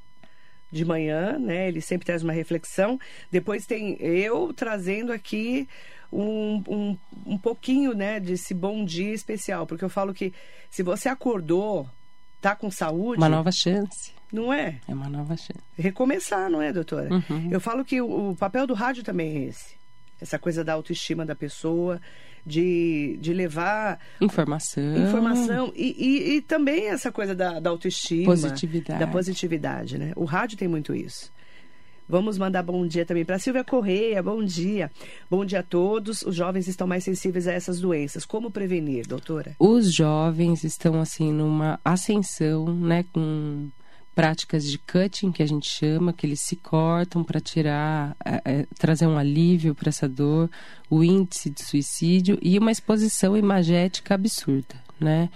de 0.72 0.86
manhã, 0.86 1.38
né? 1.40 1.68
Ele 1.68 1.82
sempre 1.82 2.06
traz 2.06 2.24
uma 2.24 2.34
reflexão. 2.34 3.00
Depois 3.32 3.66
tem 3.66 3.98
eu 4.00 4.54
trazendo 4.54 5.12
aqui 5.12 5.68
um, 6.12 6.64
um, 6.68 6.98
um 7.26 7.38
pouquinho, 7.38 7.94
né, 7.94 8.20
desse 8.20 8.54
bom 8.54 8.84
dia 8.84 9.14
especial, 9.14 9.66
porque 9.68 9.86
eu 9.86 9.90
falo 9.90 10.14
que 10.14 10.34
se 10.70 10.82
você 10.84 11.08
acordou, 11.08 11.88
tá 12.42 12.56
com 12.56 12.72
saúde, 12.72 13.18
uma 13.18 13.30
nova 13.30 13.52
chance. 13.52 14.12
Não 14.32 14.54
é? 14.54 14.80
É 14.88 14.94
uma 14.94 15.10
nova 15.10 15.36
chance. 15.36 15.60
Recomeçar, 15.78 16.50
não 16.50 16.62
é, 16.62 16.72
doutora? 16.72 17.10
Uhum. 17.12 17.50
Eu 17.52 17.60
falo 17.60 17.84
que 17.84 18.00
o, 18.00 18.32
o 18.32 18.36
papel 18.36 18.68
do 18.68 18.76
rádio 18.76 19.04
também 19.04 19.38
é 19.38 19.44
esse. 19.46 19.76
Essa 20.22 20.38
coisa 20.38 20.64
da 20.64 20.74
autoestima 20.74 21.26
da 21.26 21.34
pessoa, 21.34 22.00
de, 22.50 23.18
de 23.22 23.32
levar 23.32 24.00
informação, 24.20 24.98
informação 24.98 25.72
e, 25.76 25.96
e, 25.98 26.36
e 26.36 26.42
também 26.42 26.88
essa 26.88 27.12
coisa 27.12 27.36
da, 27.36 27.60
da 27.60 27.70
autoestima, 27.70 28.26
positividade. 28.26 29.00
da 29.00 29.08
positividade, 29.08 29.98
né? 29.98 30.12
O 30.16 30.26
rádio 30.26 30.58
tem 30.58 30.68
muito 30.68 30.94
isso. 30.94 31.32
Vamos 32.08 32.40
mandar 32.40 32.64
bom 32.64 32.88
dia 32.88 33.06
também 33.06 33.24
para 33.24 33.38
Silvia 33.38 33.64
Correia. 33.64 34.24
Bom 34.24 34.44
dia. 34.44 34.90
Bom 35.30 35.46
dia 35.46 35.60
a 35.60 35.64
todos. 35.64 36.24
Os 36.24 36.36
jovens 36.36 36.68
estão 36.68 36.88
mais 36.88 37.04
sensíveis 37.04 37.48
a 37.48 37.54
essas 37.54 37.80
doenças. 37.80 38.26
Como 38.26 38.50
prevenir, 38.50 39.06
doutora? 39.06 39.56
Os 39.60 39.94
jovens 39.94 40.64
estão 40.64 41.00
assim 41.00 41.32
numa 41.32 41.80
ascensão, 41.86 42.74
né, 42.74 43.06
com 43.14 43.70
práticas 44.16 44.66
de 44.66 44.78
cutting 44.78 45.32
que 45.32 45.42
a 45.42 45.48
gente 45.48 45.70
chama, 45.70 46.14
que 46.14 46.26
eles 46.26 46.42
se 46.42 46.56
cortam 46.56 47.24
para 47.24 47.40
tirar, 47.40 48.16
é, 48.26 48.42
é, 48.44 48.68
trazer 48.78 49.08
um 49.08 49.18
alívio 49.18 49.74
para 49.74 49.90
essa 49.90 50.10
dor, 50.10 50.50
o 50.90 51.04
índice 51.04 51.50
de 51.50 51.64
suicídio 51.64 52.38
e 52.42 52.58
uma 52.58 52.72
exposição 52.72 53.38
imagética 53.38 54.16
absurda, 54.16 54.76
né? 55.00 55.30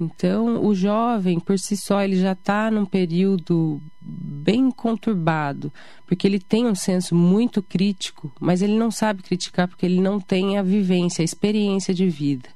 Então, 0.00 0.64
o 0.64 0.74
jovem, 0.74 1.38
por 1.38 1.58
si 1.58 1.76
só, 1.76 2.00
ele 2.00 2.16
já 2.16 2.32
está 2.32 2.70
num 2.70 2.86
período 2.86 3.78
bem 4.00 4.70
conturbado, 4.70 5.70
porque 6.06 6.26
ele 6.26 6.40
tem 6.40 6.66
um 6.66 6.74
senso 6.74 7.14
muito 7.14 7.62
crítico, 7.62 8.32
mas 8.40 8.62
ele 8.62 8.78
não 8.78 8.90
sabe 8.90 9.22
criticar 9.22 9.68
porque 9.68 9.84
ele 9.84 10.00
não 10.00 10.18
tem 10.18 10.56
a 10.56 10.62
vivência, 10.62 11.20
a 11.20 11.24
experiência 11.24 11.92
de 11.92 12.08
vida, 12.08 12.48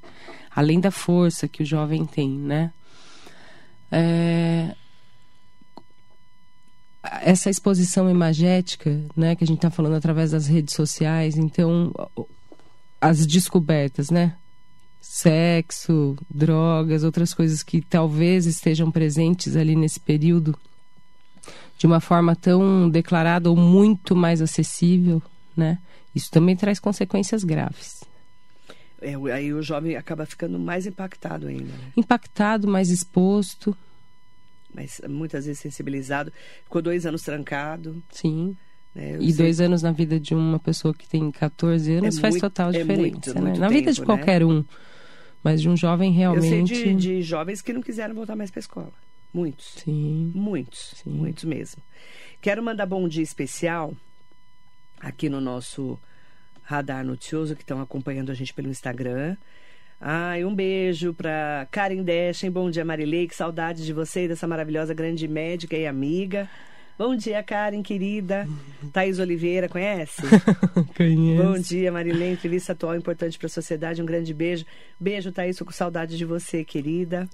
além 0.56 0.80
da 0.80 0.90
força 0.90 1.46
que 1.46 1.62
o 1.62 1.66
jovem 1.66 2.06
tem, 2.06 2.30
né? 2.30 2.72
É, 3.92 4.74
essa 7.22 7.50
exposição 7.50 8.10
imagética, 8.10 8.98
né, 9.16 9.36
que 9.36 9.44
a 9.44 9.46
gente 9.46 9.58
está 9.58 9.70
falando 9.70 9.94
através 9.94 10.30
das 10.30 10.46
redes 10.46 10.74
sociais, 10.74 11.36
então 11.36 11.92
as 13.00 13.26
descobertas, 13.26 14.10
né? 14.10 14.34
Sexo, 15.00 16.16
drogas, 16.30 17.04
outras 17.04 17.34
coisas 17.34 17.62
que 17.62 17.82
talvez 17.82 18.46
estejam 18.46 18.90
presentes 18.90 19.54
ali 19.54 19.76
nesse 19.76 20.00
período 20.00 20.58
de 21.76 21.86
uma 21.86 22.00
forma 22.00 22.34
tão 22.34 22.88
declarada 22.88 23.50
ou 23.50 23.56
muito 23.56 24.16
mais 24.16 24.40
acessível, 24.40 25.22
né? 25.54 25.78
Isso 26.14 26.30
também 26.30 26.56
traz 26.56 26.78
consequências 26.78 27.44
graves. 27.44 28.02
É, 29.02 29.14
aí 29.32 29.52
o 29.52 29.60
jovem 29.60 29.96
acaba 29.96 30.24
ficando 30.24 30.58
mais 30.58 30.86
impactado 30.86 31.48
ainda. 31.48 31.64
Né? 31.64 31.92
Impactado, 31.96 32.66
mais 32.66 32.88
exposto, 32.88 33.76
mas 34.74 35.00
muitas 35.08 35.46
vezes 35.46 35.60
sensibilizado. 35.60 36.32
Ficou 36.64 36.82
dois 36.82 37.06
anos 37.06 37.22
trancado. 37.22 38.02
Sim. 38.10 38.56
Né? 38.94 39.16
E 39.20 39.32
sei. 39.32 39.44
dois 39.44 39.60
anos 39.60 39.82
na 39.82 39.92
vida 39.92 40.18
de 40.18 40.34
uma 40.34 40.58
pessoa 40.58 40.92
que 40.92 41.08
tem 41.08 41.30
14 41.30 41.94
anos 41.94 42.18
é 42.18 42.20
faz 42.20 42.34
muito, 42.34 42.42
total 42.42 42.68
é 42.70 42.72
diferença, 42.72 43.00
muito, 43.00 43.34
né? 43.34 43.40
Muito 43.40 43.60
na 43.60 43.68
tempo, 43.68 43.78
vida 43.78 43.92
de 43.92 44.00
né? 44.00 44.06
qualquer 44.06 44.40
né? 44.40 44.46
um. 44.46 44.64
Mas 45.42 45.60
de 45.60 45.68
um 45.68 45.76
jovem 45.76 46.10
realmente. 46.10 46.74
Eu 46.74 46.80
sei 46.80 46.94
de, 46.94 46.94
de 46.94 47.22
jovens 47.22 47.62
que 47.62 47.72
não 47.72 47.82
quiseram 47.82 48.14
voltar 48.14 48.34
mais 48.34 48.50
para 48.50 48.60
escola. 48.60 48.92
Muitos. 49.32 49.74
Sim. 49.84 50.32
Muitos. 50.34 50.94
Sim. 51.02 51.10
Muitos 51.10 51.44
mesmo. 51.44 51.82
Quero 52.40 52.62
mandar 52.62 52.86
bom 52.86 53.06
dia 53.08 53.22
especial 53.22 53.94
aqui 55.00 55.28
no 55.28 55.40
nosso 55.40 55.98
radar 56.62 57.04
noticioso 57.04 57.54
que 57.54 57.62
estão 57.62 57.80
acompanhando 57.80 58.30
a 58.30 58.34
gente 58.34 58.54
pelo 58.54 58.68
Instagram. 58.68 59.36
Ai, 60.00 60.44
um 60.44 60.54
beijo 60.54 61.14
para 61.14 61.66
Karen 61.70 62.02
Deschen. 62.02 62.50
Bom 62.50 62.70
dia, 62.70 62.84
Marilei. 62.84 63.26
Que 63.26 63.34
saudade 63.34 63.84
de 63.84 63.92
você 63.92 64.24
e 64.24 64.28
dessa 64.28 64.46
maravilhosa 64.46 64.92
grande 64.92 65.26
médica 65.26 65.76
e 65.76 65.86
amiga. 65.86 66.48
Bom 66.96 67.16
dia, 67.16 67.42
Karen, 67.42 67.82
querida. 67.82 68.46
Thaís 68.92 69.18
Oliveira, 69.18 69.68
conhece? 69.68 70.22
Conheço. 70.96 71.42
Bom 71.42 71.58
dia, 71.58 71.90
Marilei. 71.90 72.32
Entrevista 72.32 72.72
atual 72.72 72.94
importante 72.94 73.36
para 73.36 73.46
a 73.46 73.50
sociedade. 73.50 74.00
Um 74.00 74.06
grande 74.06 74.32
beijo. 74.32 74.64
Beijo, 74.98 75.32
Thaís. 75.32 75.56
Tô 75.56 75.64
com 75.64 75.72
saudade 75.72 76.16
de 76.16 76.24
você, 76.24 76.64
querida. 76.64 77.28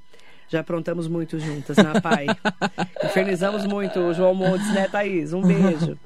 Já 0.49 0.61
aprontamos 0.61 1.07
muito 1.07 1.39
juntas, 1.39 1.77
né, 1.77 1.93
pai? 2.03 2.27
Infernizamos 3.05 3.67
muito 3.67 4.01
o 4.01 4.15
João 4.15 4.35
Montes, 4.35 4.73
né, 4.73 4.89
Thaís? 4.89 5.33
Um 5.33 5.43
beijo. 5.43 5.99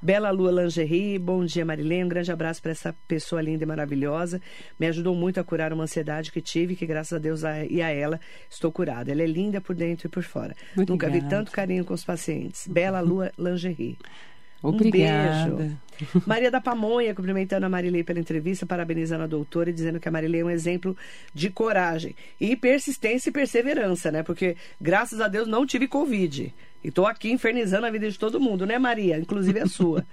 Bela 0.00 0.30
Lua 0.30 0.62
Lingerie, 0.62 1.18
bom 1.18 1.44
dia 1.44 1.64
Marilene, 1.64 2.04
um 2.04 2.08
grande 2.08 2.30
abraço 2.30 2.62
para 2.62 2.72
essa 2.72 2.94
pessoa 3.06 3.40
linda 3.42 3.64
e 3.64 3.66
maravilhosa. 3.66 4.40
Me 4.78 4.86
ajudou 4.86 5.14
muito 5.14 5.40
a 5.40 5.44
curar 5.44 5.72
uma 5.72 5.84
ansiedade 5.84 6.30
que 6.30 6.40
tive, 6.40 6.76
que 6.76 6.86
graças 6.86 7.12
a 7.14 7.18
Deus 7.18 7.44
a, 7.44 7.64
e 7.64 7.82
a 7.82 7.90
ela 7.90 8.20
estou 8.48 8.70
curada. 8.70 9.10
Ela 9.10 9.22
é 9.22 9.26
linda 9.26 9.60
por 9.60 9.74
dentro 9.74 10.06
e 10.06 10.10
por 10.10 10.22
fora. 10.22 10.54
Muito 10.74 10.90
Nunca 10.90 11.08
vi 11.08 11.22
tanto 11.22 11.50
carinho 11.50 11.84
com 11.84 11.94
os 11.94 12.04
pacientes. 12.04 12.66
Bela 12.66 13.00
Lua 13.00 13.32
Lingerie. 13.38 13.98
Obrigada. 14.62 15.52
Um 15.52 15.56
beijo. 15.56 15.78
Maria 16.26 16.50
da 16.50 16.60
Pamonha, 16.60 17.14
cumprimentando 17.14 17.66
a 17.66 17.68
Marilei 17.68 18.02
pela 18.02 18.18
entrevista, 18.18 18.66
parabenizando 18.66 19.24
a 19.24 19.26
doutora 19.26 19.70
e 19.70 19.72
dizendo 19.72 20.00
que 20.00 20.08
a 20.08 20.10
Marilei 20.10 20.40
é 20.40 20.44
um 20.44 20.50
exemplo 20.50 20.96
de 21.32 21.50
coragem 21.50 22.14
e 22.40 22.56
persistência 22.56 23.30
e 23.30 23.32
perseverança, 23.32 24.10
né? 24.10 24.22
Porque, 24.22 24.56
graças 24.80 25.20
a 25.20 25.28
Deus, 25.28 25.46
não 25.46 25.66
tive 25.66 25.88
Covid. 25.88 26.52
E 26.86 26.88
estou 26.88 27.04
aqui 27.04 27.32
infernizando 27.32 27.84
a 27.84 27.90
vida 27.90 28.08
de 28.08 28.16
todo 28.16 28.38
mundo, 28.38 28.64
né, 28.64 28.78
Maria? 28.78 29.18
Inclusive 29.18 29.58
a 29.58 29.66
sua. 29.66 30.06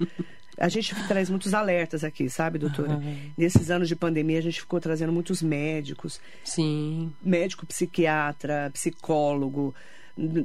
A 0.58 0.68
gente 0.68 0.96
traz 1.08 1.30
muitos 1.30 1.54
alertas 1.54 2.04
aqui, 2.04 2.28
sabe, 2.28 2.58
doutora? 2.58 3.00
Nesses 3.38 3.70
anos 3.70 3.88
de 3.88 3.96
pandemia, 3.96 4.40
a 4.40 4.42
gente 4.42 4.60
ficou 4.60 4.80
trazendo 4.80 5.14
muitos 5.14 5.44
médicos. 5.44 6.20
Sim. 6.44 7.14
Médico 7.22 7.68
psiquiatra, 7.68 8.72
psicólogo, 8.74 9.76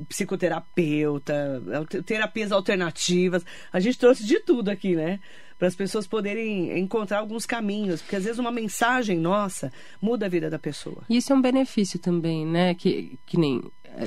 psicoterapeuta, 0.06 1.62
terapias 2.04 2.52
alternativas. 2.52 3.42
A 3.72 3.80
gente 3.80 3.98
trouxe 3.98 4.26
de 4.26 4.38
tudo 4.40 4.68
aqui, 4.68 4.94
né? 4.94 5.20
Para 5.58 5.68
as 5.68 5.74
pessoas 5.74 6.06
poderem 6.06 6.78
encontrar 6.78 7.20
alguns 7.20 7.46
caminhos, 7.46 8.02
porque 8.02 8.16
às 8.16 8.24
vezes 8.24 8.38
uma 8.38 8.52
mensagem 8.52 9.18
nossa 9.18 9.72
muda 10.00 10.26
a 10.26 10.28
vida 10.28 10.50
da 10.50 10.58
pessoa. 10.58 11.04
Isso 11.08 11.32
é 11.32 11.36
um 11.36 11.40
benefício 11.40 11.98
também, 11.98 12.46
né? 12.46 12.74
Que, 12.74 13.18
que 13.26 13.38
nem 13.38 13.62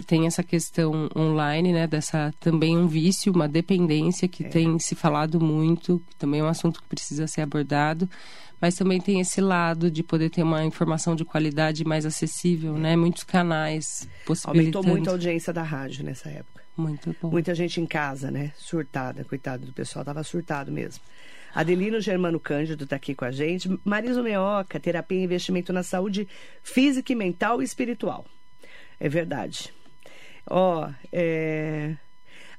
tem 0.05 0.27
essa 0.27 0.43
questão 0.43 1.09
online, 1.15 1.73
né? 1.73 1.87
Dessa 1.87 2.33
também 2.39 2.77
um 2.77 2.87
vício, 2.87 3.33
uma 3.33 3.47
dependência 3.47 4.27
que 4.27 4.45
é. 4.45 4.49
tem 4.49 4.79
se 4.79 4.95
falado 4.95 5.39
muito, 5.39 6.01
que 6.09 6.15
também 6.15 6.39
é 6.39 6.43
um 6.43 6.47
assunto 6.47 6.81
que 6.81 6.87
precisa 6.87 7.27
ser 7.27 7.41
abordado 7.41 8.09
mas 8.61 8.75
também 8.75 9.01
tem 9.01 9.19
esse 9.19 9.41
lado 9.41 9.89
de 9.89 10.03
poder 10.03 10.29
ter 10.29 10.43
uma 10.43 10.63
informação 10.63 11.15
de 11.15 11.25
qualidade 11.25 11.83
mais 11.83 12.05
acessível, 12.05 12.77
né? 12.77 12.95
Muitos 12.95 13.23
canais 13.23 14.07
possibilitando. 14.23 14.77
Aumentou 14.77 14.83
muito 14.83 15.09
a 15.09 15.13
audiência 15.13 15.51
da 15.51 15.63
rádio 15.63 16.05
nessa 16.05 16.29
época. 16.29 16.61
Muito 16.77 17.15
bom. 17.19 17.31
Muita 17.31 17.55
gente 17.55 17.81
em 17.81 17.87
casa, 17.87 18.29
né? 18.29 18.53
Surtada, 18.55 19.25
coitado 19.25 19.65
do 19.65 19.73
pessoal, 19.73 20.05
tava 20.05 20.23
surtado 20.23 20.71
mesmo. 20.71 21.03
Adelino 21.53 21.99
Germano 21.99 22.39
Cândido 22.39 22.83
está 22.83 22.95
aqui 22.95 23.15
com 23.15 23.25
a 23.25 23.31
gente. 23.31 23.67
Marisa 23.83 24.21
Meoca, 24.21 24.79
terapia 24.79 25.19
e 25.19 25.23
investimento 25.23 25.73
na 25.73 25.81
saúde 25.81 26.27
física 26.61 27.11
e 27.11 27.15
mental 27.15 27.61
e 27.61 27.65
espiritual. 27.65 28.25
É 29.01 29.09
verdade. 29.09 29.73
Ó, 30.47 30.85
oh, 30.85 30.93
é... 31.11 31.95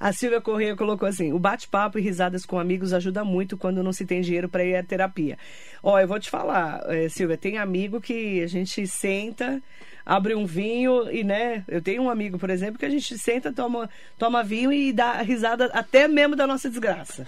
A 0.01 0.13
Silvia 0.13 0.41
Correia 0.41 0.75
colocou 0.75 1.09
assim: 1.09 1.33
o 1.33 1.39
bate-papo 1.39 2.01
e 2.01 2.03
risadas 2.03 2.45
com 2.45 2.59
amigos 2.59 2.93
ajuda 2.93 3.25
muito 3.25 3.57
quando 3.57 3.85
não 3.85 3.93
se 3.93 4.05
tem 4.05 4.21
dinheiro 4.21 4.49
para 4.49 4.65
ir 4.65 4.75
à 4.75 4.83
terapia. 4.83 5.39
Ó, 5.81 6.01
eu 6.01 6.09
vou 6.09 6.19
te 6.19 6.29
falar, 6.29 6.83
é, 6.89 7.09
Silvia, 7.09 7.39
tem 7.39 7.59
amigo 7.59 8.01
que 8.01 8.43
a 8.43 8.49
gente 8.49 8.85
senta, 8.89 9.63
abre 10.05 10.35
um 10.35 10.47
vinho 10.47 11.11
e, 11.11 11.25
né? 11.25 11.65
Eu 11.69 11.81
tenho 11.81 12.03
um 12.03 12.11
amigo, 12.11 12.39
por 12.39 12.51
exemplo, 12.51 12.79
que 12.79 12.87
a 12.87 12.91
gente 12.91 13.19
senta, 13.19 13.53
toma, 13.53 13.89
toma 14.19 14.43
vinho 14.43 14.73
e 14.73 14.93
dá 14.93 15.23
risada 15.23 15.67
até 15.67 16.09
mesmo 16.09 16.37
da 16.37 16.47
nossa 16.47 16.69
desgraça. 16.69 17.27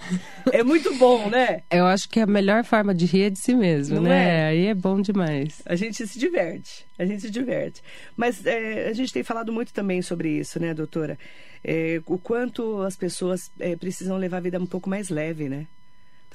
É 0.51 0.63
muito 0.63 0.93
bom, 0.95 1.29
né? 1.29 1.63
Eu 1.71 1.85
acho 1.85 2.09
que 2.09 2.19
a 2.19 2.25
melhor 2.25 2.63
forma 2.63 2.93
de 2.93 3.05
rir 3.05 3.23
é 3.23 3.29
de 3.29 3.39
si 3.39 3.53
mesmo, 3.53 3.95
não 3.95 4.03
né? 4.03 4.39
É? 4.39 4.47
Aí 4.47 4.65
é 4.67 4.73
bom 4.73 5.01
demais. 5.01 5.61
A 5.65 5.75
gente 5.75 6.05
se 6.07 6.19
diverte, 6.19 6.85
a 6.97 7.05
gente 7.05 7.21
se 7.21 7.29
diverte. 7.29 7.81
Mas 8.15 8.45
é, 8.45 8.87
a 8.87 8.93
gente 8.93 9.11
tem 9.11 9.23
falado 9.23 9.51
muito 9.51 9.73
também 9.73 10.01
sobre 10.01 10.29
isso, 10.29 10.59
né, 10.59 10.73
doutora? 10.73 11.17
é, 11.65 11.99
o 12.05 12.19
quanto 12.19 12.81
as 12.83 12.95
pessoas 12.95 13.51
é, 13.59 13.75
precisam 13.75 14.17
levar 14.17 14.37
a 14.37 14.41
vida 14.41 14.59
um 14.59 14.67
pouco 14.67 14.87
mais 14.87 15.09
leve, 15.09 15.49
né? 15.49 15.65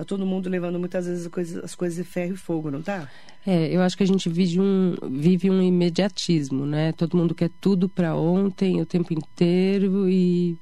Tá 0.01 0.05
todo 0.07 0.25
mundo 0.25 0.49
levando 0.49 0.79
muitas 0.79 1.05
vezes 1.05 1.27
as 1.27 1.31
coisas, 1.31 1.63
as 1.63 1.75
coisas 1.75 1.99
de 1.99 2.11
ferro 2.11 2.33
e 2.33 2.37
fogo, 2.37 2.71
não 2.71 2.81
tá? 2.81 3.07
É, 3.47 3.69
eu 3.69 3.83
acho 3.83 3.95
que 3.95 4.03
a 4.03 4.07
gente 4.07 4.31
vive 4.31 4.59
um, 4.59 4.97
vive 5.11 5.51
um 5.51 5.61
imediatismo, 5.61 6.65
né? 6.65 6.91
Todo 6.93 7.19
mundo 7.19 7.35
quer 7.35 7.51
tudo 7.61 7.87
para 7.87 8.17
ontem, 8.17 8.81
o 8.81 8.87
tempo 8.87 9.13
inteiro 9.13 10.09
e 10.09 10.57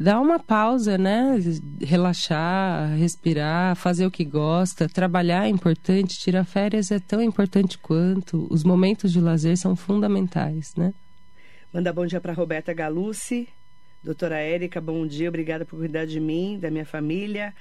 dá 0.00 0.18
uma 0.18 0.38
pausa, 0.38 0.96
né? 0.96 1.38
Relaxar, 1.82 2.96
respirar, 2.96 3.76
fazer 3.76 4.06
o 4.06 4.10
que 4.10 4.24
gosta, 4.24 4.88
trabalhar 4.88 5.44
é 5.44 5.50
importante, 5.50 6.18
tirar 6.18 6.44
férias 6.44 6.90
é 6.90 6.98
tão 6.98 7.20
importante 7.20 7.76
quanto. 7.76 8.46
Os 8.48 8.64
momentos 8.64 9.12
de 9.12 9.20
lazer 9.20 9.58
são 9.58 9.76
fundamentais, 9.76 10.74
né? 10.76 10.94
Manda 11.70 11.92
bom 11.92 12.06
dia 12.06 12.22
para 12.22 12.32
Roberta 12.32 12.72
Galucci, 12.72 13.50
Doutora 14.02 14.38
Érica, 14.38 14.80
bom 14.80 15.06
dia, 15.06 15.28
obrigada 15.28 15.66
por 15.66 15.76
cuidar 15.76 16.06
de 16.06 16.18
mim, 16.18 16.58
da 16.58 16.70
minha 16.70 16.86
família. 16.86 17.52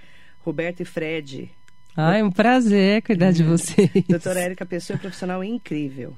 Roberto 0.45 0.81
e 0.81 0.85
Fred. 0.85 1.49
Ah, 1.97 2.17
é 2.17 2.23
um 2.23 2.29
prazer 2.29 3.01
cuidar 3.01 3.31
de 3.31 3.41
vocês. 3.43 3.89
Doutora 4.07 4.41
Érica, 4.41 4.63
pessoa 4.63 4.99
profissional 4.99 5.43
incrível. 5.43 6.13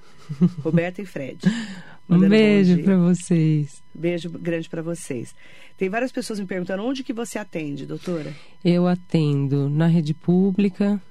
Roberto 0.62 1.00
e 1.00 1.06
Fred. 1.06 1.40
Um 2.10 2.20
beijo 2.20 2.82
para 2.84 2.96
vocês. 2.96 3.84
Beijo 3.94 4.30
grande 4.30 4.70
para 4.70 4.82
vocês. 4.82 5.36
Tem 5.78 5.90
várias 5.90 6.10
pessoas 6.10 6.40
me 6.40 6.46
perguntando 6.46 6.82
onde 6.82 7.04
que 7.04 7.12
você 7.12 7.38
atende, 7.38 7.86
doutora? 7.86 8.34
Eu 8.64 8.88
atendo 8.88 9.70
na 9.70 9.88
rede 9.88 10.14
pública, 10.14 11.02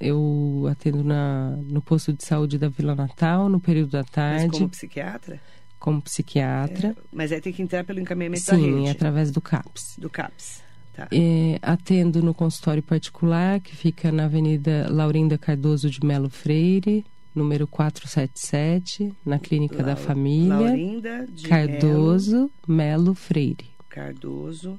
eu 0.00 0.66
atendo 0.70 1.04
na, 1.04 1.50
no 1.50 1.82
posto 1.82 2.14
de 2.14 2.24
saúde 2.24 2.56
da 2.56 2.70
Vila 2.70 2.94
Natal, 2.94 3.50
no 3.50 3.60
período 3.60 3.90
da 3.90 4.04
tarde. 4.04 4.46
Mas 4.46 4.52
como 4.52 4.70
psiquiatra? 4.70 5.38
como 5.78 6.02
psiquiatra. 6.02 6.88
É, 6.88 7.02
mas 7.12 7.30
aí 7.30 7.40
tem 7.40 7.52
que 7.52 7.62
entrar 7.62 7.84
pelo 7.84 8.00
encaminhamento 8.00 8.42
Sim, 8.42 8.50
da 8.50 8.56
rede. 8.56 8.86
Sim, 8.86 8.90
através 8.90 9.30
do 9.30 9.40
CAPS. 9.40 9.96
Do 9.98 10.10
CAPS. 10.10 10.62
Tá. 10.98 11.06
É, 11.12 11.60
atendo 11.62 12.20
no 12.20 12.34
consultório 12.34 12.82
particular, 12.82 13.60
que 13.60 13.76
fica 13.76 14.10
na 14.10 14.24
Avenida 14.24 14.88
Laurinda 14.90 15.38
Cardoso 15.38 15.88
de 15.88 16.04
Melo 16.04 16.28
Freire, 16.28 17.06
número 17.32 17.68
477, 17.68 19.14
na 19.24 19.38
Clínica 19.38 19.80
da 19.80 19.94
Família. 19.94 20.58
Laurinda 20.58 21.24
de 21.28 21.46
Cardoso 21.46 22.32
Melo, 22.34 22.50
Melo 22.66 23.14
Freire. 23.14 23.70
Cardoso 23.88 24.76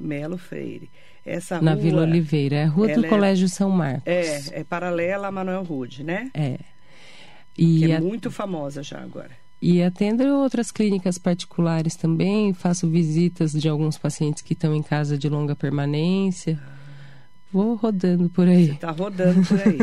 Melo 0.00 0.38
Freire. 0.38 0.88
Essa 1.22 1.60
na 1.60 1.74
rua, 1.74 1.82
Vila 1.82 2.02
Oliveira, 2.04 2.56
é 2.56 2.64
a 2.64 2.68
rua 2.68 2.88
do 2.88 3.04
é, 3.04 3.08
Colégio 3.10 3.46
São 3.46 3.68
Marcos. 3.68 4.06
É, 4.06 4.60
é 4.60 4.64
paralela 4.64 5.28
a 5.28 5.30
Manuel 5.30 5.64
Rude, 5.64 6.02
né? 6.02 6.30
É. 6.32 6.58
E 7.58 7.80
que 7.80 7.92
é 7.92 7.96
a... 7.96 8.00
muito 8.00 8.30
famosa 8.30 8.82
já 8.82 9.02
agora. 9.02 9.32
E 9.60 9.82
atendo 9.82 10.22
outras 10.36 10.70
clínicas 10.70 11.18
particulares 11.18 11.96
também, 11.96 12.52
faço 12.52 12.88
visitas 12.88 13.52
de 13.52 13.68
alguns 13.68 13.98
pacientes 13.98 14.42
que 14.42 14.52
estão 14.52 14.74
em 14.74 14.82
casa 14.82 15.18
de 15.18 15.28
longa 15.28 15.56
permanência. 15.56 16.60
Vou 17.50 17.76
rodando 17.76 18.28
por 18.28 18.46
aí. 18.46 18.66
Você 18.66 18.72
está 18.72 18.90
rodando 18.90 19.42
por 19.46 19.58
aí. 19.58 19.78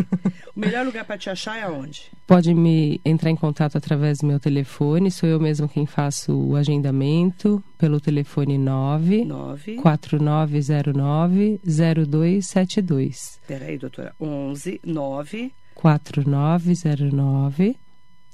o 0.55 0.59
melhor 0.59 0.86
lugar 0.86 1.03
para 1.03 1.17
te 1.17 1.32
achar 1.32 1.57
é 1.57 1.63
aonde? 1.63 2.11
Pode 2.28 2.53
me 2.53 3.01
entrar 3.03 3.32
em 3.32 3.36
contato 3.36 3.76
através 3.76 4.19
do 4.19 4.28
meu 4.28 4.39
telefone. 4.39 5.09
Sou 5.09 5.28
eu 5.28 5.39
mesmo 5.39 5.67
quem 5.67 5.88
faço 5.88 6.32
o 6.32 6.55
agendamento 6.55 7.63
pelo 7.78 7.99
telefone 7.99 8.57
9 8.57 9.26
9 9.26 9.76
4909 9.78 11.59
0272. 11.65 13.39
Peraí, 13.47 13.80
doutora. 13.80 14.13
11 14.21 14.80
9 14.86 15.51
4909 15.73 17.76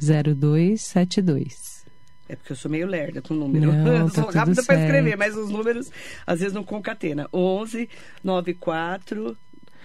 0272. 0.02 1.86
É 2.28 2.36
porque 2.36 2.52
eu 2.54 2.56
sou 2.56 2.72
meio 2.72 2.88
lerda 2.88 3.22
com 3.22 3.34
o 3.34 3.38
número. 3.38 3.74
Não, 3.74 3.88
eu 4.08 4.10
sou 4.10 4.26
tá 4.26 4.40
rápida 4.40 4.64
para 4.64 4.82
escrever, 4.82 5.18
mas 5.18 5.36
os 5.36 5.50
números 5.50 5.92
às 6.26 6.40
vezes 6.40 6.54
não 6.54 6.64
concatena. 6.64 7.28
11 7.34 7.90
94 8.24 9.38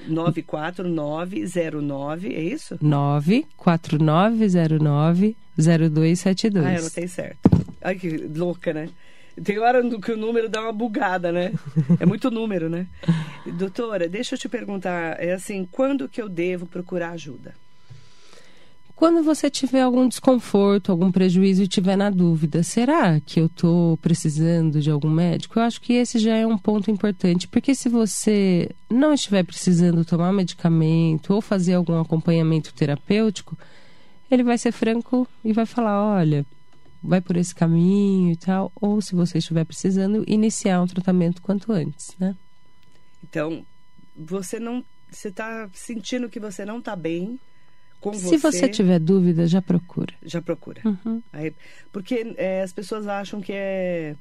94909, 0.09 2.35
é 2.35 2.41
isso? 2.41 2.79
94909 2.81 5.37
0272. 5.59 6.67
Ah, 6.67 6.75
eu 6.75 6.83
não 6.83 6.91
tenho 6.91 7.09
certo. 7.09 7.39
Ai, 7.83 7.97
que 7.97 8.17
louca, 8.17 8.73
né? 8.73 8.89
Tem 9.43 9.59
hora 9.59 9.83
que 10.01 10.12
o 10.12 10.17
número 10.17 10.49
dá 10.49 10.62
uma 10.62 10.73
bugada, 10.73 11.31
né? 11.31 11.53
É 12.01 12.07
muito 12.07 12.31
número, 12.31 12.71
né? 12.71 12.87
Doutora, 13.59 14.09
deixa 14.09 14.35
eu 14.35 14.39
te 14.39 14.49
perguntar, 14.49 15.23
é 15.23 15.33
assim, 15.33 15.69
quando 15.71 16.09
que 16.09 16.23
eu 16.23 16.29
devo 16.29 16.67
procurar 16.67 17.11
ajuda? 17.11 17.55
Quando 18.97 19.23
você 19.23 19.51
tiver 19.51 19.83
algum 19.83 20.09
desconforto, 20.09 20.91
algum 20.91 21.13
prejuízo 21.13 21.63
e 21.63 21.69
tiver 21.69 21.97
na 21.97 22.09
dúvida, 22.09 22.63
será 22.63 23.21
que 23.21 23.39
eu 23.39 23.45
estou 23.45 23.99
precisando 23.99 24.81
de 24.81 24.91
algum 24.91 25.11
médico? 25.11 25.59
Eu 25.59 25.65
acho 25.65 25.83
que 25.83 25.93
esse 25.93 26.19
já 26.19 26.35
é 26.35 26.47
um 26.47 26.57
ponto 26.57 26.91
importante, 26.91 27.47
porque 27.47 27.75
se 27.75 27.91
você 27.91 28.71
não 28.89 29.13
estiver 29.13 29.45
precisando 29.45 30.03
tomar 30.03 30.33
medicamento 30.33 31.35
ou 31.35 31.43
fazer 31.43 31.75
algum 31.75 32.01
acompanhamento 32.01 32.73
terapêutico, 32.73 33.57
ele 34.31 34.43
vai 34.43 34.57
ser 34.57 34.73
franco 34.73 35.29
e 35.45 35.53
vai 35.53 35.67
falar: 35.67 36.03
olha, 36.03 36.47
vai 37.03 37.21
por 37.21 37.37
esse 37.37 37.55
caminho 37.55 38.33
e 38.33 38.37
tal. 38.37 38.73
Ou 38.81 39.03
se 39.03 39.15
você 39.15 39.37
estiver 39.37 39.67
precisando, 39.67 40.25
iniciar 40.27 40.81
um 40.81 40.87
tratamento 40.87 41.43
quanto 41.43 41.71
antes, 41.71 42.17
né? 42.19 42.35
Então, 43.23 43.63
você 44.17 44.59
não. 44.59 44.83
Você 45.11 45.29
está 45.29 45.69
sentindo 45.75 46.31
que 46.31 46.41
você 46.41 46.65
não 46.65 46.79
está 46.79 46.97
bem 46.97 47.39
com 48.01 48.13
Se 48.15 48.23
você. 48.23 48.37
Se 48.37 48.39
você 48.39 48.69
tiver 48.69 48.99
dúvida, 48.99 49.47
já 49.47 49.61
procura. 49.61 50.15
Já 50.25 50.41
procura. 50.41 50.81
Uhum. 50.85 51.23
Aí, 51.33 51.53
porque 51.93 52.35
é, 52.37 52.63
as 52.63 52.73
pessoas 52.73 53.07
acham 53.07 53.41
que 53.41 53.53
é. 53.53 54.15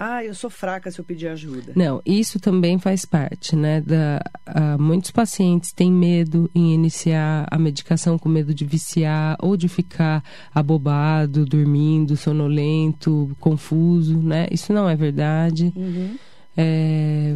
Ah, 0.00 0.24
eu 0.24 0.32
sou 0.32 0.48
fraca 0.48 0.92
se 0.92 1.00
eu 1.00 1.04
pedir 1.04 1.26
ajuda. 1.26 1.72
Não, 1.74 2.00
isso 2.06 2.38
também 2.38 2.78
faz 2.78 3.04
parte, 3.04 3.56
né? 3.56 3.80
Da, 3.80 4.22
uh, 4.48 4.80
muitos 4.80 5.10
pacientes 5.10 5.72
têm 5.72 5.90
medo 5.90 6.48
em 6.54 6.72
iniciar 6.72 7.48
a 7.50 7.58
medicação 7.58 8.16
com 8.16 8.28
medo 8.28 8.54
de 8.54 8.64
viciar 8.64 9.36
ou 9.40 9.56
de 9.56 9.68
ficar 9.68 10.22
abobado, 10.54 11.44
dormindo, 11.44 12.16
sonolento, 12.16 13.36
confuso, 13.40 14.16
né? 14.18 14.46
Isso 14.52 14.72
não 14.72 14.88
é 14.88 14.94
verdade. 14.94 15.72
Uhum. 15.74 16.16
É 16.56 17.34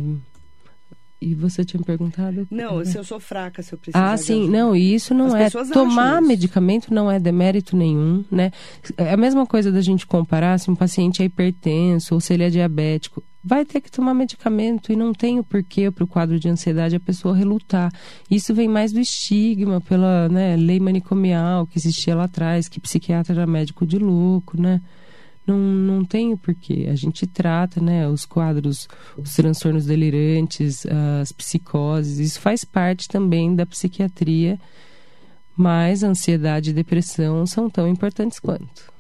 e 1.23 1.35
você 1.35 1.65
tinha 1.65 1.83
perguntado? 1.83 2.47
Não, 2.51 2.85
se 2.85 2.99
eu 2.99 3.05
sou 3.05 3.21
fraca, 3.21 3.63
se 3.63 3.73
eu 3.73 3.79
precisar 3.79 4.13
Ah, 4.13 4.17
sim, 4.17 4.49
não, 4.49 4.75
e 4.75 4.95
isso 4.95 5.15
não 5.15 5.35
As 5.35 5.55
é. 5.55 5.73
Tomar 5.73 6.21
medicamento 6.21 6.93
não 6.93 7.11
é 7.11 7.21
demérito 7.21 7.77
nenhum, 7.77 8.25
né? 8.31 8.51
É 8.97 9.13
a 9.13 9.17
mesma 9.17 9.47
coisa 9.47 9.71
da 9.71 9.81
gente 9.81 10.07
comparar 10.07 10.59
se 10.59 10.71
um 10.71 10.75
paciente 10.75 11.23
é 11.23 11.27
hipertenso 11.27 12.15
ou 12.15 12.21
se 12.21 12.35
ele 12.35 12.43
é 12.43 12.51
diabético. 12.51 13.23
vai 13.45 13.65
ter 13.65 13.81
que 13.81 13.91
tomar 13.91 14.15
medicamento 14.15 14.93
e 14.93 14.97
não 14.97 15.13
tem 15.13 15.39
o 15.39 15.45
porquê 15.45 15.91
para 15.91 16.05
o 16.05 16.07
quadro 16.07 16.39
de 16.39 16.49
ansiedade 16.49 16.97
a 16.97 17.01
pessoa 17.01 17.37
relutar. 17.37 17.93
Isso 18.31 18.55
vem 18.55 18.69
mais 18.69 18.93
do 18.93 19.01
estigma 19.01 19.81
pela 19.81 20.29
né, 20.29 20.57
lei 20.57 20.79
manicomial 20.79 21.67
que 21.67 21.79
existia 21.79 22.15
lá 22.15 22.25
atrás, 22.25 22.69
que 22.69 22.81
psiquiatra 22.81 23.35
era 23.35 23.47
médico 23.47 23.87
de 23.87 23.99
louco, 23.99 24.61
né? 24.61 24.81
Não, 25.47 25.59
não 25.59 26.05
tem 26.05 26.33
o 26.33 26.39
porquê. 26.39 26.89
A 26.91 26.95
gente 26.95 27.27
trata, 27.27 27.81
né, 27.81 28.09
os 28.09 28.25
quadros, 28.25 28.89
os 29.17 29.35
transtornos 29.35 29.87
delirantes, 29.87 30.87
as 31.21 31.33
psicoses, 31.33 32.19
isso 32.19 32.41
faz 32.41 32.65
parte 32.65 33.09
também 33.09 33.55
da 33.55 33.67
psiquiatria, 33.67 34.59
mas 35.57 36.03
ansiedade 36.03 36.71
e 36.71 36.73
depressão 36.73 37.47
são 37.47 37.69
tão 37.69 37.89
importantes 37.89 38.39
quanto. 38.39 38.93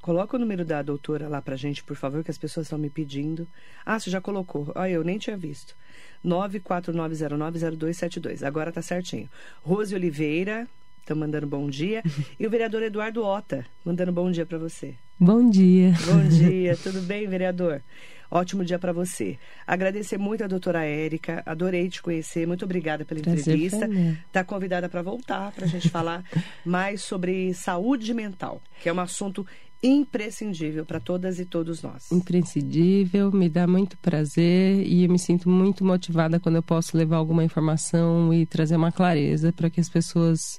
Coloca 0.00 0.36
o 0.36 0.40
número 0.40 0.64
da 0.64 0.80
doutora 0.80 1.28
lá 1.28 1.42
pra 1.42 1.56
gente, 1.56 1.84
por 1.84 1.94
favor, 1.94 2.24
que 2.24 2.30
as 2.30 2.38
pessoas 2.38 2.64
estão 2.66 2.78
me 2.78 2.88
pedindo. 2.88 3.46
Ah, 3.84 4.00
você 4.00 4.10
já 4.10 4.18
colocou. 4.20 4.72
Ah, 4.74 4.88
eu 4.88 5.04
nem 5.04 5.18
tinha 5.18 5.36
visto. 5.36 5.76
949090272. 6.24 8.42
Agora 8.42 8.72
tá 8.72 8.80
certinho. 8.80 9.28
Rose 9.62 9.94
Oliveira, 9.94 10.66
tá 11.04 11.14
mandando 11.14 11.46
bom 11.46 11.68
dia. 11.68 12.02
E 12.40 12.46
o 12.46 12.50
vereador 12.50 12.82
Eduardo 12.82 13.22
Ota, 13.22 13.66
mandando 13.84 14.10
bom 14.10 14.30
dia 14.30 14.46
para 14.46 14.56
você. 14.56 14.94
Bom 15.22 15.50
dia. 15.50 15.92
Bom 16.06 16.24
dia, 16.34 16.74
tudo 16.78 17.02
bem, 17.02 17.28
vereador? 17.28 17.82
Ótimo 18.30 18.64
dia 18.64 18.78
para 18.78 18.90
você. 18.90 19.38
Agradecer 19.66 20.16
muito 20.16 20.42
a 20.42 20.46
doutora 20.46 20.82
Érica, 20.82 21.42
adorei 21.44 21.90
te 21.90 22.00
conhecer, 22.00 22.46
muito 22.46 22.64
obrigada 22.64 23.04
pela 23.04 23.20
Prazer 23.20 23.40
entrevista. 23.40 23.86
Está 24.26 24.42
convidada 24.42 24.88
para 24.88 25.02
voltar 25.02 25.52
para 25.52 25.66
a 25.66 25.68
gente 25.68 25.90
falar 25.90 26.24
mais 26.64 27.02
sobre 27.02 27.52
saúde 27.52 28.14
mental, 28.14 28.62
que 28.82 28.88
é 28.88 28.92
um 28.94 28.98
assunto 28.98 29.46
imprescindível 29.82 30.86
para 30.86 30.98
todas 30.98 31.38
e 31.38 31.44
todos 31.44 31.82
nós. 31.82 32.10
Imprescindível, 32.10 33.30
me 33.30 33.50
dá 33.50 33.66
muito 33.66 33.98
prazer 33.98 34.86
e 34.86 35.04
eu 35.04 35.10
me 35.10 35.18
sinto 35.18 35.50
muito 35.50 35.84
motivada 35.84 36.40
quando 36.40 36.56
eu 36.56 36.62
posso 36.62 36.96
levar 36.96 37.16
alguma 37.16 37.44
informação 37.44 38.32
e 38.32 38.46
trazer 38.46 38.76
uma 38.76 38.90
clareza 38.90 39.52
para 39.52 39.68
que 39.68 39.80
as 39.80 39.88
pessoas 39.90 40.58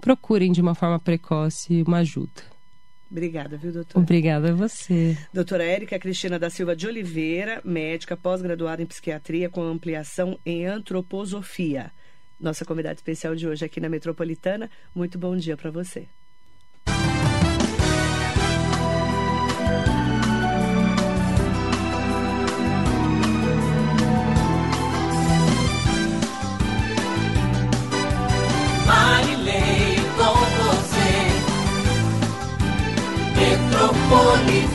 procurem 0.00 0.50
de 0.50 0.60
uma 0.60 0.74
forma 0.74 0.98
precoce 0.98 1.84
uma 1.86 1.98
ajuda. 1.98 2.51
Obrigada, 3.12 3.58
viu, 3.58 3.70
doutora? 3.70 4.02
Obrigada 4.02 4.50
a 4.52 4.54
você. 4.54 5.18
Doutora 5.34 5.62
Érica 5.62 5.98
Cristina 5.98 6.38
da 6.38 6.48
Silva 6.48 6.74
de 6.74 6.86
Oliveira, 6.86 7.60
médica 7.62 8.16
pós-graduada 8.16 8.82
em 8.82 8.86
psiquiatria 8.86 9.50
com 9.50 9.62
ampliação 9.62 10.38
em 10.46 10.64
antroposofia. 10.64 11.92
Nossa 12.40 12.64
convidada 12.64 12.94
especial 12.94 13.36
de 13.36 13.46
hoje 13.46 13.66
aqui 13.66 13.80
na 13.80 13.90
Metropolitana. 13.90 14.70
Muito 14.94 15.18
bom 15.18 15.36
dia 15.36 15.58
para 15.58 15.70
você. 15.70 16.08
Metropolitana 34.12 34.71